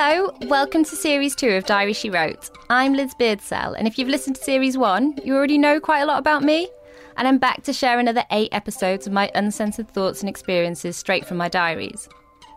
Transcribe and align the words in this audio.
Hello, 0.00 0.32
welcome 0.42 0.84
to 0.84 0.94
series 0.94 1.34
two 1.34 1.50
of 1.50 1.66
Diary 1.66 1.92
She 1.92 2.08
Wrote. 2.08 2.50
I'm 2.70 2.94
Liz 2.94 3.14
Beardsell, 3.18 3.74
and 3.76 3.88
if 3.88 3.98
you've 3.98 4.08
listened 4.08 4.36
to 4.36 4.44
series 4.44 4.78
one, 4.78 5.18
you 5.24 5.34
already 5.34 5.58
know 5.58 5.80
quite 5.80 6.02
a 6.02 6.06
lot 6.06 6.20
about 6.20 6.44
me. 6.44 6.68
And 7.16 7.26
I'm 7.26 7.38
back 7.38 7.64
to 7.64 7.72
share 7.72 7.98
another 7.98 8.22
eight 8.30 8.50
episodes 8.52 9.08
of 9.08 9.12
my 9.12 9.28
uncensored 9.34 9.88
thoughts 9.90 10.20
and 10.20 10.28
experiences 10.28 10.96
straight 10.96 11.26
from 11.26 11.36
my 11.36 11.48
diaries. 11.48 12.08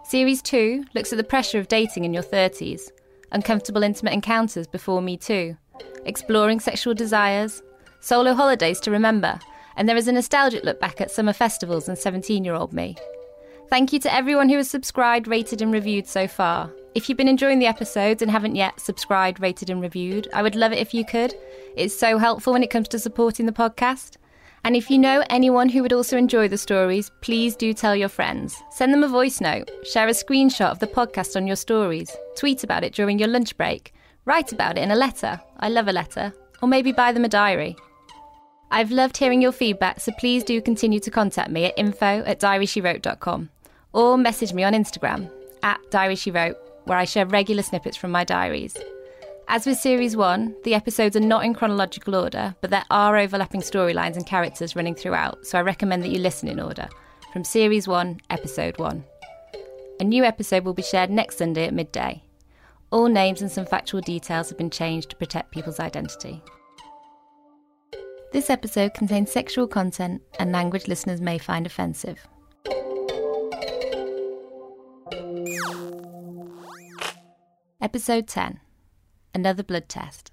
Series 0.03 0.43
two 0.43 0.85
looks 0.93 1.11
at 1.11 1.17
the 1.17 1.23
pressure 1.23 1.57
of 1.57 1.67
dating 1.67 2.05
in 2.05 2.13
your 2.13 2.21
30s, 2.21 2.91
uncomfortable 3.31 3.81
intimate 3.81 4.13
encounters 4.13 4.67
before 4.67 5.01
Me 5.01 5.17
Too, 5.17 5.57
exploring 6.05 6.59
sexual 6.59 6.93
desires, 6.93 7.63
solo 8.01 8.35
holidays 8.35 8.79
to 8.81 8.91
remember, 8.91 9.39
and 9.77 9.89
there 9.89 9.97
is 9.97 10.07
a 10.07 10.11
nostalgic 10.11 10.63
look 10.63 10.79
back 10.79 11.01
at 11.01 11.09
summer 11.09 11.33
festivals 11.33 11.89
and 11.89 11.97
17 11.97 12.45
year 12.45 12.53
old 12.53 12.71
me. 12.71 12.97
Thank 13.67 13.93
you 13.93 13.99
to 14.01 14.13
everyone 14.13 14.49
who 14.49 14.57
has 14.57 14.69
subscribed, 14.69 15.27
rated, 15.27 15.63
and 15.63 15.73
reviewed 15.73 16.05
so 16.05 16.27
far. 16.27 16.69
If 16.93 17.07
you've 17.07 17.17
been 17.17 17.29
enjoying 17.29 17.59
the 17.59 17.67
episodes 17.67 18.21
and 18.21 18.29
haven't 18.29 18.55
yet 18.55 18.79
subscribed, 18.79 19.39
rated, 19.39 19.69
and 19.69 19.81
reviewed, 19.81 20.27
I 20.33 20.43
would 20.43 20.55
love 20.55 20.73
it 20.73 20.79
if 20.79 20.93
you 20.93 21.05
could. 21.05 21.33
It's 21.77 21.97
so 21.97 22.17
helpful 22.17 22.51
when 22.51 22.63
it 22.63 22.69
comes 22.69 22.89
to 22.89 22.99
supporting 22.99 23.45
the 23.45 23.53
podcast. 23.53 24.17
And 24.65 24.75
if 24.75 24.89
you 24.89 24.99
know 24.99 25.23
anyone 25.29 25.69
who 25.69 25.81
would 25.83 25.93
also 25.93 26.17
enjoy 26.17 26.49
the 26.49 26.57
stories, 26.57 27.09
please 27.21 27.55
do 27.55 27.73
tell 27.73 27.95
your 27.95 28.09
friends. 28.09 28.61
Send 28.71 28.93
them 28.93 29.03
a 29.03 29.07
voice 29.07 29.39
note, 29.39 29.71
share 29.85 30.07
a 30.07 30.11
screenshot 30.11 30.69
of 30.69 30.79
the 30.79 30.87
podcast 30.87 31.37
on 31.37 31.47
your 31.47 31.55
stories, 31.55 32.15
tweet 32.35 32.63
about 32.63 32.83
it 32.83 32.93
during 32.93 33.17
your 33.17 33.29
lunch 33.29 33.55
break, 33.55 33.93
write 34.25 34.51
about 34.51 34.77
it 34.77 34.81
in 34.81 34.91
a 34.91 34.95
letter. 34.95 35.39
I 35.59 35.69
love 35.69 35.87
a 35.87 35.93
letter. 35.93 36.33
Or 36.61 36.67
maybe 36.67 36.91
buy 36.91 37.13
them 37.13 37.25
a 37.25 37.29
diary. 37.29 37.77
I've 38.69 38.91
loved 38.91 39.17
hearing 39.17 39.41
your 39.41 39.51
feedback, 39.53 40.01
so 40.01 40.11
please 40.19 40.43
do 40.43 40.61
continue 40.61 40.99
to 40.99 41.11
contact 41.11 41.49
me 41.51 41.65
at 41.65 41.79
info 41.79 42.23
at 42.25 42.39
diaryshewrote.com 42.39 43.49
or 43.93 44.17
message 44.17 44.53
me 44.53 44.63
on 44.63 44.73
Instagram 44.73 45.31
at 45.63 45.79
diarysherewrote, 45.89 46.55
where 46.85 46.97
I 46.97 47.05
share 47.05 47.25
regular 47.25 47.63
snippets 47.63 47.97
from 47.97 48.11
my 48.11 48.23
diaries. 48.23 48.75
As 49.47 49.65
with 49.65 49.77
Series 49.77 50.15
1, 50.15 50.55
the 50.63 50.73
episodes 50.73 51.15
are 51.15 51.19
not 51.19 51.43
in 51.43 51.53
chronological 51.53 52.15
order, 52.15 52.55
but 52.61 52.69
there 52.69 52.85
are 52.89 53.17
overlapping 53.17 53.61
storylines 53.61 54.15
and 54.15 54.25
characters 54.25 54.75
running 54.75 54.95
throughout, 54.95 55.45
so 55.45 55.57
I 55.57 55.61
recommend 55.61 56.03
that 56.03 56.11
you 56.11 56.19
listen 56.19 56.47
in 56.47 56.59
order. 56.59 56.87
From 57.33 57.43
Series 57.43 57.87
1, 57.87 58.21
Episode 58.29 58.77
1. 58.77 59.03
A 59.99 60.03
new 60.03 60.23
episode 60.23 60.65
will 60.65 60.73
be 60.73 60.81
shared 60.81 61.09
next 61.09 61.37
Sunday 61.37 61.65
at 61.67 61.73
midday. 61.73 62.23
All 62.91 63.07
names 63.07 63.41
and 63.41 63.51
some 63.51 63.65
factual 63.65 64.01
details 64.01 64.49
have 64.49 64.57
been 64.57 64.69
changed 64.69 65.09
to 65.11 65.15
protect 65.15 65.51
people's 65.51 65.79
identity. 65.79 66.41
This 68.31 68.49
episode 68.49 68.93
contains 68.93 69.31
sexual 69.31 69.67
content 69.67 70.21
and 70.39 70.53
language 70.53 70.87
listeners 70.87 71.19
may 71.19 71.37
find 71.37 71.65
offensive. 71.65 72.25
Episode 77.81 78.27
10 78.27 78.59
Another 79.33 79.63
Blood 79.63 79.89
Test. 79.89 80.29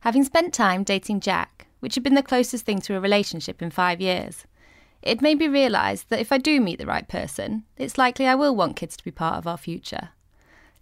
Having 0.00 0.24
spent 0.24 0.52
time 0.52 0.84
dating 0.84 1.20
Jack, 1.20 1.66
which 1.80 1.94
had 1.94 2.04
been 2.04 2.12
the 2.12 2.22
closest 2.22 2.66
thing 2.66 2.78
to 2.82 2.94
a 2.94 3.00
relationship 3.00 3.62
in 3.62 3.70
five 3.70 4.02
years, 4.02 4.44
it 5.00 5.22
made 5.22 5.38
me 5.38 5.48
realise 5.48 6.02
that 6.02 6.20
if 6.20 6.30
I 6.30 6.36
do 6.36 6.60
meet 6.60 6.78
the 6.78 6.84
right 6.84 7.08
person, 7.08 7.64
it's 7.78 7.96
likely 7.96 8.26
I 8.26 8.34
will 8.34 8.54
want 8.54 8.76
kids 8.76 8.98
to 8.98 9.04
be 9.04 9.10
part 9.10 9.36
of 9.36 9.46
our 9.46 9.56
future. 9.56 10.10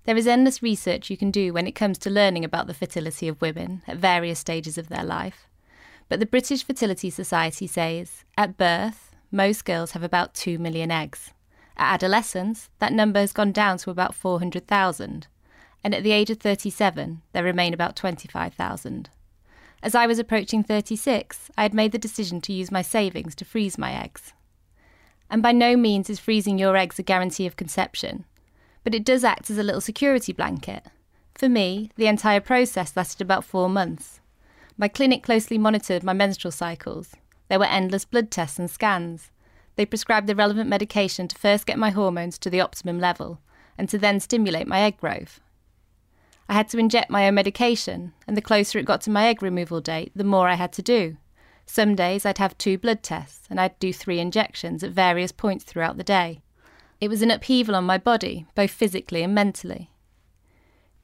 There 0.07 0.17
is 0.17 0.27
endless 0.27 0.61
research 0.61 1.09
you 1.09 1.17
can 1.17 1.31
do 1.31 1.53
when 1.53 1.69
it 1.69 1.77
comes 1.77 1.99
to 1.99 2.11
learning 2.11 2.45
about 2.45 2.67
the 2.67 2.75
fertility 2.75 3.29
of 3.29 3.41
women 3.41 3.83
at 3.87 3.99
various 3.99 4.41
stages 4.41 4.77
of 4.77 4.89
their 4.89 5.05
life. 5.05 5.47
But 6.09 6.19
the 6.19 6.27
British 6.27 6.65
Fertility 6.65 7.11
Society 7.11 7.69
says 7.69 8.25
at 8.37 8.57
birth, 8.57 9.15
most 9.31 9.65
girls 9.65 9.93
have 9.93 10.03
about 10.03 10.35
2 10.35 10.59
million 10.59 10.91
eggs. 10.91 11.31
At 11.79 11.95
adolescence, 11.95 12.71
that 12.81 12.93
number 12.93 13.21
has 13.21 13.33
gone 13.33 13.53
down 13.53 13.79
to 13.79 13.91
about 13.91 14.15
400,000, 14.15 15.29
and 15.85 15.95
at 15.95 16.03
the 16.03 16.11
age 16.11 16.29
of 16.29 16.39
37, 16.39 17.23
there 17.33 17.45
remain 17.45 17.73
about 17.73 17.95
25,000. 17.95 19.11
As 19.81 19.95
I 19.95 20.07
was 20.07 20.19
approaching 20.19 20.65
36, 20.65 21.51
I 21.57 21.63
had 21.63 21.73
made 21.73 21.93
the 21.93 21.99
decision 21.99 22.41
to 22.43 22.53
use 22.53 22.73
my 22.73 22.83
savings 22.83 23.37
to 23.37 23.45
freeze 23.45 23.79
my 23.79 23.93
eggs. 23.93 24.33
And 25.31 25.41
by 25.41 25.53
no 25.53 25.77
means 25.77 26.11
is 26.11 26.19
freezing 26.19 26.59
your 26.59 26.77
eggs 26.77 26.99
a 26.99 27.03
guarantee 27.05 27.47
of 27.47 27.55
conception, 27.55 28.25
but 28.83 28.95
it 28.95 29.05
does 29.05 29.23
act 29.23 29.51
as 29.51 29.59
a 29.59 29.63
little 29.63 29.81
security 29.81 30.33
blanket. 30.33 30.85
For 31.35 31.49
me, 31.49 31.91
the 31.95 32.09
entire 32.09 32.41
process 32.41 32.97
lasted 32.97 33.23
about 33.23 33.45
four 33.45 33.69
months. 33.69 34.21
My 34.77 34.89
clinic 34.89 35.23
closely 35.23 35.59
monitored 35.59 36.03
my 36.03 36.13
menstrual 36.13 36.51
cycles. 36.51 37.15
There 37.49 37.61
were 37.61 37.67
endless 37.67 38.05
blood 38.05 38.33
tests 38.33 38.59
and 38.59 38.69
scans, 38.69 39.31
they 39.79 39.87
prescribed 39.87 40.27
the 40.27 40.35
relevant 40.35 40.69
medication 40.69 41.29
to 41.29 41.39
first 41.39 41.65
get 41.65 41.79
my 41.79 41.91
hormones 41.91 42.37
to 42.37 42.51
the 42.51 42.61
optimum 42.61 42.99
level 42.99 43.39
and 43.79 43.89
to 43.89 43.97
then 43.97 44.19
stimulate 44.19 44.67
my 44.67 44.81
egg 44.81 44.97
growth. 44.99 45.39
I 46.49 46.55
had 46.55 46.69
to 46.71 46.79
inject 46.79 47.11
my 47.11 47.29
own 47.29 47.37
medication, 47.37 48.13
and 48.27 48.37
the 48.37 48.43
closer 48.43 48.81
it 48.81 48.87
got 48.87 49.03
to 49.03 49.11
my 49.11 49.29
egg 49.29 49.41
removal 49.41 49.81
date, 49.81 50.11
the 50.17 50.25
more 50.25 50.49
I 50.49 50.55
had 50.55 50.73
to 50.73 50.83
do. 50.83 51.17
Some 51.65 51.95
days 51.95 52.27
I'd 52.27 52.39
have 52.39 52.59
two 52.59 52.77
blood 52.77 53.05
tests, 53.05 53.47
and 53.49 53.61
I'd 53.61 53.79
do 53.79 53.93
three 53.93 54.19
injections 54.19 54.83
at 54.83 54.91
various 54.91 55.31
points 55.31 55.63
throughout 55.63 55.97
the 55.97 56.03
day. 56.03 56.41
It 57.01 57.07
was 57.07 57.23
an 57.23 57.31
upheaval 57.31 57.77
on 57.77 57.85
my 57.85 57.99
body, 57.99 58.47
both 58.57 58.73
physically 58.73 59.23
and 59.23 59.33
mentally. 59.33 59.93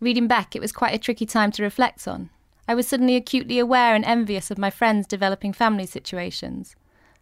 Reading 0.01 0.27
back, 0.27 0.57
it 0.57 0.61
was 0.61 0.73
quite 0.73 0.95
a 0.95 0.99
tricky 0.99 1.27
time 1.27 1.53
to 1.53 1.63
reflect 1.63 2.09
on. 2.09 2.31
I 2.67 2.75
was 2.75 2.89
suddenly 2.89 3.15
acutely 3.15 3.61
aware 3.61 3.95
and 3.95 4.05
envious 4.05 4.51
of 4.51 4.59
my 4.59 4.71
friends 4.71 5.07
developing 5.07 5.53
family 5.53 5.87
situations 5.87 6.75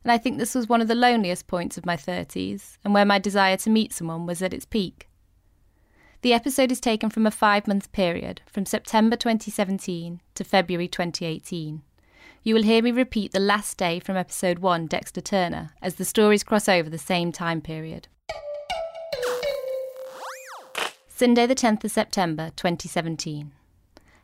and 0.04 0.10
I 0.12 0.18
think 0.18 0.38
this 0.38 0.54
was 0.54 0.68
one 0.68 0.80
of 0.80 0.88
the 0.88 0.94
loneliest 0.94 1.46
points 1.46 1.78
of 1.78 1.86
my 1.86 1.96
30s, 1.96 2.78
and 2.84 2.92
where 2.92 3.04
my 3.04 3.18
desire 3.18 3.56
to 3.58 3.70
meet 3.70 3.92
someone 3.92 4.26
was 4.26 4.42
at 4.42 4.54
its 4.54 4.64
peak. 4.64 5.08
The 6.22 6.32
episode 6.32 6.70
is 6.70 6.80
taken 6.80 7.10
from 7.10 7.26
a 7.26 7.30
five 7.30 7.66
month 7.66 7.90
period, 7.92 8.42
from 8.46 8.66
September 8.66 9.16
2017 9.16 10.20
to 10.34 10.44
February 10.44 10.88
2018. 10.88 11.82
You 12.44 12.54
will 12.54 12.62
hear 12.62 12.82
me 12.82 12.90
repeat 12.90 13.32
the 13.32 13.40
last 13.40 13.76
day 13.76 14.00
from 14.00 14.16
episode 14.16 14.58
1, 14.58 14.86
Dexter 14.86 15.20
Turner, 15.20 15.70
as 15.80 15.94
the 15.94 16.04
stories 16.04 16.42
cross 16.42 16.68
over 16.68 16.90
the 16.90 16.98
same 16.98 17.30
time 17.30 17.60
period. 17.60 18.08
Sunday, 21.08 21.46
the 21.46 21.54
10th 21.54 21.84
of 21.84 21.92
September 21.92 22.50
2017. 22.56 23.52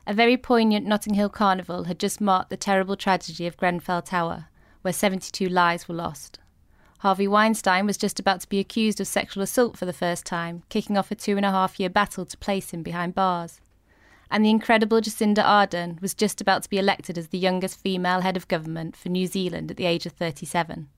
A 0.04 0.14
very 0.14 0.36
poignant 0.36 0.86
Notting 0.86 1.14
Hill 1.14 1.28
carnival 1.28 1.84
had 1.84 2.00
just 2.00 2.20
marked 2.20 2.50
the 2.50 2.56
terrible 2.56 2.96
tragedy 2.96 3.46
of 3.46 3.56
Grenfell 3.56 4.02
Tower, 4.02 4.46
where 4.88 4.92
72 4.94 5.50
lives 5.50 5.86
were 5.86 5.94
lost. 5.94 6.38
Harvey 7.00 7.28
Weinstein 7.28 7.84
was 7.84 7.98
just 7.98 8.18
about 8.18 8.40
to 8.40 8.48
be 8.48 8.58
accused 8.58 9.02
of 9.02 9.06
sexual 9.06 9.42
assault 9.42 9.76
for 9.76 9.84
the 9.84 9.92
first 9.92 10.24
time, 10.24 10.62
kicking 10.70 10.96
off 10.96 11.10
a 11.10 11.14
two 11.14 11.36
and 11.36 11.44
a 11.44 11.50
half 11.50 11.78
year 11.78 11.90
battle 11.90 12.24
to 12.24 12.38
place 12.38 12.70
him 12.70 12.82
behind 12.82 13.14
bars. 13.14 13.60
And 14.30 14.42
the 14.42 14.48
incredible 14.48 15.02
Jacinda 15.02 15.44
Ardern 15.44 16.00
was 16.00 16.14
just 16.14 16.40
about 16.40 16.62
to 16.62 16.70
be 16.70 16.78
elected 16.78 17.18
as 17.18 17.28
the 17.28 17.36
youngest 17.36 17.78
female 17.78 18.22
head 18.22 18.34
of 18.34 18.48
government 18.48 18.96
for 18.96 19.10
New 19.10 19.26
Zealand 19.26 19.70
at 19.70 19.76
the 19.76 19.84
age 19.84 20.06
of 20.06 20.12
37. 20.12 20.88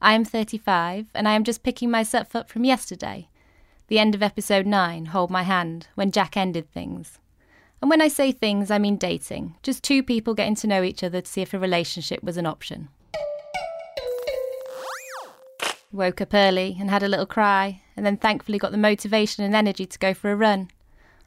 I 0.00 0.14
am 0.14 0.24
35, 0.24 1.08
and 1.12 1.28
I 1.28 1.34
am 1.34 1.44
just 1.44 1.62
picking 1.62 1.90
myself 1.90 2.34
up 2.34 2.48
from 2.48 2.64
yesterday, 2.64 3.28
the 3.88 3.98
end 3.98 4.14
of 4.14 4.22
episode 4.22 4.64
9, 4.64 5.04
Hold 5.04 5.30
My 5.30 5.42
Hand, 5.42 5.88
when 5.96 6.10
Jack 6.10 6.34
ended 6.34 6.72
things. 6.72 7.18
And 7.86 7.90
when 7.92 8.02
I 8.02 8.08
say 8.08 8.32
things, 8.32 8.72
I 8.72 8.78
mean 8.78 8.96
dating. 8.96 9.54
Just 9.62 9.84
two 9.84 10.02
people 10.02 10.34
getting 10.34 10.56
to 10.56 10.66
know 10.66 10.82
each 10.82 11.04
other 11.04 11.20
to 11.20 11.30
see 11.30 11.40
if 11.40 11.54
a 11.54 11.58
relationship 11.60 12.20
was 12.20 12.36
an 12.36 12.44
option. 12.44 12.88
Woke 15.92 16.20
up 16.20 16.34
early 16.34 16.76
and 16.80 16.90
had 16.90 17.04
a 17.04 17.08
little 17.08 17.26
cry, 17.26 17.82
and 17.96 18.04
then 18.04 18.16
thankfully 18.16 18.58
got 18.58 18.72
the 18.72 18.76
motivation 18.76 19.44
and 19.44 19.54
energy 19.54 19.86
to 19.86 19.98
go 20.00 20.14
for 20.14 20.32
a 20.32 20.36
run. 20.36 20.68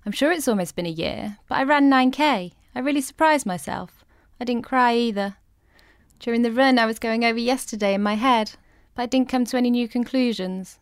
I'm 0.05 0.11
sure 0.11 0.33
it's 0.33 0.49
almost 0.49 0.75
been 0.75 0.85
a 0.85 0.89
year, 0.89 1.37
but 1.47 1.59
I 1.59 1.63
ran 1.63 1.89
9k. 1.89 2.51
I 2.75 2.79
really 2.79 2.99
surprised 2.99 3.45
myself. 3.45 4.03
I 4.37 4.43
didn't 4.43 4.65
cry 4.65 4.97
either. 4.97 5.37
During 6.19 6.41
the 6.41 6.51
run, 6.51 6.77
I 6.77 6.87
was 6.87 6.99
going 6.99 7.23
over 7.23 7.39
yesterday 7.39 7.93
in 7.93 8.03
my 8.03 8.15
head, 8.15 8.51
but 8.95 9.03
I 9.03 9.05
didn't 9.05 9.29
come 9.29 9.45
to 9.45 9.55
any 9.55 9.71
new 9.71 9.87
conclusions. 9.87 10.77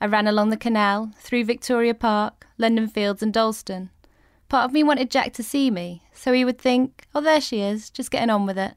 I 0.00 0.06
ran 0.06 0.28
along 0.28 0.50
the 0.50 0.56
canal, 0.56 1.10
through 1.18 1.46
Victoria 1.46 1.94
Park, 1.94 2.46
London 2.58 2.86
Fields, 2.86 3.24
and 3.24 3.34
Dalston. 3.34 3.90
Part 4.50 4.64
of 4.64 4.72
me 4.72 4.82
wanted 4.82 5.12
Jack 5.12 5.32
to 5.34 5.44
see 5.44 5.70
me, 5.70 6.02
so 6.12 6.32
he 6.32 6.44
would 6.44 6.58
think, 6.58 7.06
oh, 7.14 7.20
there 7.20 7.40
she 7.40 7.60
is, 7.60 7.88
just 7.88 8.10
getting 8.10 8.30
on 8.30 8.46
with 8.46 8.58
it. 8.58 8.74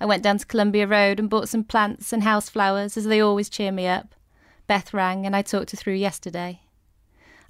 I 0.00 0.06
went 0.06 0.22
down 0.22 0.38
to 0.38 0.46
Columbia 0.46 0.86
Road 0.86 1.20
and 1.20 1.28
bought 1.28 1.50
some 1.50 1.64
plants 1.64 2.14
and 2.14 2.22
house 2.22 2.48
flowers, 2.48 2.96
as 2.96 3.04
they 3.04 3.20
always 3.20 3.50
cheer 3.50 3.70
me 3.70 3.86
up. 3.86 4.14
Beth 4.66 4.94
rang, 4.94 5.26
and 5.26 5.36
I 5.36 5.42
talked 5.42 5.72
her 5.72 5.76
through 5.76 5.96
yesterday. 5.96 6.62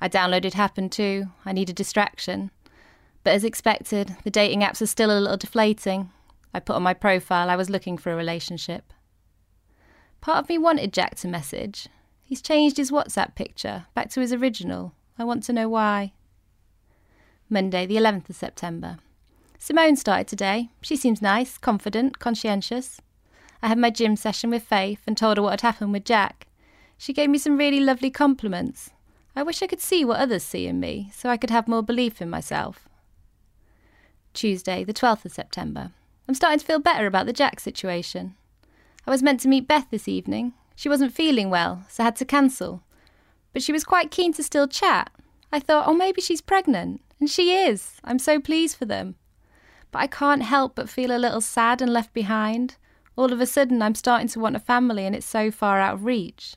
I 0.01 0.09
downloaded 0.09 0.55
Happn 0.55 0.91
too. 0.91 1.27
I 1.47 1.53
need 1.53 1.71
a 1.71 1.73
distraction. 1.73 2.51
But 3.23 3.35
as 3.35 3.45
expected, 3.45 4.17
the 4.25 4.31
dating 4.31 4.63
apps 4.63 4.83
are 4.83 4.87
still 4.87 5.17
a 5.17 5.21
little 5.21 5.37
deflating. 5.37 6.11
I 6.53 6.59
put 6.59 6.75
on 6.75 6.83
my 6.83 6.95
profile 6.95 7.49
I 7.49 7.55
was 7.55 7.71
looking 7.71 7.97
for 7.97 8.13
a 8.13 8.17
relationship. 8.17 8.93
Part 10.21 10.39
of 10.39 10.49
me 10.49 10.59
wanted 10.59 10.93
Jack 10.93 11.15
to 11.19 11.29
message. 11.29 11.89
He's 12.25 12.43
changed 12.43 12.77
his 12.77 12.91
WhatsApp 12.91 13.37
picture 13.37 13.87
back 13.95 14.11
to 14.11 14.21
his 14.21 14.33
original. 14.33 14.95
I 15.17 15.23
want 15.23 15.45
to 15.45 15.53
know 15.53 15.69
why. 15.69 16.13
Monday, 17.55 17.87
the 17.87 17.97
11th 17.97 18.29
of 18.29 18.35
September. 18.35 18.99
Simone 19.61 19.95
started 19.95 20.27
today. 20.27 20.71
She 20.83 20.97
seems 20.97 21.23
nice, 21.23 21.57
confident, 21.57 22.19
conscientious. 22.19 23.01
I 23.63 23.69
had 23.69 23.79
my 23.79 23.91
gym 23.91 24.17
session 24.17 24.51
with 24.51 24.65
Faith 24.65 25.03
and 25.07 25.17
told 25.17 25.37
her 25.37 25.43
what 25.45 25.53
had 25.53 25.61
happened 25.61 25.93
with 25.93 26.05
Jack. 26.05 26.49
She 26.99 27.13
gave 27.13 27.31
me 27.31 27.39
some 27.39 27.57
really 27.57 27.79
lovely 27.79 28.11
compliments. 28.11 28.91
I 29.37 29.45
wish 29.45 29.63
I 29.63 29.69
could 29.69 29.81
see 29.81 30.05
what 30.05 30.19
others 30.19 30.43
see 30.43 30.67
in 30.67 30.81
me 30.81 31.11
so 31.15 31.29
I 31.29 31.37
could 31.37 31.51
have 31.51 31.69
more 31.69 31.83
belief 31.83 32.21
in 32.21 32.29
myself. 32.29 32.89
Tuesday, 34.33 34.83
the 34.83 34.93
12th 34.93 35.25
of 35.25 35.33
September. 35.33 35.93
I'm 36.27 36.35
starting 36.35 36.59
to 36.59 36.67
feel 36.67 36.81
better 36.81 37.07
about 37.07 37.27
the 37.27 37.33
Jack 37.33 37.61
situation. 37.61 38.35
I 39.07 39.13
was 39.13 39.23
meant 39.23 39.39
to 39.41 39.49
meet 39.49 39.69
Beth 39.69 39.87
this 39.93 40.09
evening. 40.09 40.55
She 40.75 40.89
wasn't 40.89 41.15
feeling 41.15 41.51
well, 41.51 41.85
so 41.89 42.03
I 42.03 42.07
had 42.07 42.17
to 42.17 42.25
cancel. 42.25 42.83
But 43.53 43.63
she 43.63 43.71
was 43.71 43.85
quite 43.85 44.11
keen 44.11 44.33
to 44.33 44.43
still 44.43 44.67
chat. 44.67 45.13
I 45.53 45.61
thought, 45.61 45.87
oh, 45.87 45.95
maybe 45.95 46.21
she's 46.21 46.41
pregnant. 46.41 47.01
And 47.25 47.31
she 47.31 47.57
is. 47.57 47.93
I'm 48.05 48.19
so 48.19 48.39
pleased 48.39 48.77
for 48.77 48.85
them. 48.85 49.15
But 49.91 50.01
I 50.01 50.07
can't 50.07 50.43
help 50.43 50.75
but 50.75 50.91
feel 50.91 51.11
a 51.11 51.17
little 51.17 51.41
sad 51.41 51.81
and 51.81 51.91
left 51.91 52.13
behind. 52.13 52.77
All 53.17 53.33
of 53.33 53.41
a 53.41 53.47
sudden, 53.47 53.81
I'm 53.81 53.95
starting 53.95 54.29
to 54.29 54.41
want 54.41 54.57
a 54.57 54.61
family 54.61 55.07
and 55.07 55.17
it's 55.17 55.25
so 55.25 55.51
far 55.51 55.81
out 55.81 55.95
of 55.95 56.05
reach. 56.05 56.57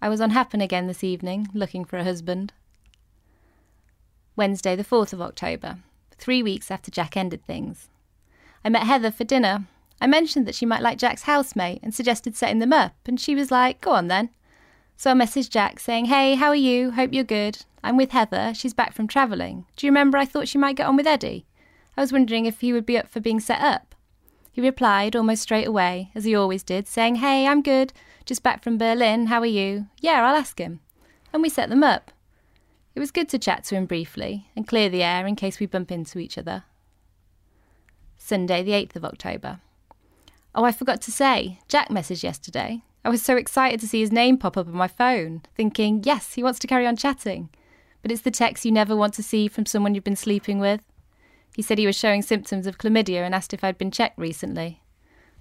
I 0.00 0.08
was 0.08 0.22
on 0.22 0.30
Happn 0.30 0.62
again 0.62 0.86
this 0.86 1.04
evening, 1.04 1.48
looking 1.52 1.84
for 1.84 1.98
a 1.98 2.04
husband. 2.04 2.54
Wednesday, 4.34 4.74
the 4.76 4.82
4th 4.82 5.12
of 5.12 5.20
October, 5.20 5.76
three 6.16 6.42
weeks 6.42 6.70
after 6.70 6.90
Jack 6.90 7.14
ended 7.14 7.44
things. 7.44 7.90
I 8.64 8.70
met 8.70 8.86
Heather 8.86 9.10
for 9.10 9.24
dinner. 9.24 9.66
I 10.00 10.06
mentioned 10.06 10.46
that 10.46 10.54
she 10.54 10.64
might 10.64 10.80
like 10.80 10.96
Jack's 10.96 11.24
housemate 11.24 11.80
and 11.82 11.94
suggested 11.94 12.34
setting 12.34 12.60
them 12.60 12.72
up, 12.72 12.94
and 13.04 13.20
she 13.20 13.34
was 13.34 13.50
like, 13.50 13.82
Go 13.82 13.90
on 13.90 14.08
then. 14.08 14.30
So 14.96 15.10
I 15.10 15.14
messaged 15.14 15.50
Jack 15.50 15.80
saying, 15.80 16.06
Hey, 16.06 16.34
how 16.34 16.48
are 16.48 16.54
you? 16.54 16.92
Hope 16.92 17.12
you're 17.12 17.24
good. 17.24 17.64
I'm 17.82 17.96
with 17.96 18.12
Heather. 18.12 18.52
She's 18.54 18.74
back 18.74 18.92
from 18.92 19.08
travelling. 19.08 19.66
Do 19.76 19.86
you 19.86 19.90
remember 19.90 20.18
I 20.18 20.24
thought 20.24 20.48
she 20.48 20.58
might 20.58 20.76
get 20.76 20.86
on 20.86 20.96
with 20.96 21.06
Eddie? 21.06 21.46
I 21.96 22.00
was 22.00 22.12
wondering 22.12 22.46
if 22.46 22.60
he 22.60 22.72
would 22.72 22.86
be 22.86 22.96
up 22.96 23.08
for 23.08 23.20
being 23.20 23.40
set 23.40 23.60
up. 23.60 23.94
He 24.52 24.60
replied 24.60 25.16
almost 25.16 25.42
straight 25.42 25.66
away, 25.66 26.10
as 26.14 26.24
he 26.24 26.34
always 26.34 26.62
did, 26.62 26.86
saying, 26.86 27.16
Hey, 27.16 27.46
I'm 27.46 27.62
good. 27.62 27.92
Just 28.24 28.42
back 28.42 28.62
from 28.62 28.78
Berlin. 28.78 29.26
How 29.26 29.40
are 29.40 29.46
you? 29.46 29.86
Yeah, 30.00 30.24
I'll 30.24 30.36
ask 30.36 30.58
him. 30.58 30.80
And 31.32 31.42
we 31.42 31.48
set 31.48 31.68
them 31.70 31.82
up. 31.82 32.12
It 32.94 33.00
was 33.00 33.10
good 33.10 33.28
to 33.30 33.38
chat 33.38 33.64
to 33.64 33.74
him 33.74 33.86
briefly 33.86 34.50
and 34.54 34.68
clear 34.68 34.88
the 34.88 35.02
air 35.02 35.26
in 35.26 35.34
case 35.34 35.58
we 35.58 35.66
bump 35.66 35.90
into 35.90 36.18
each 36.18 36.36
other. 36.36 36.64
Sunday, 38.18 38.62
the 38.62 38.72
8th 38.72 38.96
of 38.96 39.04
October. 39.04 39.60
Oh, 40.54 40.64
I 40.64 40.72
forgot 40.72 41.00
to 41.02 41.10
say, 41.10 41.58
Jack 41.66 41.88
messaged 41.88 42.22
yesterday. 42.22 42.82
I 43.04 43.08
was 43.08 43.22
so 43.22 43.36
excited 43.36 43.80
to 43.80 43.88
see 43.88 44.00
his 44.00 44.12
name 44.12 44.38
pop 44.38 44.56
up 44.56 44.68
on 44.68 44.74
my 44.74 44.86
phone, 44.86 45.42
thinking, 45.56 46.02
yes, 46.04 46.34
he 46.34 46.42
wants 46.42 46.60
to 46.60 46.68
carry 46.68 46.86
on 46.86 46.96
chatting. 46.96 47.50
But 48.00 48.12
it's 48.12 48.22
the 48.22 48.30
text 48.30 48.64
you 48.64 48.70
never 48.70 48.94
want 48.94 49.14
to 49.14 49.24
see 49.24 49.48
from 49.48 49.66
someone 49.66 49.94
you've 49.94 50.04
been 50.04 50.14
sleeping 50.14 50.60
with. 50.60 50.82
He 51.56 51.62
said 51.62 51.78
he 51.78 51.86
was 51.86 51.96
showing 51.96 52.22
symptoms 52.22 52.66
of 52.66 52.78
chlamydia 52.78 53.22
and 53.24 53.34
asked 53.34 53.52
if 53.52 53.64
I'd 53.64 53.76
been 53.76 53.90
checked 53.90 54.18
recently. 54.18 54.82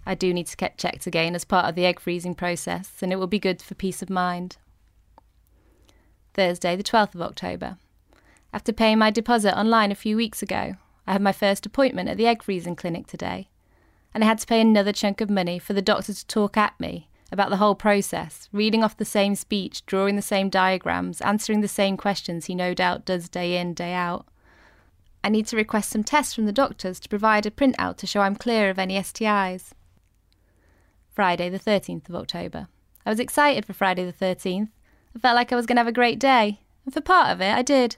I 0.06 0.16
do 0.16 0.34
need 0.34 0.48
to 0.48 0.58
get 0.58 0.80
checked 0.80 1.06
again 1.06 1.36
as 1.36 1.46
part 1.46 1.68
of 1.68 1.76
the 1.76 1.86
egg 1.86 2.00
freezing 2.00 2.34
process, 2.34 2.92
and 3.02 3.14
it 3.14 3.18
will 3.18 3.28
be 3.28 3.40
good 3.40 3.62
for 3.62 3.76
peace 3.76 4.02
of 4.02 4.10
mind. 4.10 4.58
Thursday, 6.34 6.76
the 6.76 6.84
12th 6.84 7.14
of 7.14 7.22
October. 7.22 7.78
After 8.52 8.74
paying 8.74 8.98
my 8.98 9.12
deposit 9.12 9.58
online 9.58 9.92
a 9.92 9.96
few 9.96 10.18
weeks 10.18 10.42
ago, 10.42 10.76
I 11.06 11.14
had 11.14 11.22
my 11.22 11.32
first 11.32 11.68
appointment 11.68 12.10
at 12.10 12.18
the 12.18 12.26
egg 12.26 12.42
freezing 12.42 12.76
clinic 12.76 13.06
today, 13.06 13.50
and 14.16 14.24
I 14.24 14.28
had 14.28 14.40
to 14.40 14.48
pay 14.48 14.60
another 14.60 14.92
chunk 14.92 15.22
of 15.22 15.30
money 15.30 15.60
for 15.60 15.74
the 15.74 15.82
doctor 15.82 16.14
to 16.14 16.28
talk 16.28 16.58
at 16.58 16.78
me 16.80 17.08
about 17.32 17.50
the 17.50 17.58
whole 17.58 17.76
process, 17.76 18.50
reading 18.52 18.84
off 18.84 18.98
the 18.98 19.06
same 19.06 19.36
speech, 19.36 19.86
drawing 19.86 20.16
the 20.16 20.22
same 20.22 20.50
diagrams, 20.50 21.22
answering 21.22 21.62
the 21.62 21.68
same 21.68 21.96
questions 21.96 22.46
he 22.46 22.56
no 22.56 22.74
doubt 22.74 23.06
does 23.06 23.30
day 23.30 23.58
in, 23.58 23.74
day 23.74 23.94
out. 23.94 24.26
I 25.24 25.30
need 25.30 25.46
to 25.48 25.56
request 25.56 25.92
some 25.92 26.04
tests 26.04 26.34
from 26.34 26.46
the 26.46 26.52
doctors 26.52 27.00
to 27.00 27.10
provide 27.10 27.46
a 27.46 27.52
printout 27.52 27.98
to 27.98 28.08
show 28.08 28.22
I'm 28.22 28.36
clear 28.36 28.70
of 28.70 28.80
any 28.80 28.98
STIs. 28.98 29.72
Friday, 31.10 31.50
the 31.50 31.60
13th 31.60 32.10
of 32.10 32.16
October. 32.16 32.68
I 33.06 33.10
was 33.10 33.20
excited 33.20 33.66
for 33.66 33.74
Friday 33.74 34.04
the 34.06 34.14
13th. 34.14 34.70
I 35.16 35.20
felt 35.20 35.36
like 35.36 35.52
I 35.52 35.56
was 35.56 35.66
going 35.66 35.76
to 35.76 35.82
have 35.82 35.88
a 35.88 35.92
great 35.92 36.20
day, 36.20 36.62
and 36.86 36.94
for 36.94 37.02
part 37.02 37.32
of 37.32 37.42
it, 37.42 37.54
I 37.54 37.62
did. 37.62 37.98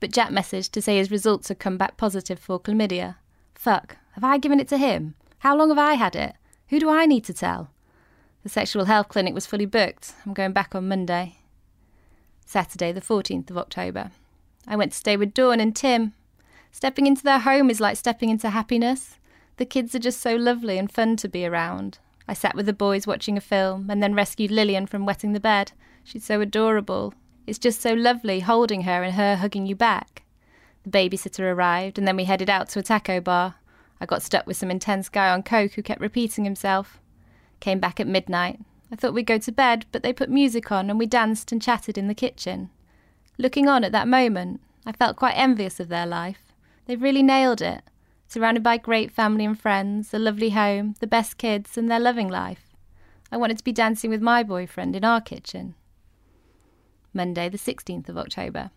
But 0.00 0.12
Jack 0.12 0.30
messaged 0.30 0.72
to 0.72 0.82
say 0.82 0.98
his 0.98 1.10
results 1.10 1.48
had 1.48 1.58
come 1.58 1.78
back 1.78 1.96
positive 1.96 2.38
for 2.38 2.60
chlamydia. 2.60 3.16
Fuck, 3.54 3.96
have 4.12 4.24
I 4.24 4.38
given 4.38 4.60
it 4.60 4.68
to 4.68 4.78
him? 4.78 5.14
How 5.38 5.56
long 5.56 5.68
have 5.70 5.78
I 5.78 5.94
had 5.94 6.14
it? 6.14 6.34
Who 6.68 6.78
do 6.78 6.90
I 6.90 7.06
need 7.06 7.24
to 7.24 7.34
tell? 7.34 7.70
The 8.42 8.48
sexual 8.48 8.84
health 8.84 9.08
clinic 9.08 9.34
was 9.34 9.46
fully 9.46 9.66
booked. 9.66 10.14
I'm 10.24 10.32
going 10.32 10.52
back 10.52 10.74
on 10.74 10.88
Monday. 10.88 11.36
Saturday, 12.46 12.92
the 12.92 13.00
14th 13.00 13.50
of 13.50 13.58
October. 13.58 14.10
I 14.66 14.76
went 14.76 14.92
to 14.92 14.98
stay 14.98 15.16
with 15.16 15.34
Dawn 15.34 15.60
and 15.60 15.74
Tim. 15.74 16.14
Stepping 16.70 17.06
into 17.06 17.24
their 17.24 17.40
home 17.40 17.70
is 17.70 17.80
like 17.80 17.96
stepping 17.96 18.30
into 18.30 18.50
happiness. 18.50 19.16
The 19.56 19.66
kids 19.66 19.94
are 19.94 19.98
just 19.98 20.20
so 20.20 20.36
lovely 20.36 20.78
and 20.78 20.90
fun 20.90 21.16
to 21.16 21.28
be 21.28 21.44
around. 21.44 21.98
I 22.28 22.34
sat 22.34 22.54
with 22.54 22.66
the 22.66 22.72
boys 22.72 23.06
watching 23.06 23.36
a 23.36 23.40
film 23.40 23.90
and 23.90 24.02
then 24.02 24.14
rescued 24.14 24.50
Lillian 24.50 24.86
from 24.86 25.04
wetting 25.04 25.32
the 25.32 25.40
bed. 25.40 25.72
She's 26.04 26.24
so 26.24 26.40
adorable. 26.40 27.14
It's 27.46 27.58
just 27.58 27.80
so 27.80 27.92
lovely 27.92 28.40
holding 28.40 28.82
her 28.82 29.02
and 29.02 29.14
her 29.14 29.36
hugging 29.36 29.66
you 29.66 29.74
back. 29.74 30.22
The 30.84 30.90
babysitter 30.90 31.40
arrived 31.52 31.98
and 31.98 32.06
then 32.06 32.16
we 32.16 32.24
headed 32.24 32.48
out 32.48 32.68
to 32.70 32.78
a 32.78 32.82
taco 32.82 33.20
bar. 33.20 33.56
I 34.00 34.06
got 34.06 34.22
stuck 34.22 34.46
with 34.46 34.56
some 34.56 34.70
intense 34.70 35.08
guy 35.08 35.30
on 35.30 35.42
coke 35.42 35.72
who 35.72 35.82
kept 35.82 36.00
repeating 36.00 36.44
himself. 36.44 37.00
Came 37.60 37.80
back 37.80 38.00
at 38.00 38.06
midnight. 38.06 38.60
I 38.90 38.96
thought 38.96 39.14
we'd 39.14 39.26
go 39.26 39.38
to 39.38 39.52
bed, 39.52 39.86
but 39.92 40.02
they 40.02 40.12
put 40.12 40.30
music 40.30 40.72
on 40.72 40.88
and 40.88 40.98
we 40.98 41.06
danced 41.06 41.52
and 41.52 41.60
chatted 41.60 41.98
in 41.98 42.08
the 42.08 42.14
kitchen. 42.14 42.70
Looking 43.36 43.68
on 43.68 43.84
at 43.84 43.92
that 43.92 44.08
moment, 44.08 44.60
I 44.86 44.92
felt 44.92 45.16
quite 45.16 45.36
envious 45.36 45.78
of 45.80 45.88
their 45.88 46.06
life. 46.06 46.52
They've 46.86 47.00
really 47.00 47.22
nailed 47.22 47.60
it. 47.60 47.82
Surrounded 48.26 48.62
by 48.62 48.76
great 48.76 49.10
family 49.10 49.44
and 49.44 49.58
friends, 49.58 50.12
a 50.12 50.18
lovely 50.18 50.50
home, 50.50 50.94
the 51.00 51.06
best 51.06 51.38
kids, 51.38 51.78
and 51.78 51.90
their 51.90 52.00
loving 52.00 52.28
life. 52.28 52.74
I 53.30 53.36
wanted 53.36 53.58
to 53.58 53.64
be 53.64 53.72
dancing 53.72 54.10
with 54.10 54.22
my 54.22 54.42
boyfriend 54.42 54.96
in 54.96 55.04
our 55.04 55.20
kitchen. 55.20 55.74
Monday, 57.12 57.48
the 57.48 57.58
16th 57.58 58.08
of 58.08 58.16
October. 58.16 58.70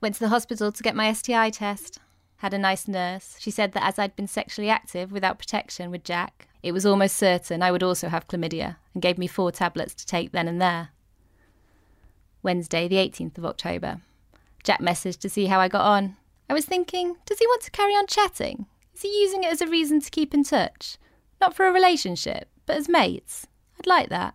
Went 0.00 0.14
to 0.14 0.20
the 0.20 0.28
hospital 0.28 0.72
to 0.72 0.82
get 0.82 0.96
my 0.96 1.12
STI 1.12 1.50
test. 1.50 2.00
Had 2.40 2.54
a 2.54 2.58
nice 2.58 2.88
nurse. 2.88 3.36
She 3.38 3.50
said 3.50 3.72
that 3.72 3.84
as 3.84 3.98
I'd 3.98 4.16
been 4.16 4.26
sexually 4.26 4.70
active 4.70 5.12
without 5.12 5.38
protection 5.38 5.90
with 5.90 6.04
Jack, 6.04 6.48
it 6.62 6.72
was 6.72 6.86
almost 6.86 7.18
certain 7.18 7.62
I 7.62 7.70
would 7.70 7.82
also 7.82 8.08
have 8.08 8.26
chlamydia 8.26 8.76
and 8.94 9.02
gave 9.02 9.18
me 9.18 9.26
four 9.26 9.52
tablets 9.52 9.94
to 9.96 10.06
take 10.06 10.32
then 10.32 10.48
and 10.48 10.58
there. 10.58 10.88
Wednesday, 12.42 12.88
the 12.88 12.96
18th 12.96 13.36
of 13.36 13.44
October. 13.44 14.00
Jack 14.64 14.80
messaged 14.80 15.20
to 15.20 15.28
see 15.28 15.46
how 15.46 15.60
I 15.60 15.68
got 15.68 15.84
on. 15.84 16.16
I 16.48 16.54
was 16.54 16.64
thinking, 16.64 17.16
does 17.26 17.38
he 17.38 17.46
want 17.46 17.60
to 17.64 17.70
carry 17.70 17.92
on 17.92 18.06
chatting? 18.06 18.64
Is 18.94 19.02
he 19.02 19.20
using 19.20 19.44
it 19.44 19.52
as 19.52 19.60
a 19.60 19.66
reason 19.66 20.00
to 20.00 20.10
keep 20.10 20.32
in 20.32 20.42
touch? 20.42 20.96
Not 21.42 21.54
for 21.54 21.66
a 21.66 21.72
relationship, 21.72 22.48
but 22.64 22.78
as 22.78 22.88
mates. 22.88 23.48
I'd 23.78 23.86
like 23.86 24.08
that. 24.08 24.34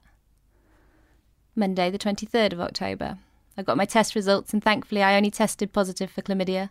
Monday, 1.55 1.89
the 1.89 1.97
23rd 1.97 2.53
of 2.53 2.61
October. 2.61 3.17
I 3.57 3.63
got 3.63 3.77
my 3.77 3.85
test 3.85 4.13
results 4.13 4.53
and 4.53 4.63
thankfully 4.63 5.01
I 5.01 5.17
only 5.17 5.31
tested 5.31 5.73
positive 5.73 6.11
for 6.11 6.21
chlamydia. 6.21 6.69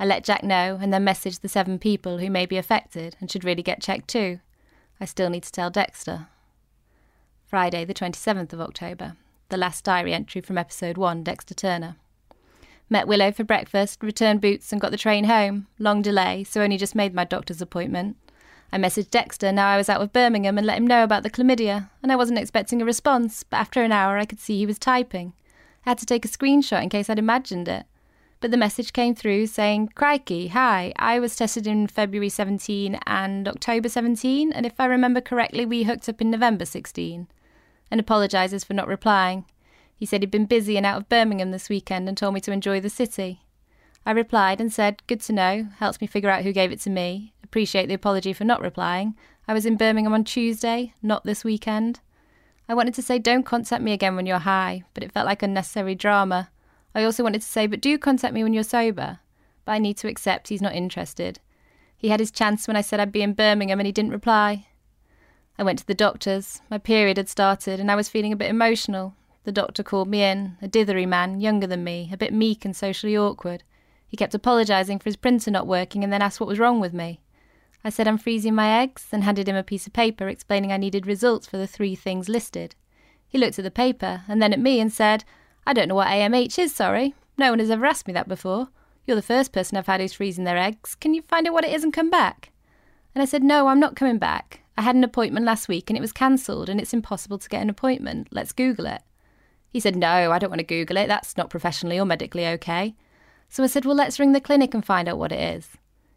I 0.00 0.06
let 0.06 0.24
Jack 0.24 0.44
know 0.44 0.78
and 0.80 0.92
then 0.92 1.04
messaged 1.04 1.40
the 1.40 1.48
seven 1.48 1.78
people 1.78 2.18
who 2.18 2.30
may 2.30 2.46
be 2.46 2.56
affected 2.56 3.16
and 3.20 3.30
should 3.30 3.44
really 3.44 3.62
get 3.62 3.82
checked 3.82 4.08
too. 4.08 4.38
I 5.00 5.04
still 5.04 5.28
need 5.28 5.42
to 5.42 5.52
tell 5.52 5.70
Dexter. 5.70 6.28
Friday, 7.46 7.84
the 7.84 7.94
27th 7.94 8.52
of 8.52 8.60
October. 8.60 9.16
The 9.48 9.56
last 9.56 9.84
diary 9.84 10.12
entry 10.12 10.40
from 10.40 10.58
episode 10.58 10.96
1, 10.96 11.24
Dexter 11.24 11.54
Turner. 11.54 11.96
Met 12.90 13.08
Willow 13.08 13.32
for 13.32 13.44
breakfast, 13.44 14.02
returned 14.02 14.40
boots, 14.40 14.70
and 14.70 14.80
got 14.80 14.92
the 14.92 14.96
train 14.96 15.24
home. 15.24 15.66
Long 15.78 16.00
delay, 16.00 16.44
so 16.44 16.62
only 16.62 16.76
just 16.76 16.94
made 16.94 17.14
my 17.14 17.24
doctor's 17.24 17.60
appointment. 17.60 18.16
I 18.70 18.78
messaged 18.78 19.10
Dexter 19.10 19.50
now 19.50 19.68
I 19.68 19.78
was 19.78 19.88
out 19.88 20.00
of 20.00 20.12
Birmingham 20.12 20.58
and 20.58 20.66
let 20.66 20.78
him 20.78 20.86
know 20.86 21.02
about 21.02 21.22
the 21.22 21.30
chlamydia, 21.30 21.90
and 22.02 22.12
I 22.12 22.16
wasn't 22.16 22.38
expecting 22.38 22.80
a 22.80 22.84
response, 22.84 23.42
but 23.42 23.56
after 23.56 23.82
an 23.82 23.92
hour 23.92 24.18
I 24.18 24.26
could 24.26 24.40
see 24.40 24.58
he 24.58 24.66
was 24.66 24.78
typing. 24.78 25.32
I 25.86 25.90
had 25.90 25.98
to 25.98 26.06
take 26.06 26.24
a 26.24 26.28
screenshot 26.28 26.82
in 26.82 26.88
case 26.88 27.10
I'd 27.10 27.18
imagined 27.18 27.68
it 27.68 27.86
but 28.40 28.50
the 28.50 28.56
message 28.56 28.92
came 28.92 29.14
through 29.14 29.46
saying, 29.46 29.92
Crikey, 29.94 30.48
hi, 30.48 30.92
I 30.96 31.18
was 31.18 31.34
tested 31.34 31.66
in 31.66 31.86
February 31.88 32.28
17 32.28 32.98
and 33.06 33.48
October 33.48 33.88
17, 33.88 34.52
and 34.52 34.64
if 34.64 34.78
I 34.78 34.86
remember 34.86 35.20
correctly, 35.20 35.66
we 35.66 35.82
hooked 35.82 36.08
up 36.08 36.20
in 36.20 36.30
November 36.30 36.64
16. 36.64 37.26
And 37.90 38.00
apologises 38.00 38.64
for 38.64 38.74
not 38.74 38.86
replying. 38.86 39.44
He 39.96 40.06
said 40.06 40.22
he'd 40.22 40.30
been 40.30 40.46
busy 40.46 40.76
and 40.76 40.86
out 40.86 40.98
of 40.98 41.08
Birmingham 41.08 41.50
this 41.50 41.68
weekend 41.68 42.08
and 42.08 42.16
told 42.16 42.34
me 42.34 42.40
to 42.42 42.52
enjoy 42.52 42.80
the 42.80 42.90
city. 42.90 43.40
I 44.06 44.12
replied 44.12 44.60
and 44.60 44.72
said, 44.72 45.02
Good 45.08 45.20
to 45.22 45.32
know, 45.32 45.68
helps 45.78 46.00
me 46.00 46.06
figure 46.06 46.30
out 46.30 46.44
who 46.44 46.52
gave 46.52 46.70
it 46.70 46.80
to 46.80 46.90
me. 46.90 47.32
Appreciate 47.42 47.86
the 47.86 47.94
apology 47.94 48.32
for 48.32 48.44
not 48.44 48.60
replying. 48.60 49.16
I 49.48 49.54
was 49.54 49.66
in 49.66 49.76
Birmingham 49.76 50.14
on 50.14 50.22
Tuesday, 50.22 50.94
not 51.02 51.24
this 51.24 51.42
weekend. 51.42 52.00
I 52.68 52.74
wanted 52.74 52.94
to 52.94 53.02
say, 53.02 53.18
Don't 53.18 53.44
contact 53.44 53.82
me 53.82 53.92
again 53.92 54.14
when 54.14 54.26
you're 54.26 54.38
high, 54.38 54.84
but 54.94 55.02
it 55.02 55.10
felt 55.10 55.26
like 55.26 55.42
unnecessary 55.42 55.94
drama. 55.94 56.50
I 56.94 57.04
also 57.04 57.22
wanted 57.22 57.42
to 57.42 57.48
say, 57.48 57.66
but 57.66 57.80
do 57.80 57.98
contact 57.98 58.34
me 58.34 58.42
when 58.42 58.54
you're 58.54 58.62
sober. 58.62 59.20
But 59.64 59.72
I 59.72 59.78
need 59.78 59.96
to 59.98 60.08
accept 60.08 60.48
he's 60.48 60.62
not 60.62 60.74
interested. 60.74 61.40
He 61.96 62.08
had 62.08 62.20
his 62.20 62.30
chance 62.30 62.66
when 62.66 62.76
I 62.76 62.80
said 62.80 63.00
I'd 63.00 63.12
be 63.12 63.22
in 63.22 63.34
Birmingham 63.34 63.80
and 63.80 63.86
he 63.86 63.92
didn't 63.92 64.12
reply. 64.12 64.66
I 65.58 65.64
went 65.64 65.80
to 65.80 65.86
the 65.86 65.94
doctor's. 65.94 66.62
My 66.70 66.78
period 66.78 67.16
had 67.16 67.28
started 67.28 67.80
and 67.80 67.90
I 67.90 67.96
was 67.96 68.08
feeling 68.08 68.32
a 68.32 68.36
bit 68.36 68.50
emotional. 68.50 69.14
The 69.44 69.52
doctor 69.52 69.82
called 69.82 70.08
me 70.08 70.22
in, 70.22 70.56
a 70.62 70.68
dithery 70.68 71.06
man, 71.06 71.40
younger 71.40 71.66
than 71.66 71.82
me, 71.82 72.10
a 72.12 72.16
bit 72.16 72.32
meek 72.32 72.64
and 72.64 72.76
socially 72.76 73.16
awkward. 73.16 73.64
He 74.06 74.16
kept 74.16 74.34
apologising 74.34 74.98
for 74.98 75.04
his 75.04 75.16
printer 75.16 75.50
not 75.50 75.66
working 75.66 76.04
and 76.04 76.12
then 76.12 76.22
asked 76.22 76.40
what 76.40 76.48
was 76.48 76.58
wrong 76.58 76.80
with 76.80 76.94
me. 76.94 77.20
I 77.84 77.90
said 77.90 78.08
I'm 78.08 78.18
freezing 78.18 78.54
my 78.54 78.80
eggs 78.80 79.06
and 79.12 79.24
handed 79.24 79.48
him 79.48 79.56
a 79.56 79.62
piece 79.62 79.86
of 79.86 79.92
paper 79.92 80.28
explaining 80.28 80.72
I 80.72 80.76
needed 80.76 81.06
results 81.06 81.46
for 81.46 81.56
the 81.56 81.66
three 81.66 81.94
things 81.94 82.28
listed. 82.28 82.74
He 83.26 83.38
looked 83.38 83.58
at 83.58 83.64
the 83.64 83.70
paper 83.70 84.22
and 84.28 84.40
then 84.40 84.52
at 84.52 84.60
me 84.60 84.80
and 84.80 84.92
said, 84.92 85.24
I 85.68 85.74
don't 85.74 85.88
know 85.88 85.94
what 85.94 86.08
AMH 86.08 86.58
is, 86.58 86.74
sorry. 86.74 87.14
No 87.36 87.50
one 87.50 87.58
has 87.58 87.70
ever 87.70 87.84
asked 87.84 88.06
me 88.06 88.14
that 88.14 88.26
before. 88.26 88.68
You're 89.06 89.16
the 89.16 89.22
first 89.22 89.52
person 89.52 89.76
I've 89.76 89.86
had 89.86 90.00
who's 90.00 90.14
freezing 90.14 90.44
their 90.44 90.56
eggs. 90.56 90.94
Can 90.94 91.12
you 91.12 91.20
find 91.20 91.46
out 91.46 91.52
what 91.52 91.64
it 91.64 91.74
is 91.74 91.84
and 91.84 91.92
come 91.92 92.08
back? 92.08 92.52
And 93.14 93.20
I 93.20 93.26
said, 93.26 93.44
No, 93.44 93.68
I'm 93.68 93.78
not 93.78 93.94
coming 93.94 94.16
back. 94.16 94.62
I 94.78 94.82
had 94.82 94.96
an 94.96 95.04
appointment 95.04 95.44
last 95.44 95.68
week 95.68 95.90
and 95.90 95.96
it 95.98 96.00
was 96.00 96.10
cancelled 96.10 96.70
and 96.70 96.80
it's 96.80 96.94
impossible 96.94 97.36
to 97.36 97.48
get 97.50 97.60
an 97.60 97.68
appointment. 97.68 98.28
Let's 98.30 98.52
Google 98.52 98.86
it. 98.86 99.02
He 99.68 99.78
said, 99.78 99.94
No, 99.94 100.32
I 100.32 100.38
don't 100.38 100.48
want 100.48 100.60
to 100.60 100.64
Google 100.64 100.96
it. 100.96 101.06
That's 101.06 101.36
not 101.36 101.50
professionally 101.50 102.00
or 102.00 102.06
medically 102.06 102.46
okay. 102.46 102.94
So 103.50 103.62
I 103.62 103.66
said, 103.66 103.84
Well, 103.84 103.94
let's 103.94 104.18
ring 104.18 104.32
the 104.32 104.40
clinic 104.40 104.72
and 104.72 104.82
find 104.82 105.06
out 105.06 105.18
what 105.18 105.32
it 105.32 105.56
is. 105.56 105.68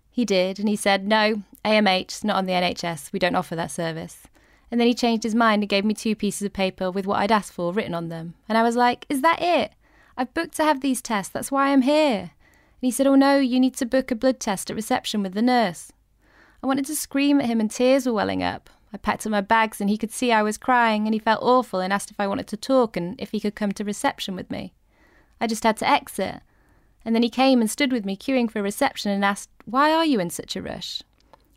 He 0.10 0.24
did, 0.24 0.60
and 0.60 0.70
he 0.70 0.78
said, 0.78 1.06
No, 1.06 1.44
AMH, 1.66 2.24
not 2.24 2.38
on 2.38 2.46
the 2.46 2.54
NHS. 2.54 3.12
We 3.12 3.20
don't 3.20 3.36
offer 3.36 3.58
that 3.58 3.72
service. 3.72 4.28
And 4.72 4.80
then 4.80 4.88
he 4.88 4.94
changed 4.94 5.24
his 5.24 5.36
mind 5.36 5.62
and 5.62 5.70
gave 5.70 5.86
me 5.86 5.94
two 5.94 6.16
pieces 6.16 6.44
of 6.44 6.54
paper 6.54 6.90
with 6.90 7.06
what 7.06 7.20
I'd 7.20 7.32
asked 7.32 7.54
for 7.54 7.74
written 7.74 7.94
on 7.94 8.08
them. 8.08 8.36
And 8.48 8.58
I 8.58 8.64
was 8.64 8.76
like, 8.78 9.06
Is 9.10 9.22
that 9.22 9.42
it? 9.42 9.74
I've 10.18 10.34
booked 10.34 10.56
to 10.56 10.64
have 10.64 10.82
these 10.82 11.02
tests. 11.02 11.32
That's 11.32 11.52
why 11.52 11.70
I'm 11.70 11.82
here. 11.82 12.20
And 12.20 12.30
he 12.82 12.92
said, 12.92 13.06
Oh 13.06 13.16
no, 13.16 13.38
you 13.38 13.60
need 13.60 13.76
to 13.76 13.86
book 13.86 14.10
a 14.10 14.16
blood 14.16 14.40
test 14.40 14.70
at 14.70 14.76
reception 14.76 15.22
with 15.22 15.34
the 15.34 15.42
nurse. 15.42 15.92
I 16.64 16.68
wanted 16.68 16.86
to 16.86 16.96
scream 16.96 17.42
at 17.42 17.48
him, 17.48 17.60
and 17.60 17.70
tears 17.70 18.06
were 18.06 18.14
welling 18.14 18.42
up. 18.42 18.70
I 18.94 18.98
packed 18.98 19.26
up 19.26 19.32
my 19.32 19.42
bags 19.42 19.80
and 19.80 19.90
he 19.90 19.98
could 19.98 20.12
see 20.12 20.32
I 20.32 20.44
was 20.44 20.58
crying 20.58 21.08
and 21.08 21.14
he 21.14 21.20
felt 21.20 21.42
awful 21.42 21.80
and 21.80 21.94
asked 21.94 22.12
if 22.12 22.20
I 22.20 22.28
wanted 22.28 22.48
to 22.48 22.58
talk 22.58 22.98
and 22.98 23.20
if 23.20 23.32
he 23.32 23.40
could 23.40 23.56
come 23.56 23.72
to 23.74 23.86
reception 23.86 24.36
with 24.36 24.52
me. 24.52 24.74
I 25.40 25.48
just 25.48 25.64
had 25.64 25.78
to 25.78 25.90
exit. 25.90 26.42
And 27.06 27.16
then 27.16 27.24
he 27.24 27.30
came 27.30 27.62
and 27.62 27.72
stood 27.72 27.92
with 27.92 28.06
me 28.06 28.18
queuing 28.18 28.52
for 28.52 28.62
reception 28.62 29.12
and 29.12 29.24
asked, 29.24 29.50
Why 29.66 29.92
are 29.92 30.06
you 30.06 30.20
in 30.20 30.30
such 30.30 30.56
a 30.56 30.62
rush? 30.62 31.02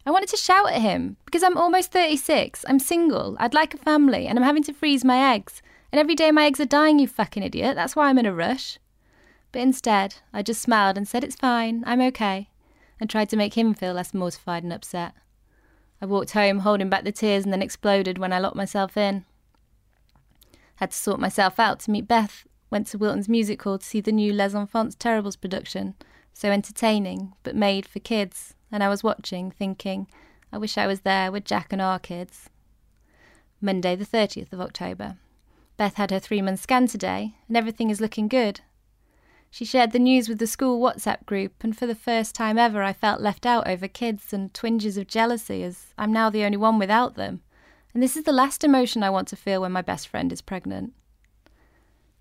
I 0.06 0.10
wanted 0.10 0.28
to 0.30 0.36
shout 0.36 0.70
at 0.70 0.82
him 0.82 1.16
because 1.24 1.42
I'm 1.42 1.56
almost 1.56 1.90
36, 1.90 2.64
I'm 2.68 2.78
single, 2.78 3.36
I'd 3.40 3.54
like 3.54 3.72
a 3.72 3.78
family, 3.78 4.26
and 4.26 4.38
I'm 4.38 4.44
having 4.44 4.62
to 4.64 4.74
freeze 4.74 5.04
my 5.04 5.34
eggs. 5.34 5.62
And 5.90 5.98
every 5.98 6.14
day 6.14 6.30
my 6.30 6.44
eggs 6.44 6.60
are 6.60 6.66
dying, 6.66 6.98
you 6.98 7.08
fucking 7.08 7.42
idiot. 7.42 7.74
That's 7.74 7.96
why 7.96 8.08
I'm 8.08 8.18
in 8.18 8.26
a 8.26 8.34
rush. 8.34 8.78
But 9.52 9.62
instead, 9.62 10.16
I 10.32 10.42
just 10.42 10.60
smiled 10.60 10.96
and 10.98 11.08
said, 11.08 11.24
It's 11.24 11.36
fine, 11.36 11.84
I'm 11.86 12.00
okay, 12.02 12.50
and 13.00 13.08
tried 13.08 13.30
to 13.30 13.36
make 13.36 13.56
him 13.56 13.72
feel 13.72 13.94
less 13.94 14.12
mortified 14.12 14.62
and 14.62 14.72
upset. 14.72 15.14
I 16.02 16.06
walked 16.06 16.32
home 16.32 16.58
holding 16.58 16.90
back 16.90 17.04
the 17.04 17.12
tears 17.12 17.44
and 17.44 17.52
then 17.52 17.62
exploded 17.62 18.18
when 18.18 18.32
I 18.32 18.38
locked 18.38 18.56
myself 18.56 18.96
in. 18.96 19.24
Had 20.76 20.90
to 20.90 20.96
sort 20.96 21.20
myself 21.20 21.58
out 21.58 21.80
to 21.80 21.90
meet 21.90 22.08
Beth. 22.08 22.46
Went 22.68 22.88
to 22.88 22.98
Wilton's 22.98 23.28
Music 23.28 23.62
Hall 23.62 23.78
to 23.78 23.86
see 23.86 24.00
the 24.00 24.12
new 24.12 24.32
Les 24.32 24.54
Enfants 24.54 24.96
Terribles 24.96 25.36
production. 25.36 25.94
So 26.32 26.50
entertaining, 26.50 27.32
but 27.44 27.54
made 27.54 27.86
for 27.86 28.00
kids. 28.00 28.53
And 28.70 28.82
I 28.82 28.88
was 28.88 29.04
watching, 29.04 29.50
thinking, 29.50 30.06
I 30.52 30.58
wish 30.58 30.78
I 30.78 30.86
was 30.86 31.00
there 31.00 31.30
with 31.30 31.44
Jack 31.44 31.72
and 31.72 31.82
our 31.82 31.98
kids. 31.98 32.48
Monday, 33.60 33.96
the 33.96 34.04
30th 34.04 34.52
of 34.52 34.60
October. 34.60 35.16
Beth 35.76 35.94
had 35.94 36.10
her 36.10 36.18
three 36.18 36.42
month 36.42 36.60
scan 36.60 36.86
today, 36.86 37.34
and 37.48 37.56
everything 37.56 37.90
is 37.90 38.00
looking 38.00 38.28
good. 38.28 38.60
She 39.50 39.64
shared 39.64 39.92
the 39.92 39.98
news 39.98 40.28
with 40.28 40.38
the 40.38 40.46
school 40.46 40.80
WhatsApp 40.80 41.26
group, 41.26 41.62
and 41.62 41.76
for 41.76 41.86
the 41.86 41.94
first 41.94 42.34
time 42.34 42.58
ever, 42.58 42.82
I 42.82 42.92
felt 42.92 43.20
left 43.20 43.46
out 43.46 43.68
over 43.68 43.86
kids 43.86 44.32
and 44.32 44.52
twinges 44.52 44.96
of 44.96 45.06
jealousy 45.06 45.62
as 45.62 45.94
I'm 45.96 46.12
now 46.12 46.28
the 46.28 46.44
only 46.44 46.56
one 46.56 46.78
without 46.78 47.14
them. 47.14 47.40
And 47.92 48.02
this 48.02 48.16
is 48.16 48.24
the 48.24 48.32
last 48.32 48.64
emotion 48.64 49.04
I 49.04 49.10
want 49.10 49.28
to 49.28 49.36
feel 49.36 49.60
when 49.60 49.70
my 49.70 49.82
best 49.82 50.08
friend 50.08 50.32
is 50.32 50.42
pregnant. 50.42 50.92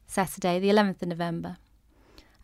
Saturday, 0.05 0.59
the 0.59 0.69
11th 0.69 1.01
of 1.01 1.07
November. 1.07 1.57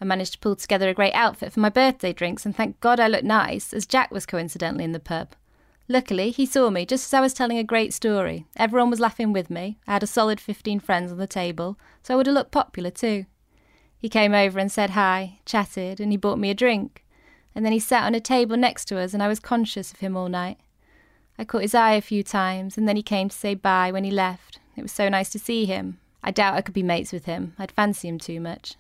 I 0.02 0.06
managed 0.06 0.34
to 0.34 0.40
pull 0.40 0.56
together 0.56 0.90
a 0.90 0.94
great 0.94 1.14
outfit 1.14 1.52
for 1.52 1.60
my 1.60 1.70
birthday 1.70 2.14
drinks, 2.14 2.46
and 2.46 2.56
thank 2.56 2.80
God 2.80 3.00
I 3.00 3.08
looked 3.08 3.26
nice, 3.26 3.74
as 3.74 3.86
Jack 3.86 4.12
was 4.12 4.26
coincidentally 4.26 4.84
in 4.84 4.94
the 4.94 5.00
pub. 5.00 5.34
Luckily, 5.88 6.30
he 6.30 6.46
saw 6.46 6.70
me 6.70 6.86
just 6.86 7.06
as 7.06 7.14
I 7.14 7.22
was 7.22 7.34
telling 7.34 7.58
a 7.58 7.64
great 7.64 7.94
story. 7.94 8.46
Everyone 8.56 8.92
was 8.92 9.00
laughing 9.00 9.34
with 9.34 9.50
me. 9.50 9.80
I 9.88 9.94
had 9.94 10.04
a 10.04 10.08
solid 10.08 10.40
15 10.40 10.80
friends 10.80 11.12
on 11.12 11.18
the 11.18 11.28
table, 11.28 11.80
so 12.04 12.14
I 12.14 12.18
would 12.18 12.28
have 12.28 12.36
looked 12.36 12.52
popular 12.52 12.92
too. 12.92 13.26
He 13.98 14.08
came 14.08 14.34
over 14.34 14.60
and 14.60 14.72
said 14.72 14.92
hi, 14.92 15.40
chatted, 15.46 16.00
and 16.00 16.12
he 16.12 16.18
bought 16.18 16.40
me 16.40 16.50
a 16.50 16.56
drink. 16.56 17.04
And 17.54 17.66
then 17.66 17.74
he 17.74 17.80
sat 17.80 18.04
on 18.04 18.16
a 18.16 18.22
table 18.22 18.56
next 18.56 18.86
to 18.86 19.00
us, 19.00 19.14
and 19.14 19.22
I 19.22 19.28
was 19.28 19.40
conscious 19.40 19.92
of 19.92 20.00
him 20.00 20.16
all 20.16 20.30
night. 20.30 20.60
I 21.40 21.44
caught 21.44 21.64
his 21.64 21.76
eye 21.76 21.94
a 21.94 22.02
few 22.02 22.22
times, 22.24 22.78
and 22.78 22.88
then 22.88 22.96
he 22.96 23.04
came 23.04 23.28
to 23.28 23.36
say 23.36 23.56
bye 23.56 23.92
when 23.92 24.04
he 24.04 24.12
left. 24.12 24.60
It 24.76 24.84
was 24.84 24.92
so 24.92 25.10
nice 25.10 25.30
to 25.32 25.40
see 25.40 25.66
him. 25.66 26.00
I 26.24 26.32
doubt 26.32 26.54
I 26.54 26.62
could 26.62 26.74
be 26.74 26.84
mates 26.84 27.12
with 27.12 27.26
him. 27.26 27.56
I'd 27.58 27.72
fancy 27.72 28.08
him 28.08 28.20
too 28.20 28.40
much. 28.40 28.76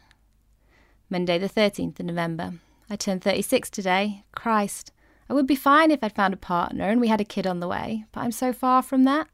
Monday, 1.12 1.39
the 1.39 1.50
13th 1.50 2.00
of 2.00 2.06
November. 2.06 2.54
I 2.88 2.96
turned 2.96 3.24
36 3.24 3.72
today. 3.72 4.24
Christ. 4.36 4.92
I 5.28 5.34
would 5.34 5.48
be 5.48 5.56
fine 5.56 5.89
if 5.89 6.04
I'd 6.04 6.13
found 6.13 6.36
a 6.36 6.38
partner 6.38 6.88
and 6.88 7.01
we 7.01 7.08
had 7.08 7.20
a 7.20 7.25
kid 7.25 7.48
on 7.48 7.60
the 7.60 7.68
way, 7.68 8.06
but 8.12 8.22
I'm 8.22 8.32
so 8.32 8.54
far 8.54 8.84
from 8.84 9.06
that. 9.06 9.28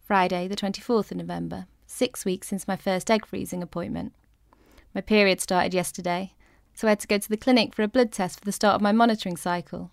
Friday, 0.00 0.48
the 0.48 0.56
24th 0.56 1.10
of 1.10 1.18
November. 1.18 1.66
Six 1.86 2.24
weeks 2.24 2.48
since 2.48 2.66
my 2.66 2.76
first 2.76 3.10
egg 3.10 3.26
freezing 3.26 3.62
appointment. 3.62 4.14
My 4.94 5.02
period 5.02 5.42
started 5.42 5.74
yesterday, 5.74 6.32
so 6.72 6.86
I 6.86 6.92
had 6.92 7.00
to 7.00 7.06
go 7.06 7.18
to 7.18 7.28
the 7.28 7.36
clinic 7.36 7.74
for 7.74 7.82
a 7.82 7.88
blood 7.88 8.10
test 8.10 8.38
for 8.38 8.46
the 8.46 8.52
start 8.52 8.74
of 8.74 8.80
my 8.80 8.92
monitoring 8.92 9.36
cycle. 9.36 9.90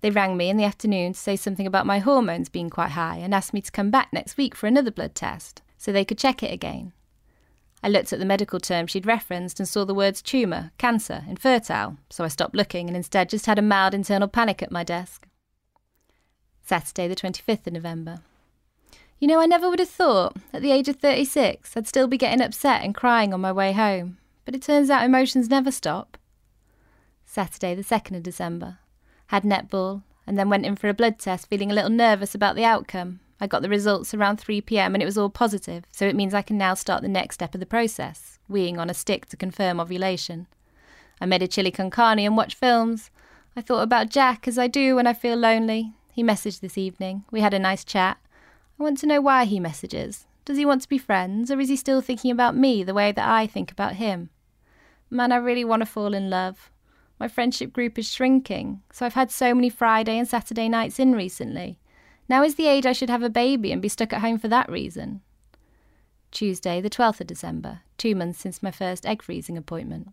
They 0.00 0.10
rang 0.10 0.36
me 0.36 0.50
in 0.50 0.56
the 0.56 0.64
afternoon 0.64 1.12
to 1.12 1.18
say 1.18 1.36
something 1.36 1.66
about 1.66 1.86
my 1.86 2.00
hormones 2.00 2.48
being 2.48 2.70
quite 2.70 2.90
high 2.90 3.18
and 3.18 3.32
asked 3.32 3.54
me 3.54 3.60
to 3.60 3.72
come 3.72 3.90
back 3.92 4.12
next 4.12 4.36
week 4.36 4.56
for 4.56 4.66
another 4.66 4.90
blood 4.90 5.14
test 5.14 5.62
so 5.78 5.92
they 5.92 6.04
could 6.04 6.18
check 6.18 6.42
it 6.42 6.52
again. 6.52 6.92
I 7.86 7.88
looked 7.88 8.12
at 8.12 8.18
the 8.18 8.24
medical 8.24 8.58
term 8.58 8.88
she'd 8.88 9.06
referenced 9.06 9.60
and 9.60 9.68
saw 9.68 9.84
the 9.84 9.94
words 9.94 10.20
tumour, 10.20 10.72
cancer, 10.76 11.22
infertile, 11.28 11.98
so 12.10 12.24
I 12.24 12.28
stopped 12.28 12.56
looking 12.56 12.88
and 12.88 12.96
instead 12.96 13.28
just 13.28 13.46
had 13.46 13.60
a 13.60 13.62
mild 13.62 13.94
internal 13.94 14.26
panic 14.26 14.60
at 14.60 14.72
my 14.72 14.82
desk. 14.82 15.28
Saturday, 16.64 17.06
the 17.06 17.14
25th 17.14 17.64
of 17.68 17.74
November. 17.74 18.22
You 19.20 19.28
know, 19.28 19.40
I 19.40 19.46
never 19.46 19.70
would 19.70 19.78
have 19.78 19.88
thought, 19.88 20.36
at 20.52 20.62
the 20.62 20.72
age 20.72 20.88
of 20.88 20.96
36, 20.96 21.76
I'd 21.76 21.86
still 21.86 22.08
be 22.08 22.18
getting 22.18 22.42
upset 22.42 22.82
and 22.82 22.92
crying 22.92 23.32
on 23.32 23.40
my 23.40 23.52
way 23.52 23.70
home, 23.70 24.18
but 24.44 24.56
it 24.56 24.62
turns 24.62 24.90
out 24.90 25.04
emotions 25.04 25.48
never 25.48 25.70
stop. 25.70 26.18
Saturday, 27.24 27.76
the 27.76 27.84
2nd 27.84 28.16
of 28.16 28.24
December. 28.24 28.78
Had 29.28 29.44
netball, 29.44 30.02
and 30.26 30.36
then 30.36 30.50
went 30.50 30.66
in 30.66 30.74
for 30.74 30.88
a 30.88 30.94
blood 30.94 31.20
test 31.20 31.48
feeling 31.48 31.70
a 31.70 31.74
little 31.74 31.90
nervous 31.90 32.34
about 32.34 32.56
the 32.56 32.64
outcome. 32.64 33.20
I 33.40 33.46
got 33.46 33.62
the 33.62 33.68
results 33.68 34.14
around 34.14 34.38
3 34.38 34.60
pm 34.62 34.94
and 34.94 35.02
it 35.02 35.06
was 35.06 35.18
all 35.18 35.28
positive, 35.28 35.84
so 35.90 36.06
it 36.06 36.16
means 36.16 36.32
I 36.32 36.42
can 36.42 36.56
now 36.56 36.74
start 36.74 37.02
the 37.02 37.08
next 37.08 37.34
step 37.34 37.54
of 37.54 37.60
the 37.60 37.66
process, 37.66 38.38
weeing 38.50 38.78
on 38.78 38.88
a 38.88 38.94
stick 38.94 39.26
to 39.26 39.36
confirm 39.36 39.78
ovulation. 39.78 40.46
I 41.20 41.26
made 41.26 41.42
a 41.42 41.48
chili 41.48 41.70
con 41.70 41.90
carne 41.90 42.20
and 42.20 42.36
watched 42.36 42.58
films. 42.58 43.10
I 43.56 43.60
thought 43.60 43.82
about 43.82 44.10
Jack 44.10 44.46
as 44.48 44.58
I 44.58 44.66
do 44.68 44.96
when 44.96 45.06
I 45.06 45.14
feel 45.14 45.36
lonely. 45.36 45.92
He 46.12 46.22
messaged 46.22 46.60
this 46.60 46.78
evening. 46.78 47.24
We 47.30 47.40
had 47.40 47.54
a 47.54 47.58
nice 47.58 47.84
chat. 47.84 48.18
I 48.78 48.82
want 48.82 48.98
to 48.98 49.06
know 49.06 49.20
why 49.20 49.44
he 49.44 49.60
messages. 49.60 50.26
Does 50.44 50.56
he 50.56 50.64
want 50.64 50.82
to 50.82 50.88
be 50.88 50.98
friends, 50.98 51.50
or 51.50 51.58
is 51.58 51.68
he 51.68 51.76
still 51.76 52.00
thinking 52.00 52.30
about 52.30 52.56
me 52.56 52.84
the 52.84 52.94
way 52.94 53.12
that 53.12 53.28
I 53.28 53.46
think 53.46 53.72
about 53.72 53.94
him? 53.94 54.30
Man, 55.10 55.32
I 55.32 55.36
really 55.36 55.64
want 55.64 55.82
to 55.82 55.86
fall 55.86 56.14
in 56.14 56.30
love. 56.30 56.70
My 57.18 57.28
friendship 57.28 57.72
group 57.72 57.98
is 57.98 58.10
shrinking, 58.10 58.82
so 58.92 59.06
I've 59.06 59.14
had 59.14 59.30
so 59.30 59.54
many 59.54 59.70
Friday 59.70 60.18
and 60.18 60.28
Saturday 60.28 60.68
nights 60.68 60.98
in 60.98 61.12
recently. 61.12 61.78
Now 62.28 62.42
is 62.42 62.56
the 62.56 62.66
age 62.66 62.86
I 62.86 62.92
should 62.92 63.10
have 63.10 63.22
a 63.22 63.30
baby 63.30 63.72
and 63.72 63.80
be 63.80 63.88
stuck 63.88 64.12
at 64.12 64.20
home 64.20 64.38
for 64.38 64.48
that 64.48 64.70
reason. 64.70 65.20
Tuesday, 66.30 66.80
the 66.80 66.90
12th 66.90 67.20
of 67.20 67.26
December, 67.26 67.80
two 67.98 68.14
months 68.14 68.40
since 68.40 68.62
my 68.62 68.70
first 68.70 69.06
egg 69.06 69.22
freezing 69.22 69.56
appointment. 69.56 70.08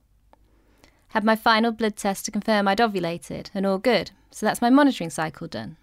Had 1.09 1.23
my 1.23 1.35
final 1.35 1.71
blood 1.71 1.95
test 1.95 2.25
to 2.25 2.31
confirm 2.31 2.67
I'd 2.67 2.79
ovulated, 2.79 3.49
and 3.53 3.65
all 3.65 3.77
good, 3.77 4.11
so 4.31 4.45
that's 4.45 4.61
my 4.61 4.69
monitoring 4.69 5.09
cycle 5.09 5.47
done. 5.47 5.77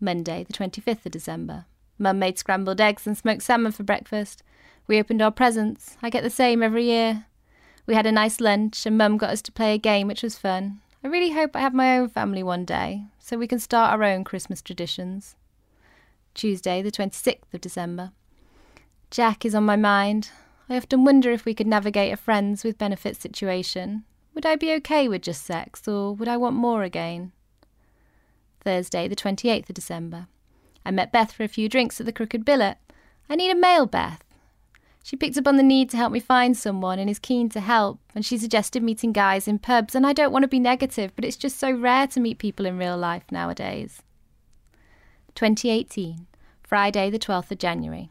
Monday, 0.00 0.44
the 0.44 0.52
25th 0.52 1.06
of 1.06 1.12
December, 1.12 1.64
Mum 1.98 2.18
made 2.18 2.38
scrambled 2.38 2.80
eggs 2.80 3.06
and 3.06 3.18
smoked 3.18 3.42
salmon 3.42 3.72
for 3.72 3.82
breakfast. 3.82 4.42
We 4.86 5.00
opened 5.00 5.20
our 5.20 5.32
presents. 5.32 5.96
I 6.02 6.10
get 6.10 6.22
the 6.22 6.30
same 6.30 6.62
every 6.62 6.84
year. 6.84 7.26
We 7.86 7.94
had 7.94 8.06
a 8.06 8.12
nice 8.12 8.40
lunch, 8.40 8.86
and 8.86 8.96
Mum 8.96 9.18
got 9.18 9.30
us 9.30 9.42
to 9.42 9.52
play 9.52 9.74
a 9.74 9.78
game, 9.78 10.06
which 10.06 10.22
was 10.22 10.38
fun. 10.38 10.80
I 11.08 11.10
really 11.10 11.30
hope 11.30 11.56
I 11.56 11.60
have 11.60 11.72
my 11.72 11.96
own 11.96 12.10
family 12.10 12.42
one 12.42 12.66
day, 12.66 13.06
so 13.18 13.38
we 13.38 13.46
can 13.46 13.58
start 13.58 13.94
our 13.94 14.04
own 14.04 14.24
Christmas 14.24 14.60
traditions. 14.60 15.36
Tuesday, 16.34 16.82
the 16.82 16.92
26th 16.92 17.54
of 17.54 17.62
December. 17.62 18.12
Jack 19.10 19.46
is 19.46 19.54
on 19.54 19.64
my 19.64 19.74
mind. 19.74 20.28
I 20.68 20.76
often 20.76 21.06
wonder 21.06 21.30
if 21.30 21.46
we 21.46 21.54
could 21.54 21.66
navigate 21.66 22.12
a 22.12 22.18
friends 22.18 22.62
with 22.62 22.76
benefits 22.76 23.20
situation. 23.20 24.04
Would 24.34 24.44
I 24.44 24.56
be 24.56 24.70
okay 24.74 25.08
with 25.08 25.22
just 25.22 25.46
sex, 25.46 25.88
or 25.88 26.14
would 26.14 26.28
I 26.28 26.36
want 26.36 26.56
more 26.56 26.82
again? 26.82 27.32
Thursday, 28.60 29.08
the 29.08 29.16
28th 29.16 29.70
of 29.70 29.74
December. 29.74 30.26
I 30.84 30.90
met 30.90 31.10
Beth 31.10 31.32
for 31.32 31.42
a 31.42 31.48
few 31.48 31.70
drinks 31.70 31.98
at 32.00 32.04
the 32.04 32.12
Crooked 32.12 32.44
Billet. 32.44 32.76
I 33.30 33.34
need 33.34 33.50
a 33.50 33.54
male 33.54 33.86
Beth. 33.86 34.22
She 35.08 35.16
picked 35.16 35.38
up 35.38 35.48
on 35.48 35.56
the 35.56 35.62
need 35.62 35.88
to 35.88 35.96
help 35.96 36.12
me 36.12 36.20
find 36.20 36.54
someone 36.54 36.98
and 36.98 37.08
is 37.08 37.18
keen 37.18 37.48
to 37.48 37.60
help, 37.60 37.98
and 38.14 38.26
she 38.26 38.36
suggested 38.36 38.82
meeting 38.82 39.10
guys 39.10 39.48
in 39.48 39.58
pubs, 39.58 39.94
and 39.94 40.06
I 40.06 40.12
don't 40.12 40.32
want 40.32 40.42
to 40.42 40.48
be 40.48 40.60
negative, 40.60 41.12
but 41.16 41.24
it's 41.24 41.38
just 41.38 41.58
so 41.58 41.72
rare 41.72 42.06
to 42.08 42.20
meet 42.20 42.36
people 42.36 42.66
in 42.66 42.76
real 42.76 42.98
life 42.98 43.22
nowadays. 43.30 44.02
2018, 45.34 46.26
Friday, 46.62 47.08
the 47.08 47.18
12th 47.18 47.50
of 47.50 47.56
January. 47.56 48.10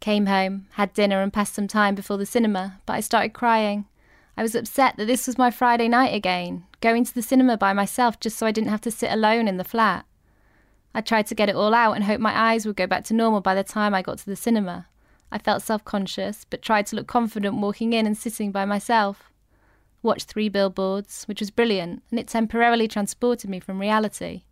Came 0.00 0.24
home, 0.24 0.68
had 0.70 0.94
dinner, 0.94 1.20
and 1.20 1.30
passed 1.30 1.52
some 1.52 1.68
time 1.68 1.94
before 1.94 2.16
the 2.16 2.24
cinema, 2.24 2.80
but 2.86 2.94
I 2.94 3.00
started 3.00 3.34
crying. 3.34 3.84
I 4.38 4.42
was 4.42 4.54
upset 4.54 4.96
that 4.96 5.04
this 5.04 5.26
was 5.26 5.36
my 5.36 5.50
Friday 5.50 5.88
night 5.88 6.14
again, 6.14 6.64
going 6.80 7.04
to 7.04 7.14
the 7.14 7.20
cinema 7.20 7.58
by 7.58 7.74
myself 7.74 8.18
just 8.18 8.38
so 8.38 8.46
I 8.46 8.52
didn't 8.52 8.70
have 8.70 8.80
to 8.80 8.90
sit 8.90 9.12
alone 9.12 9.48
in 9.48 9.58
the 9.58 9.64
flat. 9.64 10.06
I 10.94 11.02
tried 11.02 11.26
to 11.26 11.34
get 11.34 11.50
it 11.50 11.56
all 11.56 11.74
out 11.74 11.92
and 11.92 12.04
hoped 12.04 12.22
my 12.22 12.34
eyes 12.34 12.64
would 12.64 12.76
go 12.76 12.86
back 12.86 13.04
to 13.04 13.14
normal 13.14 13.42
by 13.42 13.54
the 13.54 13.62
time 13.62 13.92
I 13.92 14.00
got 14.00 14.16
to 14.16 14.24
the 14.26 14.34
cinema. 14.34 14.86
I 15.34 15.38
felt 15.38 15.62
self 15.62 15.84
conscious, 15.84 16.46
but 16.48 16.62
tried 16.62 16.86
to 16.86 16.96
look 16.96 17.08
confident 17.08 17.56
walking 17.56 17.92
in 17.92 18.06
and 18.06 18.16
sitting 18.16 18.52
by 18.52 18.64
myself. 18.64 19.32
Watched 20.00 20.28
three 20.28 20.48
billboards, 20.48 21.24
which 21.24 21.40
was 21.40 21.50
brilliant, 21.50 22.04
and 22.10 22.20
it 22.20 22.28
temporarily 22.28 22.86
transported 22.86 23.50
me 23.50 23.58
from 23.58 23.80
reality. 23.80 24.44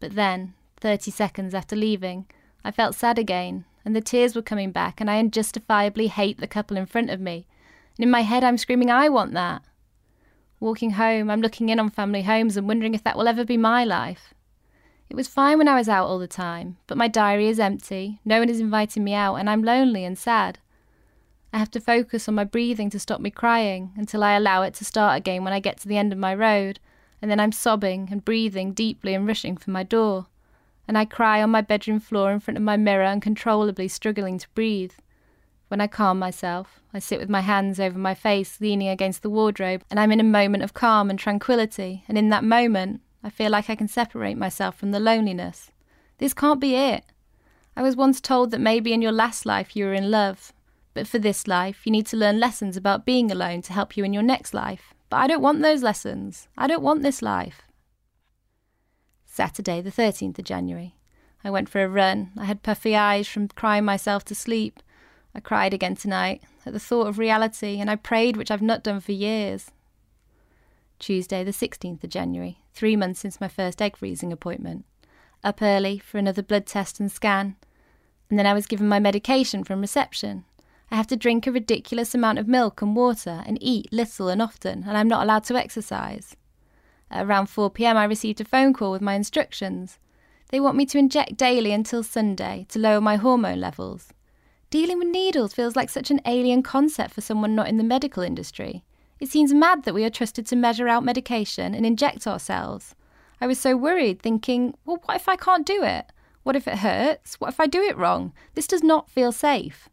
But 0.00 0.14
then, 0.14 0.54
30 0.78 1.10
seconds 1.10 1.52
after 1.52 1.76
leaving, 1.76 2.24
I 2.64 2.70
felt 2.70 2.94
sad 2.94 3.18
again, 3.18 3.66
and 3.84 3.94
the 3.94 4.00
tears 4.00 4.34
were 4.34 4.40
coming 4.40 4.72
back, 4.72 4.98
and 4.98 5.10
I 5.10 5.18
unjustifiably 5.18 6.06
hate 6.06 6.38
the 6.38 6.46
couple 6.46 6.78
in 6.78 6.86
front 6.86 7.10
of 7.10 7.20
me. 7.20 7.46
And 7.98 8.04
in 8.04 8.10
my 8.10 8.22
head, 8.22 8.42
I'm 8.42 8.56
screaming, 8.56 8.90
I 8.90 9.10
want 9.10 9.34
that. 9.34 9.60
Walking 10.58 10.92
home, 10.92 11.28
I'm 11.28 11.42
looking 11.42 11.68
in 11.68 11.78
on 11.78 11.90
family 11.90 12.22
homes 12.22 12.56
and 12.56 12.66
wondering 12.66 12.94
if 12.94 13.04
that 13.04 13.18
will 13.18 13.28
ever 13.28 13.44
be 13.44 13.58
my 13.58 13.84
life. 13.84 14.32
It 15.10 15.16
was 15.16 15.28
fine 15.28 15.58
when 15.58 15.68
I 15.68 15.74
was 15.74 15.88
out 15.88 16.06
all 16.06 16.18
the 16.18 16.26
time, 16.26 16.78
but 16.86 16.96
my 16.96 17.08
diary 17.08 17.48
is 17.48 17.60
empty, 17.60 18.20
no 18.24 18.38
one 18.38 18.48
is 18.48 18.60
inviting 18.60 19.04
me 19.04 19.12
out, 19.12 19.34
and 19.34 19.50
I'm 19.50 19.62
lonely 19.62 20.04
and 20.04 20.16
sad. 20.16 20.60
I 21.52 21.58
have 21.58 21.70
to 21.72 21.80
focus 21.80 22.28
on 22.28 22.36
my 22.36 22.44
breathing 22.44 22.88
to 22.90 22.98
stop 22.98 23.20
me 23.20 23.30
crying 23.30 23.92
until 23.96 24.24
I 24.24 24.34
allow 24.36 24.62
it 24.62 24.72
to 24.74 24.84
start 24.84 25.18
again 25.18 25.44
when 25.44 25.52
I 25.52 25.60
get 25.60 25.78
to 25.80 25.88
the 25.88 25.98
end 25.98 26.12
of 26.12 26.18
my 26.18 26.34
road, 26.34 26.80
and 27.20 27.30
then 27.30 27.40
I'm 27.40 27.52
sobbing 27.52 28.08
and 28.10 28.24
breathing 28.24 28.72
deeply 28.72 29.12
and 29.12 29.26
rushing 29.26 29.58
for 29.58 29.70
my 29.70 29.82
door 29.82 30.28
and 30.90 30.98
I 30.98 31.04
cry 31.04 31.40
on 31.40 31.50
my 31.50 31.60
bedroom 31.60 32.00
floor 32.00 32.32
in 32.32 32.40
front 32.40 32.56
of 32.56 32.64
my 32.64 32.76
mirror, 32.76 33.04
uncontrollably 33.04 33.86
struggling 33.86 34.38
to 34.38 34.48
breathe. 34.56 34.90
When 35.68 35.80
I 35.80 35.86
calm 35.86 36.18
myself, 36.18 36.80
I 36.92 36.98
sit 36.98 37.20
with 37.20 37.30
my 37.30 37.42
hands 37.42 37.78
over 37.78 37.96
my 37.96 38.12
face, 38.12 38.60
leaning 38.60 38.88
against 38.88 39.22
the 39.22 39.30
wardrobe, 39.30 39.84
and 39.88 40.00
I'm 40.00 40.10
in 40.10 40.18
a 40.18 40.24
moment 40.24 40.64
of 40.64 40.74
calm 40.74 41.08
and 41.08 41.16
tranquility, 41.16 42.02
and 42.08 42.18
in 42.18 42.30
that 42.30 42.42
moment, 42.42 43.02
I 43.22 43.30
feel 43.30 43.50
like 43.50 43.68
I 43.68 43.74
can 43.74 43.88
separate 43.88 44.36
myself 44.36 44.76
from 44.76 44.90
the 44.90 45.00
loneliness. 45.00 45.70
This 46.18 46.34
can't 46.34 46.60
be 46.60 46.74
it. 46.74 47.04
I 47.76 47.82
was 47.82 47.96
once 47.96 48.20
told 48.20 48.50
that 48.50 48.60
maybe 48.60 48.92
in 48.92 49.02
your 49.02 49.12
last 49.12 49.46
life 49.46 49.76
you 49.76 49.84
were 49.84 49.94
in 49.94 50.10
love, 50.10 50.52
but 50.94 51.06
for 51.06 51.18
this 51.18 51.46
life, 51.46 51.86
you 51.86 51.92
need 51.92 52.06
to 52.06 52.16
learn 52.16 52.40
lessons 52.40 52.76
about 52.76 53.06
being 53.06 53.30
alone 53.30 53.62
to 53.62 53.72
help 53.72 53.96
you 53.96 54.04
in 54.04 54.12
your 54.12 54.22
next 54.22 54.52
life. 54.52 54.92
But 55.08 55.18
I 55.18 55.26
don't 55.26 55.42
want 55.42 55.62
those 55.62 55.82
lessons. 55.82 56.48
I 56.56 56.66
don't 56.66 56.82
want 56.82 57.02
this 57.02 57.22
life. 57.22 57.62
Saturday, 59.24 59.80
the 59.80 59.92
13th 59.92 60.38
of 60.38 60.44
January. 60.44 60.96
I 61.44 61.50
went 61.50 61.68
for 61.68 61.82
a 61.82 61.88
run. 61.88 62.32
I 62.36 62.44
had 62.44 62.62
puffy 62.62 62.96
eyes 62.96 63.28
from 63.28 63.48
crying 63.48 63.84
myself 63.84 64.24
to 64.26 64.34
sleep. 64.34 64.82
I 65.34 65.40
cried 65.40 65.72
again 65.72 65.94
tonight 65.94 66.42
at 66.66 66.72
the 66.72 66.80
thought 66.80 67.06
of 67.06 67.18
reality, 67.18 67.80
and 67.80 67.90
I 67.90 67.96
prayed, 67.96 68.36
which 68.36 68.50
I've 68.50 68.60
not 68.60 68.82
done 68.82 69.00
for 69.00 69.12
years. 69.12 69.70
Tuesday, 71.00 71.42
the 71.42 71.50
16th 71.50 72.04
of 72.04 72.10
January, 72.10 72.58
three 72.72 72.94
months 72.94 73.20
since 73.20 73.40
my 73.40 73.48
first 73.48 73.82
egg 73.82 73.96
freezing 73.96 74.32
appointment. 74.32 74.84
Up 75.42 75.60
early 75.60 75.98
for 75.98 76.18
another 76.18 76.42
blood 76.42 76.66
test 76.66 77.00
and 77.00 77.10
scan. 77.10 77.56
And 78.28 78.38
then 78.38 78.46
I 78.46 78.54
was 78.54 78.66
given 78.66 78.86
my 78.86 79.00
medication 79.00 79.64
from 79.64 79.80
reception. 79.80 80.44
I 80.90 80.96
have 80.96 81.06
to 81.08 81.16
drink 81.16 81.46
a 81.46 81.52
ridiculous 81.52 82.14
amount 82.14 82.38
of 82.38 82.46
milk 82.46 82.82
and 82.82 82.94
water 82.94 83.42
and 83.46 83.58
eat 83.60 83.92
little 83.92 84.28
and 84.28 84.42
often, 84.42 84.84
and 84.86 84.96
I'm 84.96 85.08
not 85.08 85.22
allowed 85.22 85.44
to 85.44 85.56
exercise. 85.56 86.36
At 87.10 87.26
around 87.26 87.46
4 87.46 87.70
pm, 87.70 87.96
I 87.96 88.04
received 88.04 88.40
a 88.40 88.44
phone 88.44 88.72
call 88.72 88.92
with 88.92 89.02
my 89.02 89.14
instructions. 89.14 89.98
They 90.50 90.60
want 90.60 90.76
me 90.76 90.86
to 90.86 90.98
inject 90.98 91.36
daily 91.36 91.72
until 91.72 92.02
Sunday 92.02 92.66
to 92.68 92.78
lower 92.78 93.00
my 93.00 93.16
hormone 93.16 93.60
levels. 93.60 94.12
Dealing 94.68 94.98
with 94.98 95.08
needles 95.08 95.54
feels 95.54 95.74
like 95.74 95.90
such 95.90 96.10
an 96.10 96.20
alien 96.26 96.62
concept 96.62 97.14
for 97.14 97.20
someone 97.20 97.54
not 97.54 97.68
in 97.68 97.76
the 97.76 97.84
medical 97.84 98.22
industry. 98.22 98.84
It 99.20 99.28
seems 99.28 99.52
mad 99.52 99.84
that 99.84 99.92
we 99.92 100.04
are 100.04 100.10
trusted 100.10 100.46
to 100.46 100.56
measure 100.56 100.88
out 100.88 101.04
medication 101.04 101.74
and 101.74 101.84
inject 101.84 102.26
ourselves. 102.26 102.94
I 103.40 103.46
was 103.46 103.60
so 103.60 103.76
worried, 103.76 104.20
thinking, 104.20 104.74
well, 104.84 105.00
what 105.04 105.16
if 105.16 105.28
I 105.28 105.36
can't 105.36 105.66
do 105.66 105.82
it? 105.82 106.06
What 106.42 106.56
if 106.56 106.66
it 106.66 106.78
hurts? 106.78 107.34
What 107.38 107.50
if 107.50 107.60
I 107.60 107.66
do 107.66 107.82
it 107.82 107.98
wrong? 107.98 108.32
This 108.54 108.66
does 108.66 108.82
not 108.82 109.10
feel 109.10 109.30
safe. 109.30 109.90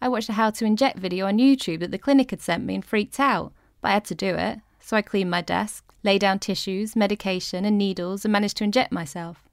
I 0.00 0.08
watched 0.08 0.30
a 0.30 0.32
how 0.32 0.50
to 0.50 0.64
inject 0.64 0.98
video 0.98 1.26
on 1.26 1.38
YouTube 1.38 1.80
that 1.80 1.90
the 1.90 1.98
clinic 1.98 2.30
had 2.30 2.40
sent 2.40 2.64
me 2.64 2.74
and 2.74 2.84
freaked 2.84 3.20
out, 3.20 3.52
but 3.82 3.88
I 3.88 3.92
had 3.92 4.04
to 4.06 4.14
do 4.14 4.34
it. 4.34 4.60
So 4.80 4.96
I 4.96 5.02
cleaned 5.02 5.30
my 5.30 5.42
desk, 5.42 5.84
lay 6.02 6.18
down 6.18 6.38
tissues, 6.38 6.96
medication, 6.96 7.64
and 7.64 7.76
needles, 7.78 8.24
and 8.24 8.32
managed 8.32 8.56
to 8.58 8.64
inject 8.64 8.92
myself. 8.92 9.44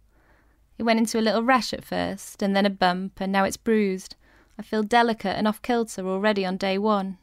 It 0.78 0.84
went 0.84 1.00
into 1.00 1.19
a 1.19 1.21
little 1.21 1.43
rash 1.43 1.74
at 1.74 1.86
first, 1.86 2.41
and 2.41 2.56
then 2.56 2.65
a 2.65 2.69
bump, 2.69 3.19
and 3.21 3.32
now 3.32 3.43
it's 3.43 3.58
bruised. 3.58 4.15
I 4.58 4.62
feel 4.62 4.84
delicate 4.84 5.38
and 5.38 5.47
off 5.47 5.62
kilter 5.62 6.08
already 6.08 6.45
on 6.45 6.58
day 6.58 6.78
one. 6.78 7.17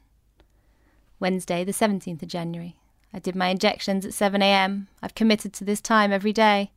Wednesday, 1.19 1.63
the 1.63 1.71
17th 1.71 2.21
of 2.21 2.27
January. 2.29 2.77
I 3.13 3.19
did 3.19 3.35
my 3.35 3.49
injections 3.49 4.05
at 4.05 4.11
7am. 4.11 4.87
I've 5.01 5.15
committed 5.15 5.53
to 5.53 5.63
this 5.63 5.81
time 5.81 6.11
every 6.11 6.33
day. 6.33 6.71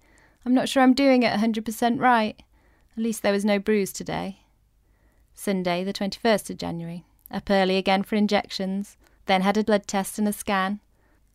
I'm 0.44 0.54
not 0.54 0.68
sure 0.68 0.82
I'm 0.82 0.94
doing 0.94 1.22
it 1.22 1.38
100% 1.38 2.00
right. 2.00 2.42
At 2.96 3.02
least 3.02 3.22
there 3.22 3.32
was 3.32 3.44
no 3.44 3.58
bruise 3.58 3.92
today. 3.92 4.40
Sunday, 5.34 5.84
the 5.84 5.92
21st 5.92 6.50
of 6.50 6.58
January. 6.58 7.04
Up 7.30 7.48
early 7.50 7.76
again 7.76 8.02
for 8.02 8.16
injections, 8.16 8.96
then 9.26 9.42
had 9.42 9.56
a 9.56 9.64
blood 9.64 9.86
test 9.86 10.18
and 10.18 10.28
a 10.28 10.32
scan. 10.32 10.80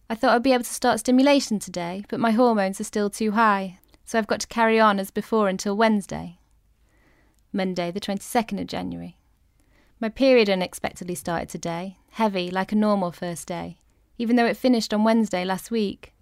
I 0.10 0.16
thought 0.16 0.36
I'd 0.36 0.44
be 0.44 0.54
able 0.54 0.64
to 0.64 0.74
start 0.74 1.00
stimulation 1.00 1.60
today, 1.60 2.04
but 2.10 2.20
my 2.20 2.32
hormones 2.32 2.80
are 2.80 2.86
still 2.86 3.10
too 3.10 3.32
high, 3.32 3.80
so 4.06 4.18
I've 4.18 4.28
got 4.28 4.42
to 4.42 4.48
carry 4.48 4.80
on 4.80 5.00
as 5.00 5.12
before 5.12 5.50
until 5.50 5.76
Wednesday. 5.76 6.38
Monday, 7.52 7.92
the 7.92 8.00
22nd 8.00 8.62
of 8.62 8.68
January. 8.68 9.18
My 10.00 10.10
period 10.10 10.50
unexpectedly 10.50 11.16
started 11.16 11.50
today, 11.50 11.98
heavy 12.18 12.50
like 12.50 12.72
a 12.72 12.76
normal 12.76 13.12
first 13.12 13.48
day, 13.48 13.78
even 14.18 14.36
though 14.36 14.48
it 14.48 14.58
finished 14.58 14.92
on 14.92 15.04
Wednesday 15.04 15.46
last 15.46 15.70
week. 15.70 16.14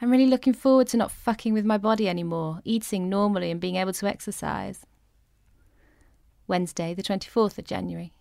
I'm 0.00 0.10
really 0.10 0.26
looking 0.26 0.52
forward 0.52 0.88
to 0.88 0.96
not 0.96 1.12
fucking 1.12 1.54
with 1.54 1.64
my 1.64 1.78
body 1.78 2.08
anymore, 2.08 2.60
eating 2.64 3.08
normally 3.08 3.52
and 3.52 3.60
being 3.60 3.76
able 3.76 3.92
to 3.92 4.06
exercise. 4.08 4.84
Wednesday, 6.48 6.92
the 6.92 7.04
24th 7.04 7.56
of 7.58 7.64
January 7.64 8.12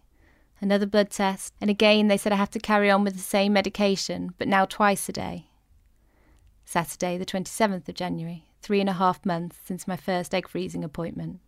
another 0.61 0.85
blood 0.85 1.09
test, 1.09 1.53
and 1.59 1.69
again 1.69 2.07
they 2.07 2.17
said 2.17 2.31
I 2.31 2.37
have 2.37 2.51
to 2.51 2.59
carry 2.59 2.89
on 2.89 3.03
with 3.03 3.15
the 3.15 3.19
same 3.19 3.51
medication, 3.51 4.33
but 4.37 4.47
now 4.47 4.65
twice 4.65 5.09
a 5.09 5.11
day. 5.11 5.47
Saturday, 6.65 7.17
the 7.17 7.25
27th 7.25 7.89
of 7.89 7.95
January, 7.95 8.45
three 8.61 8.79
and 8.79 8.89
a 8.89 8.93
half 8.93 9.25
months 9.25 9.57
since 9.65 9.87
my 9.87 9.97
first 9.97 10.33
egg 10.33 10.47
freezing 10.47 10.83
appointment. 10.83 11.39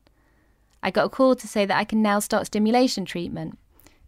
I 0.83 0.91
got 0.91 1.05
a 1.05 1.09
call 1.09 1.35
to 1.35 1.47
say 1.47 1.65
that 1.65 1.77
I 1.77 1.85
can 1.85 2.01
now 2.01 2.19
start 2.19 2.47
stimulation 2.47 3.05
treatment. 3.05 3.57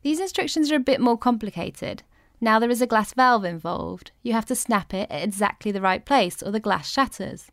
These 0.02 0.20
instructions 0.20 0.72
are 0.72 0.76
a 0.76 0.80
bit 0.80 1.02
more 1.02 1.18
complicated. 1.18 2.04
Now 2.40 2.60
there 2.60 2.70
is 2.70 2.82
a 2.82 2.88
glass 2.88 3.14
valve 3.14 3.46
involved. 3.46 4.12
You 4.22 4.34
have 4.34 4.46
to 4.46 4.56
snap 4.56 4.94
it 4.94 5.10
at 5.10 5.24
exactly 5.24 5.72
the 5.72 5.82
right 5.82 6.06
place 6.06 6.44
or 6.44 6.52
the 6.52 6.60
glass 6.60 6.90
shatters. 6.90 7.52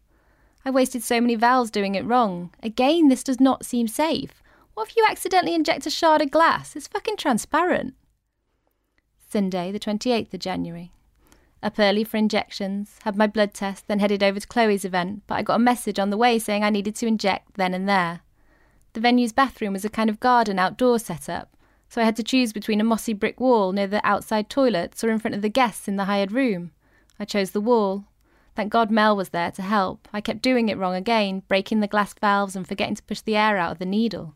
I 0.65 0.71
wasted 0.71 1.03
so 1.03 1.21
many 1.21 1.35
valves 1.35 1.71
doing 1.71 1.95
it 1.95 2.05
wrong. 2.05 2.51
Again, 2.63 3.09
this 3.09 3.23
does 3.23 3.41
not 3.41 3.65
seem 3.65 3.89
safe. 3.89 4.43
What 4.75 4.89
if 4.89 4.97
you 4.97 5.05
accidentally 5.09 5.55
inject 5.55 5.87
a 5.87 5.91
shard 5.91 6.21
of 6.21 6.31
glass? 6.31 6.75
It's 6.75 6.89
fucking 6.89 7.17
transparent. 7.17 7.95
Sunday, 9.29 9.73
the 9.73 9.81
28th 9.81 10.33
of 10.35 10.41
January. 10.41 10.93
Up 11.63 11.79
early 11.79 12.05
for 12.05 12.19
injections, 12.19 12.99
had 13.05 13.17
my 13.17 13.27
blood 13.27 13.55
test, 13.55 13.89
then 13.89 13.99
headed 13.99 14.23
over 14.23 14.39
to 14.39 14.47
Chloe's 14.47 14.85
event, 14.85 15.23
but 15.27 15.37
I 15.37 15.43
got 15.43 15.57
a 15.57 15.59
message 15.59 15.99
on 15.99 16.11
the 16.11 16.17
way 16.17 16.39
saying 16.39 16.63
I 16.63 16.71
needed 16.71 16.95
to 16.97 17.07
inject 17.07 17.55
then 17.55 17.73
and 17.73 17.89
there. 17.89 18.21
The 18.93 19.01
venue's 19.01 19.33
bathroom 19.33 19.73
was 19.73 19.85
a 19.85 19.89
kind 19.89 20.11
of 20.11 20.21
garden 20.21 20.59
outdoor 20.59 20.99
setup, 20.99 21.54
so 21.95 22.01
I 22.01 22.05
had 22.05 22.17
to 22.17 22.25
choose 22.25 22.53
between 22.53 22.81
a 22.81 22.85
mossy 22.85 23.13
brick 23.13 23.39
wall 23.39 23.71
near 23.71 23.87
the 23.87 24.05
outside 24.05 24.51
toilets 24.51 25.05
or 25.05 25.11
in 25.11 25.21
front 25.21 25.37
of 25.37 25.43
the 25.43 25.49
guests 25.49 25.87
in 25.87 25.95
the 25.95 26.07
hired 26.07 26.33
room. 26.33 26.73
I 27.21 27.25
chose 27.25 27.53
the 27.53 27.61
wall. 27.61 28.07
Thank 28.57 28.73
God 28.73 28.91
Mel 28.91 29.15
was 29.15 29.29
there 29.29 29.53
to 29.53 29.63
help. 29.63 30.09
I 30.13 30.21
kept 30.21 30.43
doing 30.43 30.69
it 30.69 30.77
wrong 30.77 30.97
again, 30.97 31.45
breaking 31.47 31.79
the 31.79 31.87
glass 31.87 32.13
valves 32.13 32.57
and 32.57 32.67
forgetting 32.67 32.97
to 32.97 33.03
push 33.05 33.21
the 33.21 33.37
air 33.37 33.59
out 33.59 33.71
of 33.71 33.79
the 33.79 33.87
needle. 33.87 34.35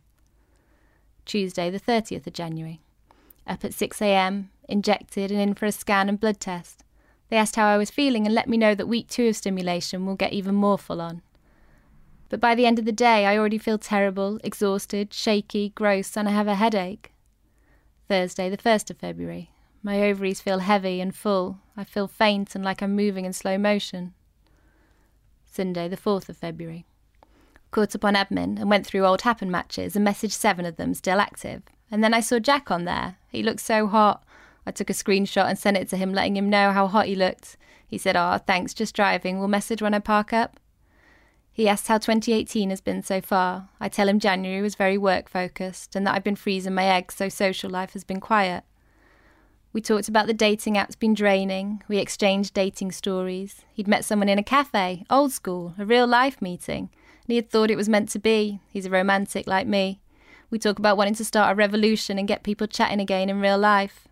Tuesday, 1.24 1.68
the 1.68 1.80
30th 1.80 2.28
of 2.28 2.32
January. 2.32 2.80
Up 3.44 3.64
at 3.64 3.72
6am, 3.72 4.50
injected 4.68 5.32
and 5.32 5.40
in 5.40 5.54
for 5.54 5.66
a 5.66 5.72
scan 5.72 6.08
and 6.08 6.20
blood 6.20 6.38
test. 6.38 6.84
They 7.28 7.38
asked 7.38 7.56
how 7.56 7.66
I 7.66 7.76
was 7.76 7.90
feeling 7.90 8.24
and 8.24 8.36
let 8.36 8.48
me 8.48 8.56
know 8.56 8.76
that 8.76 8.86
week 8.86 9.08
two 9.08 9.26
of 9.26 9.36
stimulation 9.36 10.06
will 10.06 10.14
get 10.14 10.32
even 10.32 10.54
more 10.54 10.78
full 10.78 11.00
on. 11.00 11.22
But 12.28 12.38
by 12.38 12.54
the 12.54 12.66
end 12.66 12.78
of 12.78 12.84
the 12.84 12.92
day, 12.92 13.26
I 13.26 13.36
already 13.36 13.58
feel 13.58 13.78
terrible, 13.78 14.38
exhausted, 14.44 15.12
shaky, 15.12 15.70
gross, 15.70 16.16
and 16.16 16.28
I 16.28 16.30
have 16.30 16.46
a 16.46 16.54
headache. 16.54 17.10
Thursday, 18.08 18.50
the 18.50 18.56
1st 18.56 18.90
of 18.90 18.98
February. 18.98 19.50
My 19.82 20.02
ovaries 20.02 20.40
feel 20.40 20.58
heavy 20.58 21.00
and 21.00 21.14
full. 21.14 21.58
I 21.76 21.84
feel 21.84 22.08
faint 22.08 22.54
and 22.54 22.64
like 22.64 22.82
I'm 22.82 22.96
moving 22.96 23.24
in 23.24 23.32
slow 23.32 23.58
motion. 23.58 24.14
Sunday, 25.44 25.88
the 25.88 25.96
4th 25.96 26.28
of 26.28 26.36
February 26.36 26.86
caught 27.70 27.94
up 27.94 28.04
on 28.04 28.14
admin 28.14 28.58
and 28.58 28.70
went 28.70 28.86
through 28.86 29.04
old 29.04 29.22
Happn 29.22 29.48
matches 29.48 29.94
and 29.94 30.06
messaged 30.06 30.32
seven 30.32 30.64
of 30.64 30.76
them 30.76 30.94
still 30.94 31.20
active. 31.20 31.62
And 31.90 32.02
then 32.02 32.14
I 32.14 32.20
saw 32.20 32.38
Jack 32.38 32.70
on 32.70 32.84
there. 32.84 33.16
He 33.30 33.42
looked 33.42 33.60
so 33.60 33.86
hot. 33.86 34.22
I 34.66 34.70
took 34.70 34.90
a 34.90 34.94
screenshot 34.94 35.46
and 35.46 35.58
sent 35.58 35.76
it 35.76 35.88
to 35.90 35.96
him, 35.96 36.12
letting 36.12 36.36
him 36.36 36.50
know 36.50 36.72
how 36.72 36.86
hot 36.86 37.06
he 37.06 37.14
looked. 37.14 37.56
He 37.86 37.96
said, 37.96 38.16
Oh, 38.16 38.38
thanks, 38.46 38.74
just 38.74 38.94
driving. 38.94 39.38
We'll 39.38 39.48
message 39.48 39.80
when 39.80 39.94
I 39.94 39.98
park 39.98 40.32
up. 40.32 40.60
He 41.58 41.66
asked 41.66 41.88
how 41.88 41.98
2018 41.98 42.70
has 42.70 42.80
been 42.80 43.02
so 43.02 43.20
far. 43.20 43.68
I 43.80 43.88
tell 43.88 44.08
him 44.08 44.20
January 44.20 44.62
was 44.62 44.76
very 44.76 44.96
work 44.96 45.28
focused 45.28 45.96
and 45.96 46.06
that 46.06 46.14
I've 46.14 46.22
been 46.22 46.36
freezing 46.36 46.72
my 46.72 46.84
eggs, 46.84 47.16
so 47.16 47.28
social 47.28 47.68
life 47.68 47.94
has 47.94 48.04
been 48.04 48.20
quiet. 48.20 48.62
We 49.72 49.80
talked 49.80 50.08
about 50.08 50.28
the 50.28 50.34
dating 50.34 50.76
apps 50.76 50.96
being 50.96 51.14
draining. 51.14 51.82
We 51.88 51.98
exchanged 51.98 52.54
dating 52.54 52.92
stories. 52.92 53.62
He'd 53.72 53.88
met 53.88 54.04
someone 54.04 54.28
in 54.28 54.38
a 54.38 54.44
cafe, 54.44 55.04
old 55.10 55.32
school, 55.32 55.74
a 55.80 55.84
real 55.84 56.06
life 56.06 56.40
meeting 56.40 56.90
and 56.92 57.26
he 57.26 57.34
had 57.34 57.50
thought 57.50 57.72
it 57.72 57.76
was 57.76 57.88
meant 57.88 58.08
to 58.10 58.20
be. 58.20 58.60
He's 58.70 58.86
a 58.86 58.90
romantic 58.90 59.48
like 59.48 59.66
me. 59.66 60.00
We 60.50 60.60
talk 60.60 60.78
about 60.78 60.96
wanting 60.96 61.16
to 61.16 61.24
start 61.24 61.50
a 61.50 61.56
revolution 61.56 62.20
and 62.20 62.28
get 62.28 62.44
people 62.44 62.68
chatting 62.68 63.00
again 63.00 63.28
in 63.28 63.40
real 63.40 63.58
life. 63.58 64.06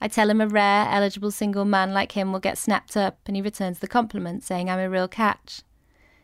I 0.00 0.08
tell 0.08 0.30
him 0.30 0.40
a 0.40 0.48
rare, 0.48 0.88
eligible 0.88 1.32
single 1.32 1.66
man 1.66 1.92
like 1.92 2.12
him 2.12 2.32
will 2.32 2.40
get 2.40 2.56
snapped 2.56 2.96
up, 2.96 3.18
and 3.26 3.36
he 3.36 3.42
returns 3.42 3.80
the 3.80 3.88
compliment, 3.88 4.42
saying 4.42 4.70
I'm 4.70 4.78
a 4.78 4.88
real 4.88 5.06
catch. 5.06 5.60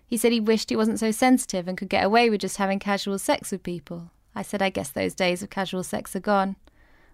He 0.07 0.17
said 0.17 0.33
he 0.33 0.41
wished 0.41 0.71
he 0.71 0.77
wasn't 0.77 1.01
so 1.01 1.11
sensitive 1.11 1.67
and 1.67 1.79
could 1.79 1.89
get 1.89 2.05
away 2.05 2.31
with 2.31 2.41
just 2.41 2.59
having 2.59 2.79
casual 2.79 3.19
sex 3.19 3.51
with 3.51 3.63
people. 3.63 4.11
I 4.35 4.43
said 4.43 4.63
I 4.63 4.71
guess 4.71 4.91
those 4.91 5.15
days 5.15 5.43
of 5.43 5.51
casual 5.51 5.83
sex 5.83 6.15
are 6.15 6.21
gone. 6.21 6.57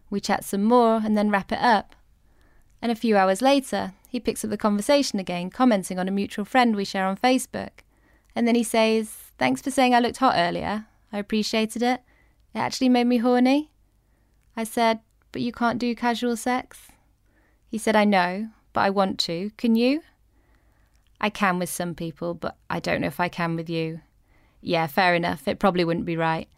We 0.08 0.20
chat 0.20 0.44
some 0.44 0.64
more 0.64 1.00
and 1.04 1.16
then 1.16 1.30
wrap 1.30 1.52
it 1.52 1.60
up. 1.60 1.94
And 2.82 2.90
a 2.90 2.96
few 2.96 3.16
hours 3.16 3.42
later, 3.42 3.92
he 4.08 4.18
picks 4.18 4.42
up 4.44 4.50
the 4.50 4.56
conversation 4.56 5.18
again, 5.18 5.50
commenting 5.50 5.98
on 5.98 6.08
a 6.08 6.12
mutual 6.12 6.44
friend 6.44 6.74
we 6.74 6.84
share 6.84 7.06
on 7.06 7.16
Facebook. 7.16 7.84
And 8.34 8.48
then 8.48 8.54
he 8.54 8.64
says, 8.64 9.14
Thanks 9.38 9.62
for 9.62 9.70
saying 9.70 9.94
I 9.94 10.00
looked 10.00 10.18
hot 10.18 10.34
earlier. 10.36 10.86
I 11.12 11.18
appreciated 11.18 11.82
it. 11.82 12.00
It 12.54 12.58
actually 12.58 12.88
made 12.88 13.06
me 13.06 13.18
horny. 13.18 13.70
I 14.56 14.64
said, 14.64 15.00
But 15.32 15.42
you 15.42 15.52
can't 15.52 15.78
do 15.78 15.94
casual 15.94 16.36
sex? 16.36 16.88
He 17.68 17.78
said, 17.78 17.94
I 17.94 18.04
know, 18.04 18.48
but 18.72 18.80
I 18.80 18.90
want 18.90 19.18
to. 19.20 19.50
Can 19.56 19.76
you? 19.76 20.02
I 21.20 21.30
can 21.30 21.58
with 21.58 21.68
some 21.68 21.94
people, 21.94 22.34
but 22.34 22.56
I 22.68 22.80
don't 22.80 23.00
know 23.00 23.06
if 23.06 23.20
I 23.20 23.28
can 23.28 23.56
with 23.56 23.68
you. 23.68 24.00
Yeah, 24.60 24.86
fair 24.86 25.14
enough. 25.14 25.46
It 25.46 25.58
probably 25.58 25.84
wouldn't 25.84 26.06
be 26.06 26.16
right. 26.16 26.48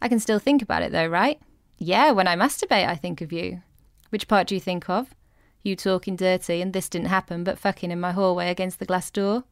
I 0.00 0.08
can 0.08 0.20
still 0.20 0.38
think 0.38 0.62
about 0.62 0.82
it 0.82 0.92
though, 0.92 1.06
right? 1.06 1.40
Yeah, 1.78 2.12
when 2.12 2.28
I 2.28 2.36
masturbate, 2.36 2.86
I 2.86 2.94
think 2.94 3.20
of 3.20 3.32
you. 3.32 3.62
Which 4.10 4.28
part 4.28 4.46
do 4.46 4.54
you 4.54 4.60
think 4.60 4.88
of? 4.88 5.14
You 5.62 5.76
talking 5.76 6.16
dirty, 6.16 6.60
and 6.60 6.72
this 6.72 6.88
didn't 6.88 7.08
happen, 7.08 7.44
but 7.44 7.58
fucking 7.58 7.90
in 7.90 8.00
my 8.00 8.12
hallway 8.12 8.50
against 8.50 8.78
the 8.78 8.84
glass 8.84 9.10
door? 9.10 9.44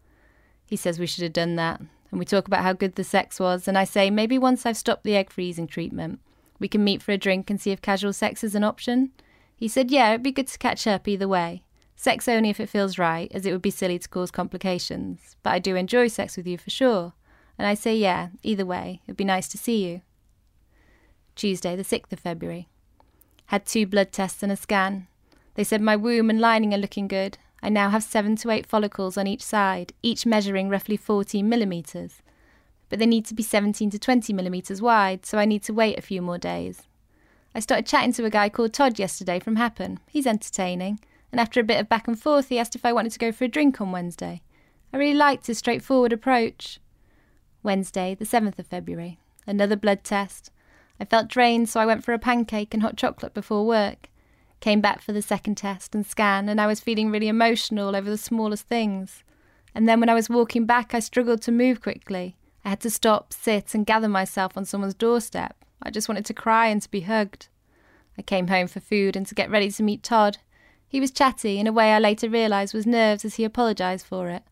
He 0.66 0.76
says 0.76 0.98
we 0.98 1.06
should 1.06 1.22
have 1.22 1.32
done 1.32 1.56
that, 1.56 1.80
and 2.10 2.18
we 2.18 2.24
talk 2.24 2.46
about 2.46 2.62
how 2.62 2.72
good 2.72 2.96
the 2.96 3.04
sex 3.04 3.40
was, 3.40 3.66
and 3.66 3.78
I 3.78 3.84
say 3.84 4.10
maybe 4.10 4.38
once 4.38 4.66
I've 4.66 4.76
stopped 4.76 5.04
the 5.04 5.16
egg 5.16 5.30
freezing 5.30 5.66
treatment, 5.66 6.20
we 6.58 6.68
can 6.68 6.84
meet 6.84 7.02
for 7.02 7.12
a 7.12 7.18
drink 7.18 7.48
and 7.48 7.60
see 7.60 7.70
if 7.70 7.80
casual 7.80 8.12
sex 8.12 8.44
is 8.44 8.54
an 8.54 8.64
option. 8.64 9.12
He 9.56 9.68
said, 9.68 9.90
yeah, 9.90 10.10
it'd 10.10 10.22
be 10.22 10.32
good 10.32 10.48
to 10.48 10.58
catch 10.58 10.86
up 10.86 11.06
either 11.08 11.28
way. 11.28 11.62
Sex 12.00 12.28
only 12.28 12.48
if 12.48 12.58
it 12.60 12.70
feels 12.70 12.96
right, 12.98 13.30
as 13.34 13.44
it 13.44 13.52
would 13.52 13.60
be 13.60 13.70
silly 13.70 13.98
to 13.98 14.08
cause 14.08 14.30
complications. 14.30 15.36
But 15.42 15.50
I 15.50 15.58
do 15.58 15.76
enjoy 15.76 16.08
sex 16.08 16.34
with 16.34 16.46
you 16.46 16.56
for 16.56 16.70
sure. 16.70 17.12
And 17.58 17.68
I 17.68 17.74
say, 17.74 17.94
yeah, 17.94 18.28
either 18.42 18.64
way, 18.64 19.02
it'd 19.04 19.18
be 19.18 19.24
nice 19.24 19.48
to 19.48 19.58
see 19.58 19.86
you. 19.86 20.00
Tuesday, 21.36 21.76
the 21.76 21.84
6th 21.84 22.10
of 22.10 22.18
February. 22.18 22.70
Had 23.48 23.66
two 23.66 23.86
blood 23.86 24.12
tests 24.12 24.42
and 24.42 24.50
a 24.50 24.56
scan. 24.56 25.08
They 25.56 25.62
said 25.62 25.82
my 25.82 25.94
womb 25.94 26.30
and 26.30 26.40
lining 26.40 26.72
are 26.72 26.78
looking 26.78 27.06
good. 27.06 27.36
I 27.62 27.68
now 27.68 27.90
have 27.90 28.02
seven 28.02 28.34
to 28.36 28.50
eight 28.50 28.64
follicles 28.64 29.18
on 29.18 29.26
each 29.26 29.42
side, 29.42 29.92
each 30.02 30.24
measuring 30.24 30.70
roughly 30.70 30.96
14 30.96 31.46
millimetres. 31.46 32.22
But 32.88 32.98
they 32.98 33.04
need 33.04 33.26
to 33.26 33.34
be 33.34 33.42
17 33.42 33.90
to 33.90 33.98
20 33.98 34.32
millimetres 34.32 34.80
wide, 34.80 35.26
so 35.26 35.36
I 35.36 35.44
need 35.44 35.62
to 35.64 35.74
wait 35.74 35.98
a 35.98 36.02
few 36.02 36.22
more 36.22 36.38
days. 36.38 36.88
I 37.54 37.60
started 37.60 37.84
chatting 37.84 38.14
to 38.14 38.24
a 38.24 38.30
guy 38.30 38.48
called 38.48 38.72
Todd 38.72 38.98
yesterday 38.98 39.38
from 39.38 39.56
Happn. 39.56 39.98
He's 40.08 40.26
entertaining, 40.26 40.98
and 41.32 41.40
after 41.40 41.60
a 41.60 41.64
bit 41.64 41.80
of 41.80 41.88
back 41.88 42.08
and 42.08 42.18
forth, 42.20 42.48
he 42.48 42.58
asked 42.58 42.74
if 42.74 42.84
I 42.84 42.92
wanted 42.92 43.12
to 43.12 43.18
go 43.18 43.32
for 43.32 43.44
a 43.44 43.48
drink 43.48 43.80
on 43.80 43.92
Wednesday. 43.92 44.42
I 44.92 44.96
really 44.96 45.14
liked 45.14 45.46
his 45.46 45.58
straightforward 45.58 46.12
approach. 46.12 46.80
Wednesday, 47.62 48.14
the 48.14 48.24
7th 48.24 48.58
of 48.58 48.66
February. 48.66 49.18
Another 49.46 49.76
blood 49.76 50.02
test. 50.02 50.50
I 50.98 51.04
felt 51.04 51.28
drained, 51.28 51.68
so 51.68 51.80
I 51.80 51.86
went 51.86 52.04
for 52.04 52.12
a 52.12 52.18
pancake 52.18 52.74
and 52.74 52.82
hot 52.82 52.96
chocolate 52.96 53.34
before 53.34 53.66
work. 53.66 54.08
Came 54.60 54.80
back 54.80 55.00
for 55.00 55.12
the 55.12 55.22
second 55.22 55.56
test 55.56 55.94
and 55.94 56.04
scan, 56.04 56.48
and 56.48 56.60
I 56.60 56.66
was 56.66 56.80
feeling 56.80 57.10
really 57.10 57.28
emotional 57.28 57.96
over 57.96 58.10
the 58.10 58.18
smallest 58.18 58.66
things. 58.66 59.24
And 59.74 59.88
then 59.88 60.00
when 60.00 60.08
I 60.08 60.14
was 60.14 60.28
walking 60.28 60.66
back, 60.66 60.94
I 60.94 61.00
struggled 61.00 61.40
to 61.42 61.52
move 61.52 61.80
quickly. 61.80 62.36
I 62.64 62.70
had 62.70 62.80
to 62.80 62.90
stop, 62.90 63.32
sit, 63.32 63.74
and 63.74 63.86
gather 63.86 64.08
myself 64.08 64.56
on 64.56 64.64
someone's 64.64 64.94
doorstep. 64.94 65.64
I 65.82 65.90
just 65.90 66.08
wanted 66.08 66.26
to 66.26 66.34
cry 66.34 66.66
and 66.66 66.82
to 66.82 66.90
be 66.90 67.00
hugged. 67.02 67.48
I 68.18 68.22
came 68.22 68.48
home 68.48 68.66
for 68.66 68.80
food 68.80 69.16
and 69.16 69.26
to 69.26 69.34
get 69.34 69.50
ready 69.50 69.70
to 69.70 69.82
meet 69.82 70.02
Todd. 70.02 70.38
He 70.90 70.98
was 70.98 71.12
chatty 71.12 71.60
in 71.60 71.68
a 71.68 71.72
way 71.72 71.92
I 71.92 72.00
later 72.00 72.28
realised 72.28 72.74
was 72.74 72.84
nerves 72.84 73.24
as 73.24 73.36
he 73.36 73.44
apologised 73.44 74.04
for 74.04 74.28
it. 74.28 74.42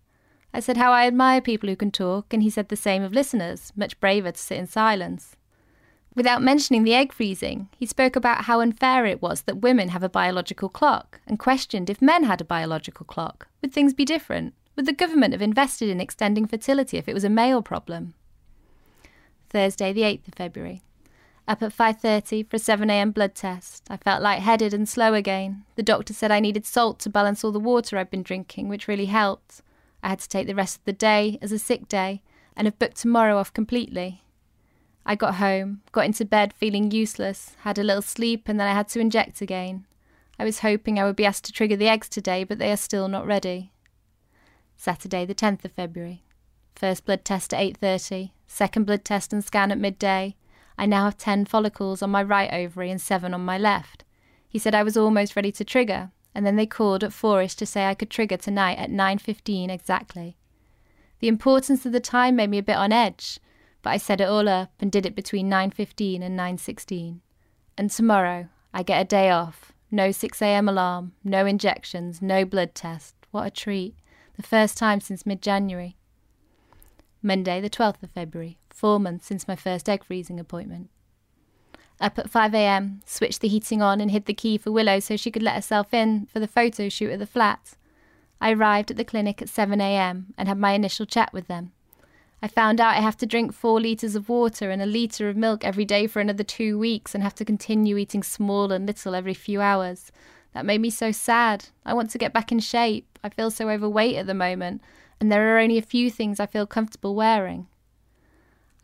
I 0.55 0.61
said 0.61 0.77
how 0.77 0.93
I 0.93 1.09
admire 1.09 1.41
people 1.41 1.69
who 1.69 1.75
can 1.75 1.91
talk, 1.91 2.33
and 2.33 2.45
he 2.45 2.49
said 2.49 2.69
the 2.69 2.77
same 2.77 3.03
of 3.03 3.13
listeners, 3.13 3.73
much 3.75 3.99
braver 3.99 4.31
to 4.31 4.41
sit 4.41 4.57
in 4.57 4.69
silence. 4.69 5.35
Without 6.15 6.41
mentioning 6.41 6.85
the 6.85 6.95
egg 6.95 7.13
freezing, 7.13 7.69
he 7.77 7.87
spoke 7.87 8.15
about 8.15 8.45
how 8.45 8.61
unfair 8.61 9.05
it 9.05 9.21
was 9.21 9.43
that 9.43 9.63
women 9.63 9.89
have 9.89 10.05
a 10.05 10.09
biological 10.09 10.69
clock 10.69 11.21
and 11.27 11.41
questioned 11.41 11.91
if 11.91 12.01
men 12.01 12.23
had 12.23 12.41
a 12.41 12.45
biological 12.45 13.05
clock. 13.05 13.49
Would 13.61 13.73
things 13.73 13.93
be 13.93 14.05
different? 14.05 14.55
Would 14.77 14.87
the 14.87 14.93
government 14.93 15.35
have 15.35 15.43
invested 15.43 15.89
in 15.89 16.01
extending 16.01 16.47
fertility 16.47 16.99
if 16.99 17.09
it 17.09 17.15
was 17.15 17.25
a 17.25 17.29
male 17.29 17.63
problem? 17.63 18.15
Thursday, 19.51 19.93
the 19.93 20.03
8th 20.03 20.29
of 20.29 20.35
February. 20.35 20.83
Up 21.49 21.63
at 21.63 21.73
5:30 21.73 22.43
for 22.43 22.57
a 22.57 22.59
7 22.59 22.91
a.m. 22.91 23.11
blood 23.11 23.35
test. 23.35 23.87
I 23.89 23.97
felt 23.97 24.21
light-headed 24.21 24.75
and 24.75 24.87
slow 24.87 25.15
again. 25.15 25.65
The 25.77 25.83
doctor 25.83 26.13
said 26.13 26.31
I 26.31 26.41
needed 26.41 26.67
salt 26.67 26.99
to 27.01 27.09
balance 27.09 27.43
all 27.43 27.53
the 27.53 27.59
water 27.59 27.97
I'd 27.97 28.11
been 28.11 28.23
drinking, 28.23 28.69
which 28.69 28.87
really 28.87 29.07
helped. 29.07 29.63
I 30.03 30.11
had 30.11 30.19
to 30.19 30.29
take 30.29 30.47
the 30.47 30.55
rest 30.55 30.77
of 30.77 30.85
the 30.85 30.93
day 30.93 31.39
as 31.41 31.51
a 31.51 31.59
sick 31.59 31.89
day 31.89 32.21
and 32.55 32.67
have 32.67 32.79
booked 32.79 32.99
tomorrow 32.99 33.39
off 33.39 33.51
completely. 33.55 34.25
I 35.07 35.15
got 35.15 35.37
home, 35.37 35.81
got 35.91 36.05
into 36.05 36.27
bed 36.27 36.53
feeling 36.53 36.91
useless, 36.91 37.57
had 37.61 37.79
a 37.79 37.83
little 37.83 38.03
sleep, 38.03 38.47
and 38.47 38.61
then 38.61 38.69
I 38.69 38.75
had 38.75 38.89
to 38.89 39.01
inject 39.01 39.41
again. 39.41 39.87
I 40.39 40.45
was 40.45 40.59
hoping 40.59 40.99
I 40.99 41.05
would 41.07 41.17
be 41.17 41.25
asked 41.25 41.45
to 41.47 41.53
trigger 41.53 41.77
the 41.77 41.89
eggs 41.89 42.11
today, 42.11 42.45
but 42.45 42.59
they 42.59 42.71
are 42.71 42.77
still 42.77 43.09
not 43.09 43.27
ready. 43.27 43.73
Saturday, 44.77 45.25
the 45.25 45.35
10th 45.35 45.65
of 45.65 45.73
February. 45.73 46.25
First 46.75 47.07
blood 47.07 47.25
test 47.25 47.55
at 47.55 47.61
8:30, 47.61 48.33
second 48.47 48.85
blood 48.85 49.03
test 49.03 49.33
and 49.33 49.43
scan 49.43 49.73
at 49.73 49.79
midday. 49.79 50.37
I 50.79 50.87
now 50.87 51.05
have 51.05 51.19
10 51.19 51.45
follicles 51.45 52.01
on 52.01 52.11
my 52.11 52.23
right 52.23 52.51
ovary 52.53 52.91
and 52.91 53.01
7 53.01 53.35
on 53.35 53.45
my 53.45 53.59
left. 53.59 54.05
He 54.49 54.59
said 54.59 54.75
I 54.75 54.83
was 54.83 54.97
almost 54.97 55.37
ready 55.37 55.53
to 55.53 55.65
trigger, 55.65 56.13
and 56.35 56.47
then 56.47 56.57
they 56.57 56.67
called 56.67 57.05
at 57.05 57.11
4ish 57.11 57.57
to 57.57 57.67
say 57.67 57.87
I 57.87 57.95
could 57.95 58.09
trigger 58.09 58.39
tonight 58.39 58.79
at 58.79 58.91
9:15 58.91 59.69
exactly. 59.69 60.39
The 61.19 61.29
importance 61.29 61.85
of 61.85 61.93
the 61.93 62.01
time 62.01 62.37
made 62.37 62.49
me 62.49 62.59
a 62.59 62.63
bit 62.63 62.77
on 62.77 62.93
edge 62.93 63.41
but 63.83 63.91
I 63.91 63.97
set 63.97 64.21
it 64.21 64.29
all 64.29 64.49
up 64.49 64.73
and 64.81 64.91
did 64.91 65.07
it 65.07 65.15
between 65.15 65.51
9.15 65.51 66.23
and 66.23 66.39
9.16. 66.39 67.21
And 67.77 67.91
tomorrow 67.91 68.49
I 68.75 68.83
get 68.83 69.01
a 69.01 69.05
day 69.05 69.31
off. 69.31 69.73
No 69.91 70.09
6am 70.11 70.69
alarm, 70.69 71.13
no 71.25 71.47
injections, 71.47 72.21
no 72.21 72.45
blood 72.45 72.75
test. 72.75 73.15
What 73.31 73.47
a 73.47 73.51
treat. 73.51 73.95
The 74.37 74.43
first 74.43 74.77
time 74.77 75.01
since 75.01 75.25
mid-January. 75.25 75.97
Monday, 77.23 77.61
the 77.61 77.71
12th 77.71 78.03
of 78.03 78.11
February, 78.11 78.59
four 78.79 79.01
months 79.01 79.27
since 79.27 79.49
my 79.49 79.57
first 79.57 79.89
egg 79.89 80.05
freezing 80.05 80.39
appointment. 80.39 80.89
Up 82.01 82.17
at 82.19 82.31
5am, 82.31 83.01
switched 83.05 83.41
the 83.41 83.49
heating 83.49 83.83
on 83.83 84.01
and 84.01 84.11
hid 84.11 84.27
the 84.27 84.35
key 84.35 84.57
for 84.57 84.71
Willow 84.71 85.01
so 85.01 85.17
she 85.17 85.33
could 85.33 85.43
let 85.43 85.57
herself 85.57 85.93
in 85.93 86.27
for 86.27 86.39
the 86.39 86.47
photo 86.47 86.89
shoot 86.89 87.11
at 87.11 87.19
the 87.19 87.27
flat. 87.27 87.77
I 88.41 88.53
arrived 88.53 88.93
at 88.93 88.97
the 88.97 89.05
clinic 89.05 89.43
at 89.43 89.49
7am 89.49 90.27
and 90.39 90.49
had 90.49 90.59
my 90.59 90.73
initial 90.73 91.07
chat 91.07 91.33
with 91.33 91.49
them. 91.49 91.73
I 92.41 92.47
found 92.47 92.81
out 92.81 92.97
I 92.97 93.01
have 93.01 93.17
to 93.17 93.27
drink 93.27 93.53
four 93.53 93.81
litres 93.81 94.15
of 94.15 94.29
water 94.29 94.71
and 94.71 94.81
a 94.81 94.87
litre 94.87 95.29
of 95.29 95.37
milk 95.37 95.65
every 95.65 95.85
day 95.85 96.07
for 96.07 96.21
another 96.21 96.45
two 96.45 96.79
weeks 96.79 97.15
and 97.15 97.25
have 97.25 97.35
to 97.35 97.45
continue 97.45 97.97
eating 97.97 98.23
small 98.23 98.71
and 98.71 98.87
little 98.87 99.17
every 99.17 99.35
few 99.35 99.61
hours. 99.61 100.13
That 100.53 100.65
made 100.65 100.81
me 100.81 100.91
so 100.91 101.11
sad. 101.11 101.67
I 101.85 101.95
want 101.95 102.11
to 102.11 102.19
get 102.19 102.33
back 102.33 102.53
in 102.53 102.61
shape. 102.61 103.19
I 103.25 103.29
feel 103.29 103.51
so 103.51 103.69
overweight 103.69 104.15
at 104.15 104.27
the 104.27 104.35
moment, 104.35 104.83
and 105.21 105.33
there 105.33 105.57
are 105.57 105.59
only 105.59 105.79
a 105.79 105.83
few 105.83 106.13
things 106.13 106.39
I 106.39 106.47
feel 106.47 106.65
comfortable 106.65 107.17
wearing. 107.17 107.67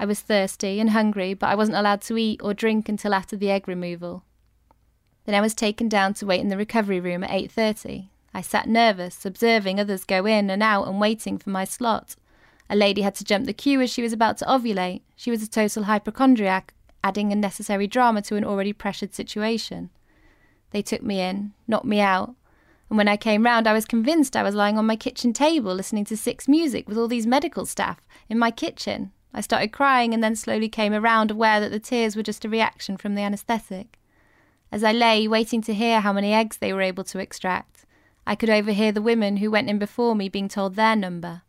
I 0.05 0.07
was 0.07 0.21
thirsty 0.21 0.81
and 0.81 0.91
hungry, 0.91 1.33
but 1.33 1.49
I 1.49 1.55
wasn't 1.55 1.79
allowed 1.79 2.03
to 2.03 2.19
eat 2.19 2.43
or 2.43 2.53
drink 2.53 2.91
until 2.91 3.15
after 3.15 3.39
the 3.39 3.51
egg 3.51 3.67
removal. 3.67 4.23
Then 5.25 5.35
I 5.35 5.41
was 5.41 5.55
taken 5.55 5.89
down 5.89 6.13
to 6.15 6.27
wait 6.27 6.43
in 6.43 6.49
the 6.49 6.59
recovery 6.59 7.01
room 7.01 7.25
at 7.25 7.31
8:30. 7.31 8.11
I 8.35 8.43
sat 8.43 8.69
nervous, 8.69 9.25
observing 9.25 9.81
others 9.81 10.05
go 10.05 10.27
in 10.27 10.51
and 10.51 10.63
out 10.63 10.89
and 10.89 11.01
waiting 11.01 11.39
for 11.39 11.49
my 11.49 11.65
slot. 11.65 12.17
A 12.69 12.77
lady 12.77 13.01
had 13.01 13.15
to 13.15 13.25
jump 13.25 13.47
the 13.47 13.55
queue 13.55 13.81
as 13.81 13.89
she 13.89 14.03
was 14.03 14.13
about 14.13 14.37
to 14.37 14.45
ovulate. 14.45 15.01
She 15.17 15.31
was 15.31 15.43
a 15.43 15.49
total 15.49 15.85
hypochondriac, 15.85 16.75
adding 17.03 17.33
unnecessary 17.33 17.87
drama 17.87 18.21
to 18.25 18.37
an 18.37 18.45
already 18.45 18.75
pressured 18.75 19.15
situation. 19.15 19.89
They 20.73 20.83
took 20.83 21.03
me 21.03 21.23
in, 21.23 21.55
knocked 21.67 21.87
me 21.87 22.01
out, 22.01 22.35
and 22.91 22.99
when 22.99 23.09
I 23.09 23.17
came 23.17 23.45
round, 23.45 23.67
I 23.67 23.73
was 23.73 23.87
convinced 23.87 24.37
I 24.37 24.43
was 24.43 24.55
lying 24.55 24.77
on 24.77 24.85
my 24.85 24.97
kitchen 24.97 25.33
table 25.33 25.75
listening 25.75 26.05
to 26.05 26.17
six 26.19 26.47
music 26.47 26.91
with 26.91 26.99
all 26.99 27.09
these 27.09 27.27
medical 27.27 27.65
staff 27.65 28.03
in 28.29 28.39
my 28.39 28.51
kitchen. 28.51 29.11
I 29.35 29.41
started 29.41 29.73
crying 29.73 30.15
and 30.15 30.23
then 30.23 30.37
slowly 30.37 30.69
came 30.69 30.93
around, 30.93 31.33
aware 31.33 31.59
that 31.59 31.73
the 31.73 31.81
tears 31.81 32.15
were 32.15 32.23
just 32.23 32.45
a 32.45 32.49
reaction 32.49 32.97
from 32.97 33.17
the 33.17 33.23
anaesthetic. 33.23 33.99
As 34.71 34.85
I 34.85 34.93
lay, 34.93 35.27
waiting 35.27 35.61
to 35.63 35.75
hear 35.75 36.01
how 36.01 36.13
many 36.13 36.33
eggs 36.33 36.57
they 36.57 36.73
were 36.73 36.81
able 36.81 37.05
to 37.05 37.19
extract, 37.19 37.85
I 38.27 38.37
could 38.37 38.49
overhear 38.49 38.93
the 38.93 39.03
women 39.03 39.39
who 39.39 39.51
went 39.51 39.69
in 39.69 39.79
before 39.79 40.15
me 40.15 40.29
being 40.29 40.49
told 40.49 40.77
their 40.77 40.95
number. 40.95 41.43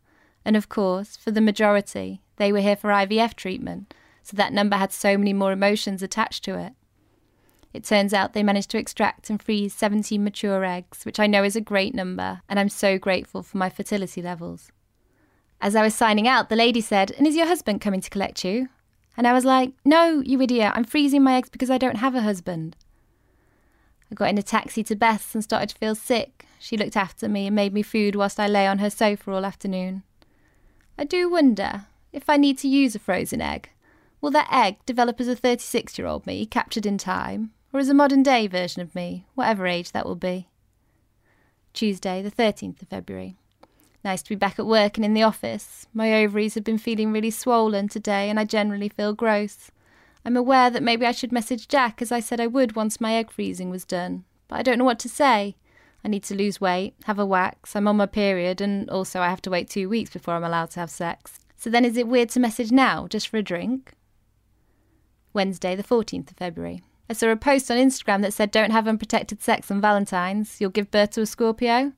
And 0.44 0.56
of 0.56 0.68
course, 0.68 1.16
for 1.16 1.30
the 1.30 1.40
majority, 1.40 2.22
they 2.36 2.52
were 2.52 2.60
here 2.60 2.76
for 2.76 2.90
IVF 2.90 3.34
treatment, 3.34 3.94
so 4.22 4.36
that 4.36 4.52
number 4.52 4.76
had 4.76 4.92
so 4.92 5.16
many 5.16 5.32
more 5.32 5.52
emotions 5.52 6.02
attached 6.02 6.44
to 6.44 6.58
it. 6.58 6.72
It 7.72 7.84
turns 7.84 8.12
out 8.12 8.32
they 8.32 8.42
managed 8.42 8.70
to 8.70 8.78
extract 8.78 9.30
and 9.30 9.40
freeze 9.40 9.74
17 9.74 10.22
mature 10.22 10.64
eggs, 10.64 11.04
which 11.04 11.20
I 11.20 11.26
know 11.26 11.44
is 11.44 11.56
a 11.56 11.60
great 11.60 11.94
number, 11.94 12.42
and 12.48 12.58
I'm 12.58 12.68
so 12.68 12.98
grateful 12.98 13.42
for 13.42 13.58
my 13.58 13.70
fertility 13.70 14.22
levels. 14.22 14.72
As 15.60 15.74
I 15.74 15.82
was 15.82 15.94
signing 15.94 16.28
out, 16.28 16.48
the 16.48 16.56
lady 16.56 16.80
said, 16.80 17.12
And 17.12 17.26
is 17.26 17.36
your 17.36 17.46
husband 17.46 17.80
coming 17.80 18.00
to 18.00 18.10
collect 18.10 18.44
you? 18.44 18.68
And 19.16 19.26
I 19.26 19.32
was 19.32 19.44
like, 19.44 19.72
No, 19.84 20.20
you 20.20 20.40
idiot, 20.40 20.72
I'm 20.74 20.84
freezing 20.84 21.22
my 21.22 21.34
eggs 21.34 21.48
because 21.48 21.70
I 21.70 21.78
don't 21.78 21.96
have 21.96 22.14
a 22.14 22.22
husband. 22.22 22.76
I 24.10 24.14
got 24.14 24.28
in 24.28 24.38
a 24.38 24.42
taxi 24.42 24.84
to 24.84 24.94
Beth's 24.96 25.34
and 25.34 25.42
started 25.42 25.70
to 25.70 25.78
feel 25.78 25.94
sick. 25.94 26.46
She 26.58 26.76
looked 26.76 26.96
after 26.96 27.28
me 27.28 27.46
and 27.46 27.56
made 27.56 27.72
me 27.72 27.82
food 27.82 28.14
whilst 28.14 28.38
I 28.38 28.46
lay 28.46 28.66
on 28.66 28.78
her 28.78 28.90
sofa 28.90 29.32
all 29.32 29.44
afternoon. 29.44 30.02
I 30.98 31.04
do 31.04 31.28
wonder 31.28 31.86
if 32.12 32.30
I 32.30 32.36
need 32.36 32.58
to 32.58 32.68
use 32.68 32.94
a 32.94 32.98
frozen 32.98 33.40
egg. 33.40 33.70
Will 34.20 34.30
that 34.30 34.52
egg 34.52 34.76
develop 34.86 35.20
as 35.20 35.28
a 35.28 35.36
36 35.36 35.98
year 35.98 36.06
old 36.06 36.26
me, 36.26 36.46
captured 36.46 36.86
in 36.86 36.98
time, 36.98 37.52
or 37.72 37.80
as 37.80 37.88
a 37.88 37.94
modern 37.94 38.22
day 38.22 38.46
version 38.46 38.80
of 38.80 38.94
me, 38.94 39.26
whatever 39.34 39.66
age 39.66 39.92
that 39.92 40.06
will 40.06 40.16
be? 40.16 40.48
Tuesday, 41.74 42.22
the 42.22 42.30
13th 42.30 42.80
of 42.80 42.88
February. 42.88 43.36
Nice 44.06 44.22
to 44.22 44.28
be 44.28 44.36
back 44.36 44.60
at 44.60 44.66
work 44.66 44.96
and 44.96 45.04
in 45.04 45.14
the 45.14 45.24
office. 45.24 45.88
My 45.92 46.14
ovaries 46.22 46.54
have 46.54 46.62
been 46.62 46.78
feeling 46.78 47.12
really 47.12 47.32
swollen 47.32 47.88
today 47.88 48.30
and 48.30 48.38
I 48.38 48.44
generally 48.44 48.88
feel 48.88 49.12
gross. 49.12 49.72
I'm 50.24 50.36
aware 50.36 50.70
that 50.70 50.84
maybe 50.84 51.04
I 51.04 51.10
should 51.10 51.32
message 51.32 51.66
Jack 51.66 52.00
as 52.00 52.12
I 52.12 52.20
said 52.20 52.40
I 52.40 52.46
would 52.46 52.76
once 52.76 53.00
my 53.00 53.14
egg 53.14 53.32
freezing 53.32 53.68
was 53.68 53.84
done, 53.84 54.22
but 54.46 54.60
I 54.60 54.62
don't 54.62 54.78
know 54.78 54.84
what 54.84 55.00
to 55.00 55.08
say. 55.08 55.56
I 56.04 56.08
need 56.08 56.22
to 56.22 56.36
lose 56.36 56.60
weight, 56.60 56.94
have 57.06 57.18
a 57.18 57.26
wax, 57.26 57.74
I'm 57.74 57.88
on 57.88 57.96
my 57.96 58.06
period, 58.06 58.60
and 58.60 58.88
also 58.90 59.18
I 59.18 59.28
have 59.28 59.42
to 59.42 59.50
wait 59.50 59.68
two 59.68 59.88
weeks 59.88 60.10
before 60.10 60.34
I'm 60.34 60.44
allowed 60.44 60.70
to 60.70 60.80
have 60.80 60.90
sex. 60.90 61.40
So 61.56 61.68
then 61.68 61.84
is 61.84 61.96
it 61.96 62.06
weird 62.06 62.28
to 62.28 62.38
message 62.38 62.70
now, 62.70 63.08
just 63.08 63.26
for 63.26 63.38
a 63.38 63.42
drink? 63.42 63.92
Wednesday, 65.32 65.74
the 65.74 65.82
14th 65.82 66.30
of 66.30 66.36
February. 66.36 66.80
I 67.10 67.14
saw 67.14 67.26
a 67.30 67.34
post 67.34 67.72
on 67.72 67.76
Instagram 67.76 68.22
that 68.22 68.34
said, 68.34 68.52
Don't 68.52 68.70
have 68.70 68.86
unprotected 68.86 69.42
sex 69.42 69.68
on 69.68 69.80
Valentine's, 69.80 70.60
you'll 70.60 70.70
give 70.70 70.92
birth 70.92 71.10
to 71.10 71.22
a 71.22 71.26
Scorpio. 71.26 71.92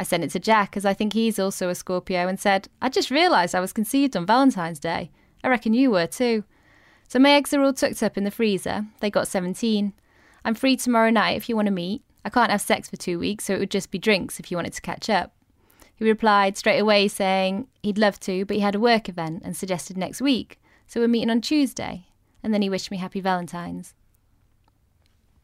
I 0.00 0.02
sent 0.02 0.24
it 0.24 0.30
to 0.30 0.40
Jack 0.40 0.78
as 0.78 0.86
I 0.86 0.94
think 0.94 1.12
he's 1.12 1.38
also 1.38 1.68
a 1.68 1.74
Scorpio 1.74 2.26
and 2.26 2.40
said, 2.40 2.68
I 2.80 2.88
just 2.88 3.10
realised 3.10 3.54
I 3.54 3.60
was 3.60 3.74
conceived 3.74 4.16
on 4.16 4.24
Valentine's 4.24 4.80
Day. 4.80 5.10
I 5.44 5.48
reckon 5.48 5.74
you 5.74 5.90
were 5.90 6.06
too. 6.06 6.44
So 7.06 7.18
my 7.18 7.32
eggs 7.32 7.52
are 7.52 7.60
all 7.60 7.74
tucked 7.74 8.02
up 8.02 8.16
in 8.16 8.24
the 8.24 8.30
freezer. 8.30 8.86
They 9.00 9.10
got 9.10 9.28
17. 9.28 9.92
I'm 10.42 10.54
free 10.54 10.76
tomorrow 10.76 11.10
night 11.10 11.36
if 11.36 11.50
you 11.50 11.54
want 11.54 11.66
to 11.66 11.72
meet. 11.72 12.02
I 12.24 12.30
can't 12.30 12.50
have 12.50 12.62
sex 12.62 12.88
for 12.88 12.96
two 12.96 13.18
weeks, 13.18 13.44
so 13.44 13.52
it 13.52 13.58
would 13.58 13.70
just 13.70 13.90
be 13.90 13.98
drinks 13.98 14.40
if 14.40 14.50
you 14.50 14.56
wanted 14.56 14.72
to 14.72 14.80
catch 14.80 15.10
up. 15.10 15.34
He 15.94 16.06
replied 16.06 16.56
straight 16.56 16.78
away 16.78 17.06
saying 17.06 17.68
he'd 17.82 17.98
love 17.98 18.18
to, 18.20 18.46
but 18.46 18.56
he 18.56 18.62
had 18.62 18.74
a 18.74 18.80
work 18.80 19.06
event 19.06 19.42
and 19.44 19.54
suggested 19.54 19.98
next 19.98 20.22
week. 20.22 20.58
So 20.86 21.00
we're 21.00 21.08
meeting 21.08 21.28
on 21.28 21.42
Tuesday. 21.42 22.06
And 22.42 22.54
then 22.54 22.62
he 22.62 22.70
wished 22.70 22.90
me 22.90 22.96
happy 22.96 23.20
Valentine's. 23.20 23.92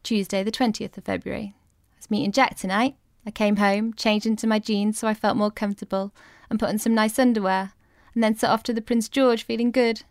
Tuesday, 0.01 0.41
the 0.41 0.51
20th 0.51 0.97
of 0.97 1.03
February. 1.03 1.53
I 1.53 1.97
was 1.99 2.09
meeting 2.09 2.31
Jack 2.31 2.57
tonight. 2.57 2.95
I 3.27 3.31
came 3.31 3.57
home, 3.57 3.93
changed 3.93 4.25
into 4.25 4.47
my 4.47 4.57
jeans 4.57 4.97
so 4.97 5.05
I 5.05 5.13
felt 5.13 5.35
more 5.35 5.51
comfortable, 5.51 6.13
and 6.49 6.57
put 6.57 6.69
on 6.69 6.77
some 6.77 6.95
nice 6.95 7.19
underwear, 7.19 7.73
and 8.13 8.23
then 8.23 8.37
set 8.37 8.49
off 8.49 8.63
to 8.63 8.73
the 8.73 8.81
Prince 8.81 9.09
George 9.09 9.43
feeling 9.43 9.69
good. 9.69 10.03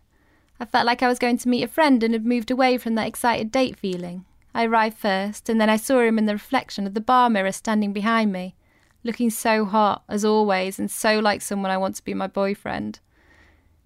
I 0.59 0.65
felt 0.65 0.85
like 0.85 1.01
I 1.01 1.07
was 1.07 1.17
going 1.17 1.39
to 1.39 1.49
meet 1.49 1.63
a 1.63 1.67
friend 1.67 2.03
and 2.03 2.13
had 2.13 2.27
moved 2.27 2.51
away 2.51 2.77
from 2.77 2.93
that 2.93 3.07
excited 3.07 3.51
date 3.51 3.75
feeling. 3.75 4.25
I 4.53 4.65
arrived 4.65 4.99
first, 4.99 5.49
and 5.49 5.59
then 5.59 5.67
I 5.67 5.77
saw 5.77 6.01
him 6.01 6.19
in 6.19 6.27
the 6.27 6.33
reflection 6.33 6.85
of 6.85 6.93
the 6.93 7.01
bar 7.01 7.27
mirror 7.27 7.51
standing 7.51 7.91
behind 7.91 8.31
me, 8.31 8.55
looking 9.03 9.31
so 9.31 9.65
hot, 9.65 10.03
as 10.07 10.23
always, 10.23 10.77
and 10.77 10.91
so 10.91 11.17
like 11.17 11.41
someone 11.41 11.71
I 11.71 11.77
want 11.77 11.95
to 11.95 12.03
be 12.03 12.13
my 12.13 12.27
boyfriend. 12.27 12.99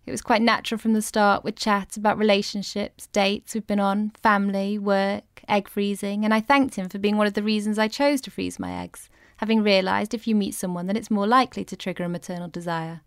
It 0.05 0.11
was 0.11 0.21
quite 0.21 0.41
natural 0.41 0.77
from 0.77 0.91
the 0.91 1.01
start 1.01 1.45
with 1.45 1.55
chat 1.55 1.95
about 1.95 2.17
relationships, 2.17 3.07
dates 3.07 3.53
we've 3.53 3.65
been 3.65 3.79
on, 3.79 4.11
family, 4.21 4.77
work, 4.77 5.23
egg 5.47 5.69
freezing, 5.69 6.25
and 6.25 6.33
I 6.33 6.41
thanked 6.41 6.75
him 6.75 6.89
for 6.89 6.99
being 6.99 7.15
one 7.15 7.27
of 7.27 7.33
the 7.33 7.43
reasons 7.43 7.79
I 7.79 7.87
chose 7.87 8.19
to 8.21 8.31
freeze 8.31 8.59
my 8.59 8.73
eggs 8.83 9.09
having 9.41 9.63
realised 9.63 10.13
if 10.13 10.27
you 10.27 10.35
meet 10.35 10.53
someone 10.53 10.85
that 10.85 10.95
it's 10.95 11.09
more 11.09 11.25
likely 11.25 11.65
to 11.65 11.75
trigger 11.75 12.03
a 12.03 12.09
maternal 12.09 12.47
desire. 12.47 13.01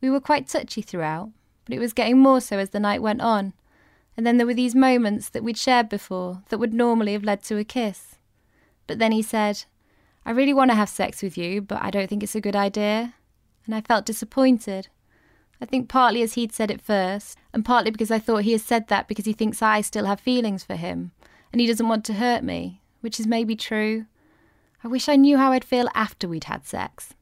We 0.00 0.08
were 0.08 0.20
quite 0.20 0.46
touchy 0.46 0.82
throughout, 0.82 1.30
but 1.64 1.74
it 1.74 1.80
was 1.80 1.92
getting 1.92 2.16
more 2.16 2.40
so 2.40 2.58
as 2.58 2.70
the 2.70 2.78
night 2.78 3.02
went 3.02 3.20
on. 3.20 3.54
And 4.16 4.24
then 4.24 4.36
there 4.36 4.46
were 4.46 4.54
these 4.54 4.76
moments 4.76 5.28
that 5.30 5.42
we'd 5.42 5.58
shared 5.58 5.88
before 5.88 6.44
that 6.50 6.58
would 6.58 6.72
normally 6.72 7.12
have 7.12 7.24
led 7.24 7.42
to 7.42 7.58
a 7.58 7.64
kiss. 7.64 8.14
But 8.86 9.00
then 9.00 9.10
he 9.10 9.20
said, 9.20 9.64
I 10.24 10.30
really 10.30 10.54
want 10.54 10.70
to 10.70 10.76
have 10.76 10.88
sex 10.88 11.22
with 11.22 11.36
you, 11.36 11.60
but 11.60 11.82
I 11.82 11.90
don't 11.90 12.08
think 12.08 12.22
it's 12.22 12.36
a 12.36 12.40
good 12.40 12.54
idea. 12.54 13.14
And 13.66 13.74
I 13.74 13.80
felt 13.80 14.06
disappointed. 14.06 14.86
I 15.60 15.64
think 15.66 15.88
partly 15.88 16.22
as 16.22 16.34
he'd 16.34 16.52
said 16.52 16.70
it 16.70 16.80
first, 16.80 17.36
and 17.52 17.64
partly 17.64 17.90
because 17.90 18.12
I 18.12 18.20
thought 18.20 18.44
he 18.44 18.52
has 18.52 18.62
said 18.62 18.86
that 18.88 19.08
because 19.08 19.24
he 19.24 19.32
thinks 19.32 19.60
I 19.60 19.80
still 19.80 20.06
have 20.06 20.20
feelings 20.20 20.62
for 20.62 20.76
him, 20.76 21.10
and 21.50 21.60
he 21.60 21.66
doesn't 21.66 21.88
want 21.88 22.04
to 22.04 22.14
hurt 22.14 22.44
me, 22.44 22.80
which 23.00 23.18
is 23.18 23.26
maybe 23.26 23.56
true, 23.56 24.06
I 24.82 24.88
wish 24.88 25.08
I 25.08 25.16
knew 25.16 25.38
how 25.38 25.52
I'd 25.52 25.64
feel 25.64 25.88
after 25.94 26.28
we'd 26.28 26.44
had 26.44 26.64
sex. 26.64 27.14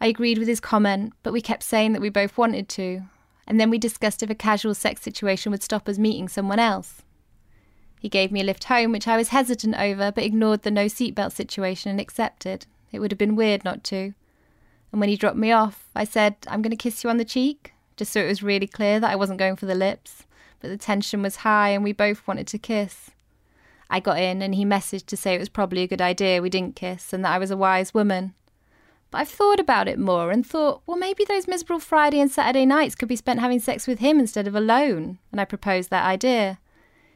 I 0.00 0.06
agreed 0.06 0.38
with 0.38 0.48
his 0.48 0.60
comment, 0.60 1.12
but 1.22 1.32
we 1.32 1.40
kept 1.40 1.62
saying 1.62 1.92
that 1.92 2.00
we 2.00 2.08
both 2.08 2.38
wanted 2.38 2.68
to, 2.70 3.02
and 3.46 3.60
then 3.60 3.70
we 3.70 3.78
discussed 3.78 4.22
if 4.22 4.30
a 4.30 4.34
casual 4.34 4.74
sex 4.74 5.02
situation 5.02 5.52
would 5.52 5.62
stop 5.62 5.88
us 5.88 5.98
meeting 5.98 6.28
someone 6.28 6.58
else. 6.58 7.02
He 8.00 8.08
gave 8.08 8.32
me 8.32 8.40
a 8.40 8.44
lift 8.44 8.64
home, 8.64 8.90
which 8.92 9.06
I 9.06 9.16
was 9.16 9.28
hesitant 9.28 9.76
over, 9.78 10.10
but 10.10 10.24
ignored 10.24 10.62
the 10.62 10.70
no 10.70 10.86
seatbelt 10.86 11.32
situation 11.32 11.90
and 11.90 12.00
accepted. 12.00 12.66
It 12.90 12.98
would 12.98 13.12
have 13.12 13.18
been 13.18 13.36
weird 13.36 13.62
not 13.62 13.84
to. 13.84 14.14
And 14.90 15.00
when 15.00 15.08
he 15.08 15.16
dropped 15.16 15.36
me 15.36 15.52
off, 15.52 15.88
I 15.94 16.04
said, 16.04 16.34
I'm 16.48 16.62
going 16.62 16.70
to 16.70 16.76
kiss 16.76 17.04
you 17.04 17.10
on 17.10 17.18
the 17.18 17.24
cheek, 17.24 17.74
just 17.96 18.12
so 18.12 18.20
it 18.20 18.26
was 18.26 18.42
really 18.42 18.66
clear 18.66 18.98
that 18.98 19.10
I 19.10 19.16
wasn't 19.16 19.38
going 19.38 19.56
for 19.56 19.66
the 19.66 19.74
lips. 19.74 20.26
But 20.60 20.68
the 20.68 20.76
tension 20.76 21.22
was 21.22 21.36
high 21.36 21.68
and 21.68 21.84
we 21.84 21.92
both 21.92 22.26
wanted 22.26 22.46
to 22.48 22.58
kiss. 22.58 23.10
I 23.92 24.00
got 24.00 24.18
in 24.18 24.40
and 24.40 24.54
he 24.54 24.64
messaged 24.64 25.04
to 25.08 25.18
say 25.18 25.34
it 25.34 25.38
was 25.38 25.50
probably 25.50 25.82
a 25.82 25.86
good 25.86 26.00
idea 26.00 26.40
we 26.40 26.48
didn't 26.48 26.76
kiss 26.76 27.12
and 27.12 27.22
that 27.22 27.32
I 27.32 27.38
was 27.38 27.50
a 27.50 27.58
wise 27.58 27.92
woman. 27.92 28.32
But 29.10 29.18
I've 29.18 29.28
thought 29.28 29.60
about 29.60 29.86
it 29.86 29.98
more 29.98 30.30
and 30.30 30.46
thought, 30.46 30.80
well, 30.86 30.96
maybe 30.96 31.26
those 31.26 31.46
miserable 31.46 31.78
Friday 31.78 32.18
and 32.18 32.30
Saturday 32.30 32.64
nights 32.64 32.94
could 32.94 33.10
be 33.10 33.16
spent 33.16 33.40
having 33.40 33.60
sex 33.60 33.86
with 33.86 33.98
him 33.98 34.18
instead 34.18 34.46
of 34.46 34.54
alone, 34.54 35.18
and 35.30 35.38
I 35.38 35.44
proposed 35.44 35.90
that 35.90 36.06
idea. 36.06 36.58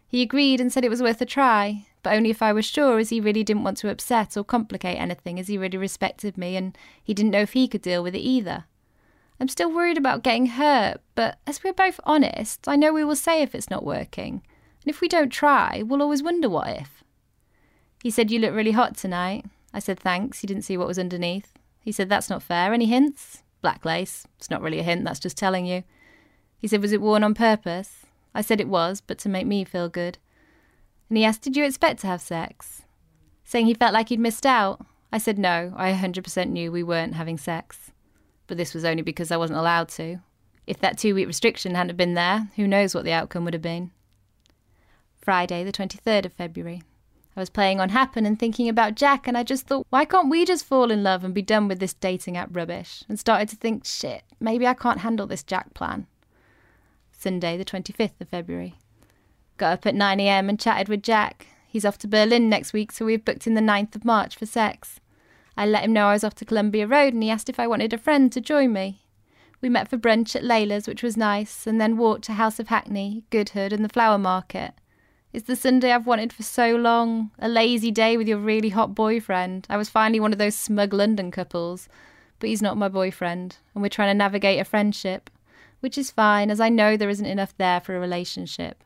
He 0.07 0.21
agreed 0.21 0.61
and 0.61 0.71
said 0.71 0.85
it 0.85 0.91
was 0.91 1.01
worth 1.01 1.23
a 1.23 1.25
try, 1.25 1.87
but 2.03 2.13
only 2.13 2.29
if 2.29 2.43
I 2.43 2.53
was 2.53 2.67
sure, 2.67 2.99
as 2.99 3.09
he 3.09 3.23
really 3.23 3.43
didn't 3.43 3.65
want 3.65 3.79
to 3.79 3.89
upset 3.89 4.37
or 4.37 4.45
complicate 4.45 5.01
anything, 5.01 5.41
as 5.41 5.49
he 5.49 5.57
really 5.57 5.79
respected 5.79 6.37
me 6.37 6.57
and 6.57 6.77
he 7.03 7.15
didn't 7.15 7.33
know 7.33 7.41
if 7.41 7.55
he 7.55 7.67
could 7.67 7.81
deal 7.81 8.03
with 8.03 8.15
it 8.15 8.21
either. 8.21 8.67
I'm 9.41 9.49
still 9.49 9.73
worried 9.73 9.97
about 9.97 10.23
getting 10.23 10.47
hurt, 10.47 11.01
but 11.15 11.39
as 11.47 11.65
we're 11.65 11.73
both 11.73 12.01
honest, 12.05 12.69
I 12.69 12.77
know 12.77 12.93
we 12.93 13.03
will 13.05 13.17
say 13.17 13.41
if 13.41 13.55
it's 13.55 13.71
not 13.71 13.83
working. 13.83 14.43
And 14.87 14.95
if 14.95 15.01
we 15.01 15.09
don't 15.09 15.31
try, 15.31 15.83
we'll 15.85 16.01
always 16.01 16.23
wonder 16.23 16.49
what 16.49 16.69
if. 16.69 17.03
He 18.05 18.11
said, 18.11 18.31
You 18.31 18.39
look 18.39 18.55
really 18.55 18.71
hot 18.71 18.97
tonight. 18.97 19.45
I 19.75 19.81
said, 19.81 19.99
Thanks. 19.99 20.39
He 20.39 20.47
didn't 20.47 20.63
see 20.63 20.77
what 20.77 20.87
was 20.87 20.99
underneath. 20.99 21.55
He 21.81 21.91
said, 21.91 22.09
That's 22.09 22.31
not 22.31 22.41
fair. 22.41 22.73
Any 22.73 22.87
hints? 22.87 23.43
Black 23.63 23.85
lace. 23.85 24.29
It's 24.39 24.49
not 24.49 24.63
really 24.63 24.79
a 24.79 24.85
hint, 24.85 25.05
that's 25.05 25.19
just 25.19 25.37
telling 25.37 25.67
you. 25.67 25.83
He 26.57 26.69
said, 26.69 26.81
Was 26.81 26.93
it 26.93 27.01
worn 27.01 27.25
on 27.25 27.35
purpose? 27.35 28.07
I 28.33 28.43
said 28.43 28.61
it 28.61 28.69
was, 28.69 29.01
but 29.01 29.19
to 29.19 29.29
make 29.29 29.45
me 29.45 29.65
feel 29.65 29.89
good. 29.89 30.19
And 31.09 31.19
he 31.19 31.25
asked, 31.25 31.43
Did 31.43 31.57
you 31.57 31.65
expect 31.65 32.03
to 32.03 32.07
have 32.07 32.21
sex? 32.21 32.83
Saying 33.43 33.67
he 33.67 33.75
felt 33.75 33.93
like 33.93 34.11
he'd 34.11 34.21
missed 34.21 34.47
out. 34.47 34.87
I 35.13 35.19
said, 35.19 35.37
No, 35.37 35.75
I 35.77 35.93
100% 35.93 36.49
knew 36.51 36.71
we 36.71 36.85
weren't 36.85 37.15
having 37.15 37.39
sex. 37.39 37.91
But 38.47 38.57
this 38.57 38.73
was 38.73 38.85
only 38.85 39.03
because 39.03 39.33
I 39.33 39.37
wasn't 39.37 39.59
allowed 39.59 39.89
to. 39.89 40.19
If 40.65 40.79
that 40.79 40.97
two 40.97 41.17
week 41.17 41.27
restriction 41.27 41.75
hadn't 41.75 41.97
been 41.97 42.15
there, 42.15 42.51
who 42.55 42.69
knows 42.69 42.95
what 42.95 43.03
the 43.03 43.11
outcome 43.11 43.45
would 43.45 43.55
have 43.55 43.63
been. 43.63 43.91
Friday, 45.27 45.65
the 45.65 45.73
23rd 45.73 46.27
of 46.27 46.33
February. 46.35 46.85
I 47.37 47.41
was 47.41 47.51
playing 47.51 47.81
on 47.81 47.91
Happn 47.91 48.25
and 48.25 48.39
thinking 48.39 48.69
about 48.69 48.95
Jack, 48.95 49.27
and 49.27 49.37
I 49.37 49.43
just 49.43 49.67
thought, 49.67 49.85
why 49.91 50.05
can't 50.05 50.31
we 50.31 50.45
just 50.45 50.65
fall 50.65 50.93
in 50.93 51.03
love 51.03 51.25
and 51.25 51.35
be 51.35 51.43
done 51.43 51.67
with 51.67 51.81
this 51.81 51.95
dating 51.95 52.37
app 52.37 52.55
rubbish? 52.55 53.03
And 53.09 53.19
started 53.19 53.49
to 53.49 53.57
think, 53.57 53.85
shit, 53.85 54.23
maybe 54.39 54.69
I 54.69 54.75
can't 54.75 55.01
handle 55.01 55.27
this 55.27 55.43
Jack 55.43 55.75
plan. 55.75 56.07
Sunday, 57.11 57.57
the 57.57 57.65
25th 57.65 58.21
of 58.21 58.29
February. 58.29 58.77
Got 59.57 59.73
up 59.73 59.87
at 59.87 59.97
9am 59.97 60.49
and 60.49 60.61
chatted 60.61 60.89
with 60.89 61.03
Jack. 61.03 61.49
He's 61.67 61.85
off 61.85 61.99
to 61.99 62.07
Berlin 62.07 62.49
next 62.49 62.73
week, 62.73 62.93
so 62.93 63.05
we've 63.05 63.25
booked 63.25 63.49
in 63.49 63.55
the 63.55 63.61
9th 63.61 63.97
of 63.97 64.05
March 64.05 64.37
for 64.37 64.47
sex. 64.47 65.01
I 65.57 65.67
let 65.67 65.83
him 65.83 65.93
know 65.93 66.07
I 66.07 66.13
was 66.13 66.23
off 66.23 66.37
to 66.37 66.45
Columbia 66.45 66.87
Road 66.87 67.15
and 67.15 67.23
he 67.25 67.31
asked 67.31 67.49
if 67.49 67.59
I 67.59 67.67
wanted 67.67 67.93
a 67.93 67.99
friend 67.99 68.31
to 68.31 68.41
join 68.41 68.73
me. 68.73 69.03
We 69.61 69.71
met 69.71 69.89
for 69.89 69.99
brunch 69.99 70.37
at 70.37 70.45
Layla's, 70.45 70.87
which 70.87 71.03
was 71.03 71.17
nice, 71.17 71.67
and 71.67 71.81
then 71.81 71.97
walked 71.97 72.23
to 72.27 72.35
House 72.35 72.61
of 72.61 72.69
Hackney, 72.69 73.25
Goodwood, 73.31 73.73
and 73.73 73.85
the 73.85 73.89
Flower 73.89 74.19
Market. 74.19 74.75
It's 75.37 75.47
the 75.47 75.55
Sunday 75.55 75.93
I've 75.93 76.07
wanted 76.07 76.33
for 76.33 76.43
so 76.43 76.77
long. 76.77 77.31
A 77.39 77.47
lazy 77.47 77.91
day 77.91 78.17
with 78.17 78.27
your 78.27 78.39
really 78.39 78.71
hot 78.71 78.95
boyfriend. 78.95 79.67
I 79.69 79.77
was 79.77 79.91
finally 79.91 80.19
one 80.19 80.33
of 80.33 80.39
those 80.39 80.55
smug 80.55 80.95
London 80.95 81.31
couples. 81.31 81.91
But 82.39 82.49
he's 82.49 82.63
not 82.63 82.79
my 82.79 82.89
boyfriend, 82.89 83.59
and 83.75 83.83
we're 83.83 83.91
trying 83.91 84.09
to 84.09 84.15
navigate 84.15 84.59
a 84.59 84.65
friendship. 84.65 85.29
Which 85.81 85.99
is 85.99 86.11
fine, 86.11 86.51
as 86.51 86.59
I 86.59 86.71
know 86.71 86.97
there 86.97 87.11
isn't 87.11 87.27
enough 87.27 87.55
there 87.59 87.83
for 87.83 87.95
a 87.95 88.01
relationship. 88.01 88.83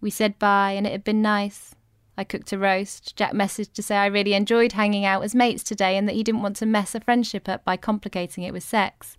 We 0.00 0.08
said 0.08 0.38
bye, 0.38 0.72
and 0.72 0.86
it 0.86 0.92
had 0.92 1.04
been 1.04 1.20
nice. 1.20 1.74
I 2.16 2.24
cooked 2.24 2.54
a 2.54 2.58
roast. 2.58 3.14
Jack 3.14 3.34
messaged 3.34 3.74
to 3.74 3.82
say 3.82 3.96
I 3.96 4.06
really 4.06 4.32
enjoyed 4.32 4.72
hanging 4.72 5.04
out 5.04 5.24
as 5.24 5.34
mates 5.34 5.62
today 5.62 5.98
and 5.98 6.08
that 6.08 6.16
he 6.16 6.22
didn't 6.22 6.40
want 6.40 6.56
to 6.56 6.64
mess 6.64 6.94
a 6.94 7.00
friendship 7.00 7.50
up 7.50 7.66
by 7.66 7.76
complicating 7.76 8.44
it 8.44 8.54
with 8.54 8.62
sex. 8.62 9.18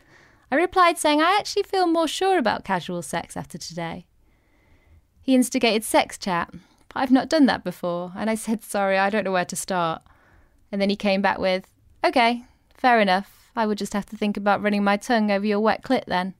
I 0.49 0.55
replied 0.55 0.97
saying 0.97 1.21
I 1.21 1.37
actually 1.37 1.63
feel 1.63 1.85
more 1.85 2.07
sure 2.07 2.39
about 2.39 2.65
casual 2.65 3.03
sex 3.03 3.37
after 3.37 3.59
today. 3.59 4.07
He 5.23 5.33
instigated 5.33 5.83
sex 5.83 6.17
chat. 6.17 6.51
But 6.51 6.99
I've 6.99 7.11
not 7.11 7.29
done 7.29 7.47
that 7.47 7.63
before. 7.63 8.11
And 8.15 8.29
I 8.29 8.35
said, 8.35 8.63
sorry, 8.63 8.97
I 8.97 9.09
don't 9.09 9.23
know 9.23 9.31
where 9.31 9.45
to 9.45 9.55
start. 9.55 10.03
And 10.71 10.79
then 10.79 10.89
he 10.91 10.95
came 10.95 11.21
back 11.21 11.39
with, 11.39 11.65
okay, 12.03 12.43
fair 12.75 12.99
enough. 12.99 13.51
I 13.55 13.65
would 13.65 13.77
just 13.77 13.93
have 13.93 14.05
to 14.07 14.17
think 14.17 14.37
about 14.37 14.61
running 14.61 14.83
my 14.83 14.97
tongue 14.97 15.31
over 15.31 15.45
your 15.45 15.59
wet 15.59 15.81
clit 15.81 16.05
then. 16.05 16.33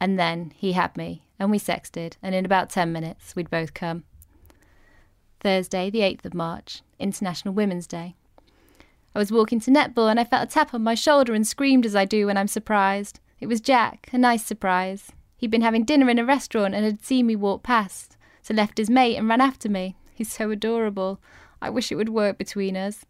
And 0.00 0.18
then 0.18 0.52
he 0.56 0.72
had 0.72 0.96
me 0.96 1.22
and 1.42 1.50
we 1.50 1.58
sexted, 1.58 2.14
and 2.22 2.36
in 2.36 2.44
about 2.44 2.70
10 2.70 2.92
minutes, 2.92 3.34
we'd 3.34 3.50
both 3.50 3.74
come. 3.74 4.04
Thursday, 5.40 5.90
the 5.90 5.98
8th 5.98 6.24
of 6.24 6.34
March, 6.34 6.82
International 7.00 7.52
Women's 7.52 7.88
Day. 7.88 8.14
I 9.12 9.18
was 9.18 9.32
walking 9.32 9.58
to 9.60 9.72
netball 9.72 10.08
and 10.08 10.20
I 10.20 10.24
felt 10.24 10.44
a 10.44 10.52
tap 10.52 10.72
on 10.72 10.84
my 10.84 10.94
shoulder 10.94 11.34
and 11.34 11.44
screamed 11.44 11.84
as 11.84 11.96
I 11.96 12.04
do 12.04 12.26
when 12.26 12.36
I'm 12.36 12.46
surprised. 12.46 13.18
It 13.40 13.48
was 13.48 13.60
Jack, 13.60 14.08
a 14.12 14.18
nice 14.18 14.44
surprise. 14.44 15.10
He'd 15.42 15.50
been 15.50 15.62
having 15.62 15.82
dinner 15.82 16.08
in 16.08 16.20
a 16.20 16.24
restaurant 16.24 16.72
and 16.72 16.84
had 16.84 17.04
seen 17.04 17.26
me 17.26 17.34
walk 17.34 17.64
past, 17.64 18.16
so 18.42 18.54
left 18.54 18.78
his 18.78 18.88
mate 18.88 19.16
and 19.16 19.28
ran 19.28 19.40
after 19.40 19.68
me. 19.68 19.96
He's 20.14 20.30
so 20.30 20.52
adorable. 20.52 21.20
I 21.60 21.68
wish 21.68 21.90
it 21.90 21.96
would 21.96 22.10
work 22.10 22.38
between 22.38 22.76
us. 22.76 23.04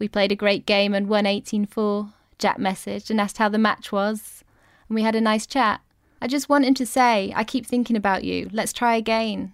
We 0.00 0.08
played 0.08 0.32
a 0.32 0.34
great 0.34 0.66
game 0.66 0.94
and 0.94 1.08
won 1.08 1.26
18 1.26 1.66
4. 1.66 2.12
Jack 2.40 2.58
messaged 2.58 3.08
and 3.08 3.20
asked 3.20 3.38
how 3.38 3.48
the 3.48 3.56
match 3.56 3.92
was, 3.92 4.42
and 4.88 4.96
we 4.96 5.02
had 5.02 5.14
a 5.14 5.20
nice 5.20 5.46
chat. 5.46 5.80
I 6.20 6.26
just 6.26 6.48
wanted 6.48 6.74
to 6.74 6.86
say, 6.86 7.32
I 7.36 7.44
keep 7.44 7.66
thinking 7.66 7.94
about 7.94 8.24
you. 8.24 8.50
Let's 8.52 8.72
try 8.72 8.96
again. 8.96 9.52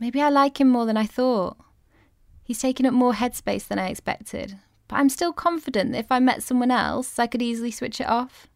Maybe 0.00 0.22
I 0.22 0.30
like 0.30 0.58
him 0.58 0.70
more 0.70 0.86
than 0.86 0.96
I 0.96 1.04
thought. 1.04 1.58
He's 2.42 2.62
taken 2.62 2.86
up 2.86 2.94
more 2.94 3.12
headspace 3.12 3.68
than 3.68 3.78
I 3.78 3.90
expected, 3.90 4.56
but 4.88 4.96
I'm 4.96 5.10
still 5.10 5.34
confident 5.34 5.92
that 5.92 5.98
if 5.98 6.10
I 6.10 6.20
met 6.20 6.42
someone 6.42 6.70
else, 6.70 7.18
I 7.18 7.26
could 7.26 7.42
easily 7.42 7.70
switch 7.70 8.00
it 8.00 8.08
off. 8.08 8.46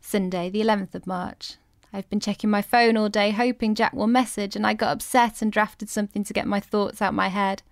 Sunday, 0.00 0.48
the 0.48 0.62
11th 0.62 0.94
of 0.94 1.06
March. 1.06 1.56
I've 1.96 2.10
been 2.10 2.20
checking 2.20 2.50
my 2.50 2.60
phone 2.60 2.98
all 2.98 3.08
day, 3.08 3.30
hoping 3.30 3.74
Jack 3.74 3.94
will 3.94 4.06
message, 4.06 4.54
and 4.54 4.66
I 4.66 4.74
got 4.74 4.92
upset 4.92 5.40
and 5.40 5.50
drafted 5.50 5.88
something 5.88 6.24
to 6.24 6.34
get 6.34 6.46
my 6.46 6.60
thoughts 6.60 7.00
out 7.00 7.14
my 7.14 7.28
head. 7.28 7.62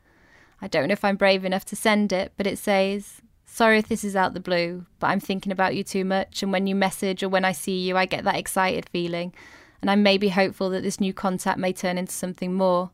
I 0.63 0.67
don't 0.67 0.89
know 0.89 0.95
if 0.95 1.05
I'm 1.05 1.17
brave 1.17 1.45
enough 1.45 1.67
to 1.67 1.77
send 1.77 2.11
it, 2.11 2.33
but 2.39 2.47
it 2.47 2.57
says, 2.57 3.21
Sorry 3.45 3.79
if 3.79 3.87
this 3.87 4.03
is 4.03 4.17
out 4.17 4.33
the 4.33 4.41
blue, 4.41 4.87
but 4.99 5.09
I'm 5.09 5.21
thinking 5.21 5.53
about 5.53 5.77
you 5.77 5.85
too 5.85 6.07
much, 6.07 6.43
and 6.43 6.51
when 6.51 6.67
you 6.67 6.75
message 6.75 7.23
or 7.23 7.29
when 7.29 7.45
I 7.45 7.53
see 7.53 7.79
you, 7.79 7.99
I 7.99 8.07
get 8.07 8.25
that 8.25 8.39
excited 8.39 8.89
feeling 8.89 9.35
and 9.83 9.91
I 9.91 9.97
may 9.97 10.17
be 10.17 10.31
hopeful 10.31 10.71
that 10.71 10.83
this 10.83 10.99
new 10.99 11.13
contact 11.13 11.59
may 11.59 11.75
turn 11.75 11.99
into 11.99 12.15
something 12.15 12.55
more. 12.55 12.91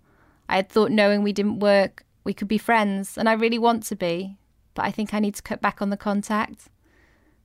I 0.49 0.57
had 0.57 0.69
thought 0.69 0.91
knowing 0.91 1.23
we 1.23 1.33
didn't 1.33 1.61
work, 1.61 2.05
we 2.25 2.35
could 2.35 2.49
be 2.49 2.59
friends, 2.59 3.17
and 3.17 3.29
I 3.29 3.35
really 3.35 3.61
want 3.61 3.85
to 3.85 3.95
be, 3.95 4.37
but 4.75 4.85
I 4.85 4.91
think 4.91 5.15
I 5.15 5.21
need 5.21 5.37
to 5.37 5.43
cut 5.43 5.61
back 5.61 5.81
on 5.81 5.91
the 5.91 5.97
contact. 5.97 6.69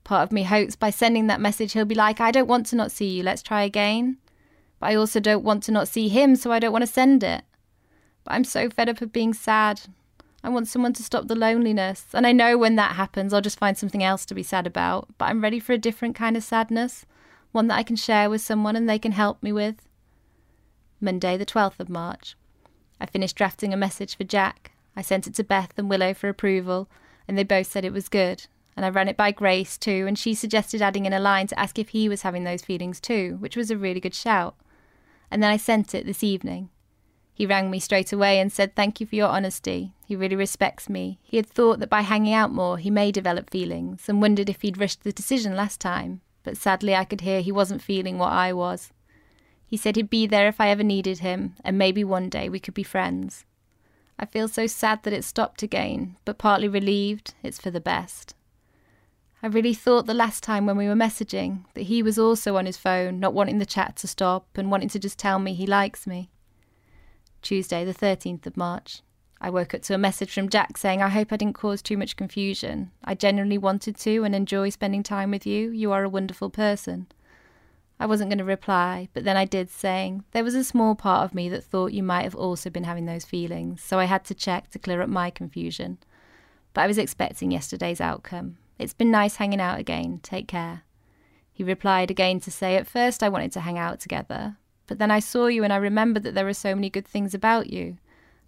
Part 0.06 0.24
of 0.24 0.32
me 0.32 0.44
hopes 0.44 0.78
by 0.78 0.92
sending 0.92 1.28
that 1.28 1.42
message 1.42 1.74
he'll 1.74 1.84
be 1.84 1.96
like, 1.96 2.22
I 2.22 2.32
don't 2.32 2.48
want 2.48 2.68
to 2.68 2.78
not 2.78 2.92
see 2.92 3.10
you, 3.10 3.24
let's 3.24 3.42
try 3.42 3.64
again. 3.64 4.18
But 4.80 4.92
I 4.92 4.96
also 4.96 5.20
don't 5.20 5.44
want 5.44 5.64
to 5.64 5.74
not 5.74 5.90
see 5.90 6.08
him, 6.08 6.38
so 6.38 6.54
I 6.54 6.60
don't 6.60 6.72
want 6.72 6.84
to 6.84 6.92
send 6.92 7.24
it. 7.24 7.44
But 8.24 8.36
I'm 8.36 8.44
so 8.46 8.70
fed 8.70 8.88
up 8.88 9.02
of 9.02 9.12
being 9.12 9.34
sad. 9.34 9.82
I 10.44 10.50
want 10.50 10.68
someone 10.68 10.94
to 10.94 11.04
stop 11.04 11.28
the 11.28 11.36
loneliness, 11.36 12.06
and 12.14 12.26
I 12.26 12.32
know 12.32 12.58
when 12.58 12.76
that 12.76 12.96
happens, 12.96 13.34
I'll 13.34 13.42
just 13.42 13.60
find 13.60 13.78
something 13.78 14.04
else 14.04 14.26
to 14.28 14.36
be 14.36 14.44
sad 14.44 14.66
about, 14.66 15.10
but 15.18 15.26
I'm 15.26 15.42
ready 15.42 15.60
for 15.60 15.74
a 15.74 15.78
different 15.78 16.16
kind 16.16 16.38
of 16.38 16.44
sadness 16.44 17.06
one 17.56 17.68
that 17.68 17.78
I 17.78 17.84
can 17.84 17.96
share 17.96 18.30
with 18.30 18.42
someone 18.42 18.76
and 18.76 18.88
they 18.88 19.00
can 19.00 19.14
help 19.14 19.42
me 19.42 19.52
with. 19.52 19.88
Monday, 21.00 21.38
the 21.38 21.46
12th 21.46 21.80
of 21.80 21.90
March. 21.90 22.36
I 23.00 23.06
finished 23.06 23.38
drafting 23.38 23.74
a 23.74 23.78
message 23.78 24.18
for 24.18 24.26
Jack. 24.26 24.74
I 24.96 25.02
sent 25.02 25.26
it 25.26 25.36
to 25.36 25.44
Beth 25.44 25.72
and 25.78 25.90
Willow 25.90 26.14
for 26.14 26.28
approval, 26.28 26.90
and 27.28 27.38
they 27.38 27.44
both 27.44 27.68
said 27.68 27.86
it 27.86 27.94
was 27.94 28.10
good. 28.10 28.48
And 28.76 28.86
I 28.86 28.90
ran 28.90 29.08
it 29.08 29.18
by 29.18 29.32
Grace 29.32 29.78
too, 29.78 30.06
and 30.08 30.18
she 30.20 30.34
suggested 30.34 30.82
adding 30.82 31.06
in 31.06 31.14
a 31.14 31.20
line 31.20 31.48
to 31.48 31.60
ask 31.60 31.80
if 31.80 31.90
he 31.90 32.10
was 32.10 32.24
having 32.24 32.44
those 32.44 32.62
feelings 32.62 33.00
too, 33.00 33.38
which 33.40 33.56
was 33.56 33.72
a 33.72 33.78
really 33.78 34.00
good 34.00 34.16
shout. 34.16 34.56
And 35.32 35.42
then 35.42 35.50
I 35.50 35.58
sent 35.58 35.96
it 35.96 36.06
this 36.06 36.24
evening. 36.24 36.70
He 37.34 37.46
rang 37.46 37.70
me 37.70 37.80
straight 37.80 38.14
away 38.14 38.40
and 38.40 38.52
said, 38.52 38.76
Thank 38.76 39.02
you 39.02 39.06
for 39.08 39.16
your 39.16 39.28
honesty. 39.28 39.92
He 40.06 40.16
really 40.16 40.38
respects 40.38 40.88
me. 40.88 41.20
He 41.22 41.36
had 41.36 41.46
thought 41.46 41.80
that 41.80 41.90
by 41.90 42.02
hanging 42.02 42.34
out 42.34 42.52
more 42.52 42.78
he 42.78 42.90
may 42.90 43.12
develop 43.12 43.50
feelings, 43.50 44.08
and 44.08 44.22
wondered 44.22 44.50
if 44.50 44.62
he'd 44.62 44.78
rushed 44.78 45.04
the 45.04 45.12
decision 45.12 45.56
last 45.56 45.82
time, 45.82 46.22
but 46.44 46.56
sadly 46.56 46.96
I 46.96 47.04
could 47.04 47.22
hear 47.22 47.42
he 47.42 47.52
wasn't 47.52 47.82
feeling 47.82 48.18
what 48.18 48.32
I 48.32 48.54
was. 48.54 48.94
He 49.66 49.76
said 49.76 49.98
he'd 49.98 50.10
be 50.10 50.28
there 50.28 50.48
if 50.48 50.62
I 50.62 50.70
ever 50.70 50.84
needed 50.84 51.20
him, 51.20 51.56
and 51.64 51.78
maybe 51.78 52.04
one 52.04 52.30
day 52.30 52.48
we 52.48 52.60
could 52.60 52.74
be 52.74 52.84
friends. 52.84 53.44
I 54.18 54.26
feel 54.26 54.48
so 54.48 54.66
sad 54.66 55.04
that 55.04 55.12
it 55.12 55.26
stopped 55.26 55.62
again, 55.62 56.16
but 56.24 56.38
partly 56.38 56.70
relieved 56.70 57.34
it's 57.44 57.60
for 57.60 57.72
the 57.72 57.82
best. 57.82 58.34
I 59.46 59.48
really 59.48 59.76
thought 59.76 60.08
the 60.08 60.16
last 60.16 60.42
time 60.42 60.66
when 60.66 60.76
we 60.76 60.88
were 60.88 60.96
messaging 60.96 61.66
that 61.76 61.84
he 61.84 62.02
was 62.02 62.18
also 62.18 62.56
on 62.56 62.66
his 62.66 62.78
phone, 62.78 63.20
not 63.20 63.36
wanting 63.36 63.60
the 63.60 63.66
chat 63.68 63.96
to 63.98 64.08
stop 64.08 64.48
and 64.58 64.72
wanting 64.72 64.90
to 64.90 64.98
just 64.98 65.20
tell 65.20 65.38
me 65.38 65.54
he 65.54 65.68
likes 65.68 66.08
me. 66.08 66.32
Tuesday, 67.44 67.86
the 67.86 67.94
13th 67.94 68.48
of 68.48 68.58
March. 68.58 69.04
I 69.40 69.52
woke 69.52 69.76
up 69.76 69.84
to 69.84 69.94
a 69.94 70.00
message 70.00 70.34
from 70.34 70.50
Jack 70.50 70.80
saying, 70.80 71.04
I 71.04 71.10
hope 71.10 71.32
I 71.32 71.38
didn't 71.38 71.54
cause 71.54 71.84
too 71.84 71.96
much 71.96 72.16
confusion. 72.16 72.90
I 73.04 73.14
genuinely 73.14 73.60
wanted 73.60 73.98
to 73.98 74.24
and 74.24 74.34
enjoy 74.34 74.70
spending 74.70 75.04
time 75.04 75.30
with 75.30 75.46
you. 75.46 75.70
You 75.70 75.92
are 75.92 76.04
a 76.04 76.10
wonderful 76.10 76.50
person. 76.50 77.06
I 78.00 78.08
wasn't 78.08 78.32
going 78.32 78.40
to 78.40 78.46
reply, 78.46 79.10
but 79.14 79.26
then 79.26 79.38
I 79.38 79.46
did, 79.46 79.70
saying, 79.70 80.24
There 80.32 80.44
was 80.44 80.56
a 80.56 80.64
small 80.64 80.96
part 80.96 81.24
of 81.24 81.36
me 81.36 81.50
that 81.50 81.64
thought 81.64 81.94
you 81.94 82.02
might 82.02 82.24
have 82.24 82.34
also 82.34 82.72
been 82.72 82.86
having 82.86 83.06
those 83.06 83.26
feelings, 83.26 83.84
so 83.84 84.00
I 84.00 84.06
had 84.06 84.26
to 84.26 84.34
check 84.34 84.72
to 84.72 84.80
clear 84.80 85.04
up 85.04 85.10
my 85.10 85.30
confusion. 85.30 86.00
But 86.74 86.82
I 86.82 86.88
was 86.88 86.98
expecting 86.98 87.52
yesterday's 87.52 88.02
outcome. 88.02 88.58
It's 88.78 88.94
been 88.94 89.12
nice 89.12 89.38
hanging 89.38 89.62
out 89.62 89.80
again. 89.80 90.20
Take 90.24 90.48
care. 90.48 90.84
He 91.52 91.64
replied 91.64 92.12
again 92.12 92.40
to 92.42 92.52
say, 92.52 92.76
At 92.76 92.88
first 92.88 93.24
I 93.24 93.30
wanted 93.30 93.52
to 93.54 93.62
hang 93.62 93.78
out 93.78 94.00
together, 94.00 94.58
but 94.88 95.00
then 95.00 95.12
I 95.12 95.20
saw 95.20 95.48
you 95.48 95.64
and 95.64 95.72
I 95.72 95.78
remembered 95.78 96.24
that 96.24 96.36
there 96.36 96.46
were 96.46 96.54
so 96.54 96.76
many 96.76 96.90
good 96.90 97.08
things 97.08 97.34
about 97.34 97.72
you 97.72 97.98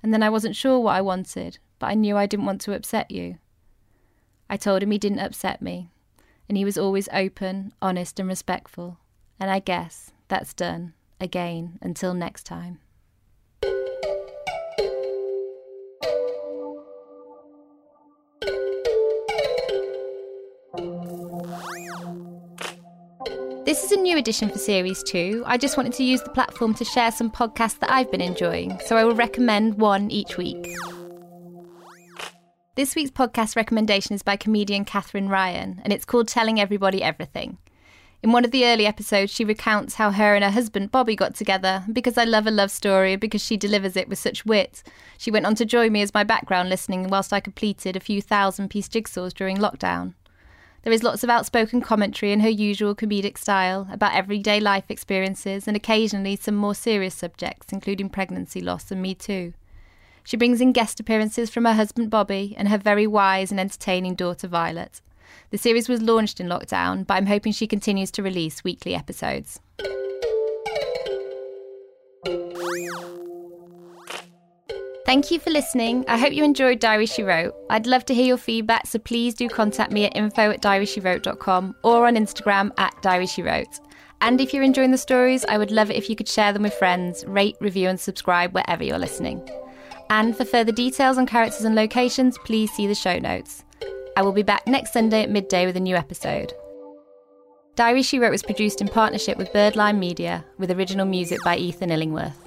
and 0.03 0.13
then 0.13 0.23
I 0.23 0.29
wasn't 0.29 0.55
sure 0.55 0.79
what 0.79 0.95
I 0.95 1.01
wanted, 1.01 1.59
but 1.79 1.87
I 1.87 1.93
knew 1.93 2.17
I 2.17 2.25
didn't 2.25 2.45
want 2.45 2.61
to 2.61 2.73
upset 2.75 3.11
you. 3.11 3.37
I 4.49 4.57
told 4.57 4.83
him 4.83 4.91
he 4.91 4.97
didn't 4.97 5.19
upset 5.19 5.61
me, 5.61 5.91
and 6.47 6.57
he 6.57 6.65
was 6.65 6.77
always 6.77 7.09
open, 7.11 7.73
honest, 7.81 8.19
and 8.19 8.29
respectful, 8.29 8.99
and 9.39 9.51
I 9.51 9.59
guess 9.59 10.11
that's 10.27 10.53
done 10.53 10.93
again 11.19 11.79
until 11.81 12.13
next 12.13 12.43
time. 12.45 12.79
This 23.67 23.83
is 23.83 23.91
a 23.91 23.97
new 23.97 24.17
edition 24.17 24.47
for 24.47 24.59
Series 24.59 25.03
2. 25.03 25.43
I 25.45 25.57
just 25.57 25.75
wanted 25.75 25.91
to 25.95 26.03
use 26.05 26.21
the 26.21 26.29
platform 26.29 26.73
to 26.75 26.85
share 26.85 27.11
some 27.11 27.29
podcasts 27.29 27.79
that 27.79 27.91
I've 27.91 28.09
been 28.09 28.21
enjoying, 28.21 28.79
so 28.85 28.95
I 28.95 29.03
will 29.03 29.13
recommend 29.13 29.77
one 29.77 30.09
each 30.09 30.37
week. 30.37 30.73
This 32.75 32.95
week's 32.95 33.11
podcast 33.11 33.57
recommendation 33.57 34.15
is 34.15 34.23
by 34.23 34.37
comedian 34.37 34.85
Katherine 34.85 35.27
Ryan, 35.27 35.81
and 35.83 35.91
it's 35.91 36.05
called 36.05 36.29
Telling 36.29 36.61
Everybody 36.61 37.03
Everything. 37.03 37.57
In 38.23 38.31
one 38.31 38.45
of 38.45 38.51
the 38.51 38.65
early 38.65 38.85
episodes, 38.85 39.33
she 39.33 39.43
recounts 39.43 39.95
how 39.95 40.11
her 40.11 40.33
and 40.33 40.45
her 40.45 40.51
husband 40.51 40.93
Bobby 40.93 41.17
got 41.17 41.35
together. 41.35 41.83
Because 41.91 42.17
I 42.17 42.23
love 42.23 42.47
a 42.47 42.51
love 42.51 42.71
story, 42.71 43.17
because 43.17 43.43
she 43.43 43.57
delivers 43.57 43.97
it 43.97 44.07
with 44.07 44.17
such 44.17 44.45
wit, 44.45 44.81
she 45.17 45.29
went 45.29 45.45
on 45.45 45.55
to 45.55 45.65
join 45.65 45.91
me 45.91 46.01
as 46.01 46.13
my 46.13 46.23
background 46.23 46.69
listening 46.69 47.09
whilst 47.09 47.33
I 47.33 47.41
completed 47.41 47.97
a 47.97 47.99
few 47.99 48.21
thousand 48.21 48.69
piece 48.69 48.87
jigsaws 48.87 49.33
during 49.33 49.57
lockdown. 49.57 50.13
There 50.83 50.93
is 50.93 51.03
lots 51.03 51.23
of 51.23 51.29
outspoken 51.29 51.81
commentary 51.81 52.31
in 52.31 52.39
her 52.41 52.49
usual 52.49 52.95
comedic 52.95 53.37
style 53.37 53.87
about 53.91 54.15
everyday 54.15 54.59
life 54.59 54.85
experiences 54.89 55.67
and 55.67 55.75
occasionally 55.75 56.35
some 56.35 56.55
more 56.55 56.75
serious 56.75 57.15
subjects, 57.15 57.73
including 57.73 58.09
pregnancy 58.09 58.61
loss 58.61 58.89
and 58.91 59.01
Me 59.01 59.13
Too. 59.13 59.53
She 60.23 60.37
brings 60.37 60.61
in 60.61 60.73
guest 60.73 60.99
appearances 60.99 61.49
from 61.49 61.65
her 61.65 61.73
husband 61.73 62.09
Bobby 62.09 62.53
and 62.57 62.67
her 62.67 62.77
very 62.77 63.07
wise 63.07 63.51
and 63.51 63.59
entertaining 63.59 64.15
daughter 64.15 64.47
Violet. 64.47 65.01
The 65.51 65.57
series 65.57 65.89
was 65.89 66.01
launched 66.01 66.39
in 66.39 66.47
lockdown, 66.47 67.07
but 67.07 67.15
I'm 67.15 67.27
hoping 67.27 67.53
she 67.53 67.67
continues 67.67 68.11
to 68.11 68.23
release 68.23 68.63
weekly 68.63 68.93
episodes. 68.93 69.59
Thank 75.07 75.31
you 75.31 75.39
for 75.39 75.51
listening. 75.51 76.03
I 76.09 76.17
hope 76.17 76.33
you 76.33 76.43
enjoyed 76.43 76.81
Diary 76.81 77.05
She 77.05 77.23
Wrote. 77.23 77.55
I'd 77.69 77.87
love 77.87 78.03
to 78.07 78.13
hear 78.13 78.25
your 78.25 78.35
feedback, 78.37 78.85
so 78.87 78.99
please 78.99 79.33
do 79.33 79.47
contact 79.47 79.89
me 79.89 80.03
at 80.03 80.17
info 80.17 80.51
at 80.51 80.61
diaryshewrote.com 80.61 81.77
or 81.81 82.07
on 82.07 82.15
Instagram 82.17 82.77
at 82.77 82.93
Diary 83.01 83.25
She 83.25 83.41
Wrote. 83.41 83.79
And 84.19 84.41
if 84.41 84.53
you're 84.53 84.63
enjoying 84.63 84.91
the 84.91 84.97
stories, 84.97 85.45
I 85.45 85.57
would 85.57 85.71
love 85.71 85.89
it 85.89 85.95
if 85.95 86.09
you 86.09 86.17
could 86.17 86.27
share 86.27 86.51
them 86.51 86.63
with 86.63 86.73
friends, 86.73 87.23
rate, 87.25 87.55
review, 87.61 87.87
and 87.87 87.97
subscribe 87.97 88.53
wherever 88.53 88.83
you're 88.83 88.99
listening. 88.99 89.49
And 90.09 90.35
for 90.35 90.43
further 90.43 90.73
details 90.73 91.17
on 91.17 91.25
characters 91.25 91.63
and 91.63 91.73
locations, 91.73 92.37
please 92.39 92.69
see 92.71 92.85
the 92.85 92.93
show 92.93 93.17
notes. 93.17 93.63
I 94.17 94.23
will 94.23 94.33
be 94.33 94.43
back 94.43 94.67
next 94.67 94.91
Sunday 94.91 95.23
at 95.23 95.29
midday 95.29 95.65
with 95.65 95.77
a 95.77 95.79
new 95.79 95.95
episode. 95.95 96.51
Diary 97.75 98.03
She 98.03 98.19
Wrote 98.19 98.31
was 98.31 98.43
produced 98.43 98.81
in 98.81 98.89
partnership 98.89 99.37
with 99.37 99.53
Birdlime 99.53 99.99
Media, 99.99 100.43
with 100.57 100.69
original 100.69 101.05
music 101.05 101.39
by 101.45 101.55
Ethan 101.55 101.91
Illingworth. 101.91 102.46